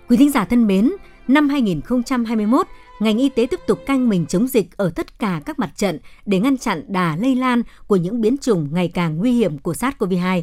Quý 0.10 0.17
thính 0.17 0.32
giả 0.32 0.45
thân 0.45 0.67
mến, 0.67 0.91
năm 1.28 1.50
2021, 1.50 2.67
ngành 3.00 3.17
y 3.17 3.30
tế 3.30 3.47
tiếp 3.52 3.60
tục 3.67 3.80
canh 3.86 4.10
mình 4.10 4.26
chống 4.26 4.47
dịch 4.47 4.78
ở 4.78 4.89
tất 4.95 5.19
cả 5.19 5.41
các 5.45 5.60
mặt 5.60 5.69
trận 5.76 6.00
để 6.26 6.39
ngăn 6.39 6.58
chặn 6.58 6.84
đà 6.88 7.15
lây 7.15 7.36
lan 7.36 7.63
của 7.88 7.95
những 7.95 8.21
biến 8.21 8.38
chủng 8.41 8.73
ngày 8.73 8.88
càng 8.88 9.17
nguy 9.17 9.32
hiểm 9.32 9.58
của 9.58 9.73
SARS-CoV-2 9.73 10.41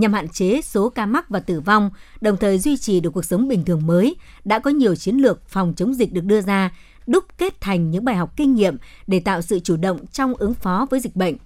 nhằm 0.00 0.12
hạn 0.12 0.28
chế 0.28 0.60
số 0.60 0.88
ca 0.88 1.06
mắc 1.06 1.28
và 1.28 1.40
tử 1.40 1.60
vong, 1.60 1.90
đồng 2.20 2.36
thời 2.36 2.58
duy 2.58 2.76
trì 2.76 3.00
được 3.00 3.10
cuộc 3.10 3.24
sống 3.24 3.48
bình 3.48 3.64
thường 3.64 3.86
mới, 3.86 4.16
đã 4.44 4.58
có 4.58 4.70
nhiều 4.70 4.94
chiến 4.96 5.16
lược 5.16 5.48
phòng 5.48 5.74
chống 5.76 5.94
dịch 5.94 6.12
được 6.12 6.24
đưa 6.24 6.40
ra, 6.40 6.70
đúc 7.06 7.24
kết 7.38 7.60
thành 7.60 7.90
những 7.90 8.04
bài 8.04 8.16
học 8.16 8.36
kinh 8.36 8.54
nghiệm 8.54 8.76
để 9.06 9.20
tạo 9.20 9.42
sự 9.42 9.60
chủ 9.60 9.76
động 9.76 10.06
trong 10.12 10.34
ứng 10.34 10.54
phó 10.54 10.86
với 10.90 11.00
dịch 11.00 11.16
bệnh. 11.16 11.36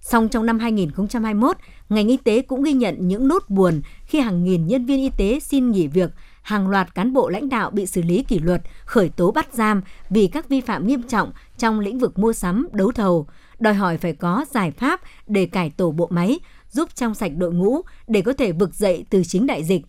Song 0.00 0.28
trong 0.28 0.46
năm 0.46 0.58
2021, 0.58 1.56
ngành 1.88 2.08
y 2.08 2.16
tế 2.16 2.42
cũng 2.42 2.62
ghi 2.62 2.72
nhận 2.72 3.08
những 3.08 3.28
nốt 3.28 3.44
buồn 3.48 3.80
khi 4.04 4.20
hàng 4.20 4.44
nghìn 4.44 4.66
nhân 4.66 4.86
viên 4.86 4.98
y 4.98 5.10
tế 5.16 5.40
xin 5.40 5.70
nghỉ 5.70 5.86
việc, 5.86 6.10
hàng 6.42 6.68
loạt 6.68 6.94
cán 6.94 7.12
bộ 7.12 7.28
lãnh 7.28 7.48
đạo 7.48 7.70
bị 7.70 7.86
xử 7.86 8.02
lý 8.02 8.22
kỷ 8.28 8.38
luật, 8.38 8.62
khởi 8.84 9.08
tố 9.08 9.30
bắt 9.30 9.48
giam 9.52 9.82
vì 10.10 10.26
các 10.26 10.48
vi 10.48 10.60
phạm 10.60 10.86
nghiêm 10.86 11.02
trọng 11.02 11.32
trong 11.58 11.80
lĩnh 11.80 11.98
vực 11.98 12.18
mua 12.18 12.32
sắm, 12.32 12.68
đấu 12.72 12.92
thầu, 12.92 13.26
đòi 13.58 13.74
hỏi 13.74 13.98
phải 13.98 14.12
có 14.12 14.44
giải 14.54 14.70
pháp 14.70 15.00
để 15.26 15.46
cải 15.46 15.70
tổ 15.70 15.90
bộ 15.90 16.08
máy, 16.10 16.38
giúp 16.76 16.88
trong 16.94 17.14
sạch 17.14 17.32
đội 17.36 17.52
ngũ 17.52 17.80
để 18.08 18.22
có 18.22 18.32
thể 18.32 18.52
vực 18.52 18.74
dậy 18.74 19.04
từ 19.10 19.24
chính 19.24 19.46
đại 19.46 19.64
dịch. 19.64 19.82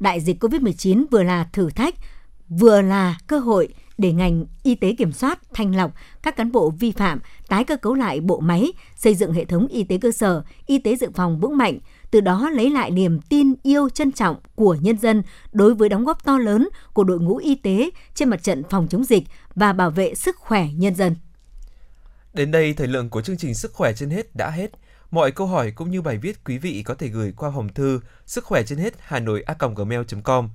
Đại 0.00 0.20
dịch 0.20 0.44
COVID-19 0.44 1.04
vừa 1.10 1.22
là 1.22 1.48
thử 1.52 1.70
thách, 1.70 1.94
vừa 2.48 2.82
là 2.82 3.18
cơ 3.26 3.38
hội 3.38 3.68
để 3.98 4.12
ngành 4.12 4.46
y 4.62 4.74
tế 4.74 4.94
kiểm 4.98 5.12
soát, 5.12 5.38
thanh 5.54 5.76
lọc 5.76 5.92
các 6.22 6.36
cán 6.36 6.52
bộ 6.52 6.70
vi 6.70 6.92
phạm, 6.92 7.20
tái 7.48 7.64
cơ 7.64 7.76
cấu 7.76 7.94
lại 7.94 8.20
bộ 8.20 8.40
máy, 8.40 8.72
xây 8.96 9.14
dựng 9.14 9.32
hệ 9.32 9.44
thống 9.44 9.66
y 9.66 9.84
tế 9.84 9.98
cơ 9.98 10.12
sở, 10.12 10.42
y 10.66 10.78
tế 10.78 10.96
dự 10.96 11.10
phòng 11.14 11.40
vững 11.40 11.56
mạnh, 11.56 11.78
từ 12.10 12.20
đó 12.20 12.50
lấy 12.50 12.70
lại 12.70 12.90
niềm 12.90 13.20
tin 13.20 13.54
yêu 13.62 13.88
trân 13.88 14.12
trọng 14.12 14.36
của 14.54 14.76
nhân 14.80 14.98
dân 14.98 15.22
đối 15.52 15.74
với 15.74 15.88
đóng 15.88 16.04
góp 16.04 16.24
to 16.24 16.38
lớn 16.38 16.68
của 16.92 17.04
đội 17.04 17.18
ngũ 17.20 17.36
y 17.36 17.54
tế 17.54 17.90
trên 18.14 18.28
mặt 18.28 18.42
trận 18.42 18.62
phòng 18.70 18.88
chống 18.90 19.04
dịch 19.04 19.24
và 19.54 19.72
bảo 19.72 19.90
vệ 19.90 20.14
sức 20.14 20.36
khỏe 20.36 20.68
nhân 20.76 20.94
dân. 20.94 21.16
Đến 22.34 22.50
đây, 22.50 22.74
thời 22.74 22.86
lượng 22.86 23.10
của 23.10 23.22
chương 23.22 23.36
trình 23.36 23.54
Sức 23.54 23.72
khỏe 23.72 23.92
trên 23.92 24.10
hết 24.10 24.36
đã 24.36 24.50
hết. 24.50 24.70
Mọi 25.12 25.30
câu 25.30 25.46
hỏi 25.46 25.70
cũng 25.70 25.90
như 25.90 26.02
bài 26.02 26.18
viết 26.18 26.44
quý 26.44 26.58
vị 26.58 26.82
có 26.82 26.94
thể 26.94 27.08
gửi 27.08 27.32
qua 27.36 27.50
hòm 27.50 27.68
thư 27.68 28.00
sức 28.26 28.44
khỏe 28.44 28.62
trên 28.62 28.78
hết 28.78 28.94
hà 28.98 29.20
nội 29.20 29.42
a 29.42 29.54
gmail.com. 29.76 30.50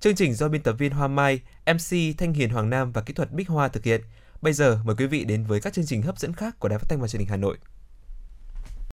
Chương 0.00 0.14
trình 0.14 0.34
do 0.34 0.48
biên 0.48 0.62
tập 0.62 0.72
viên 0.78 0.92
Hoa 0.92 1.08
Mai, 1.08 1.40
MC 1.66 2.18
Thanh 2.18 2.32
Hiền 2.32 2.50
Hoàng 2.50 2.70
Nam 2.70 2.92
và 2.92 3.02
kỹ 3.02 3.14
thuật 3.14 3.32
Bích 3.32 3.48
Hoa 3.48 3.68
thực 3.68 3.84
hiện. 3.84 4.00
Bây 4.42 4.52
giờ 4.52 4.80
mời 4.84 4.96
quý 4.96 5.06
vị 5.06 5.24
đến 5.24 5.44
với 5.44 5.60
các 5.60 5.72
chương 5.72 5.86
trình 5.86 6.02
hấp 6.02 6.18
dẫn 6.18 6.32
khác 6.32 6.58
của 6.58 6.68
Đài 6.68 6.78
Phát 6.78 6.88
thanh 6.88 7.00
và 7.00 7.08
Truyền 7.08 7.20
hình 7.20 7.28
Hà 7.28 7.36
Nội. 7.36 7.56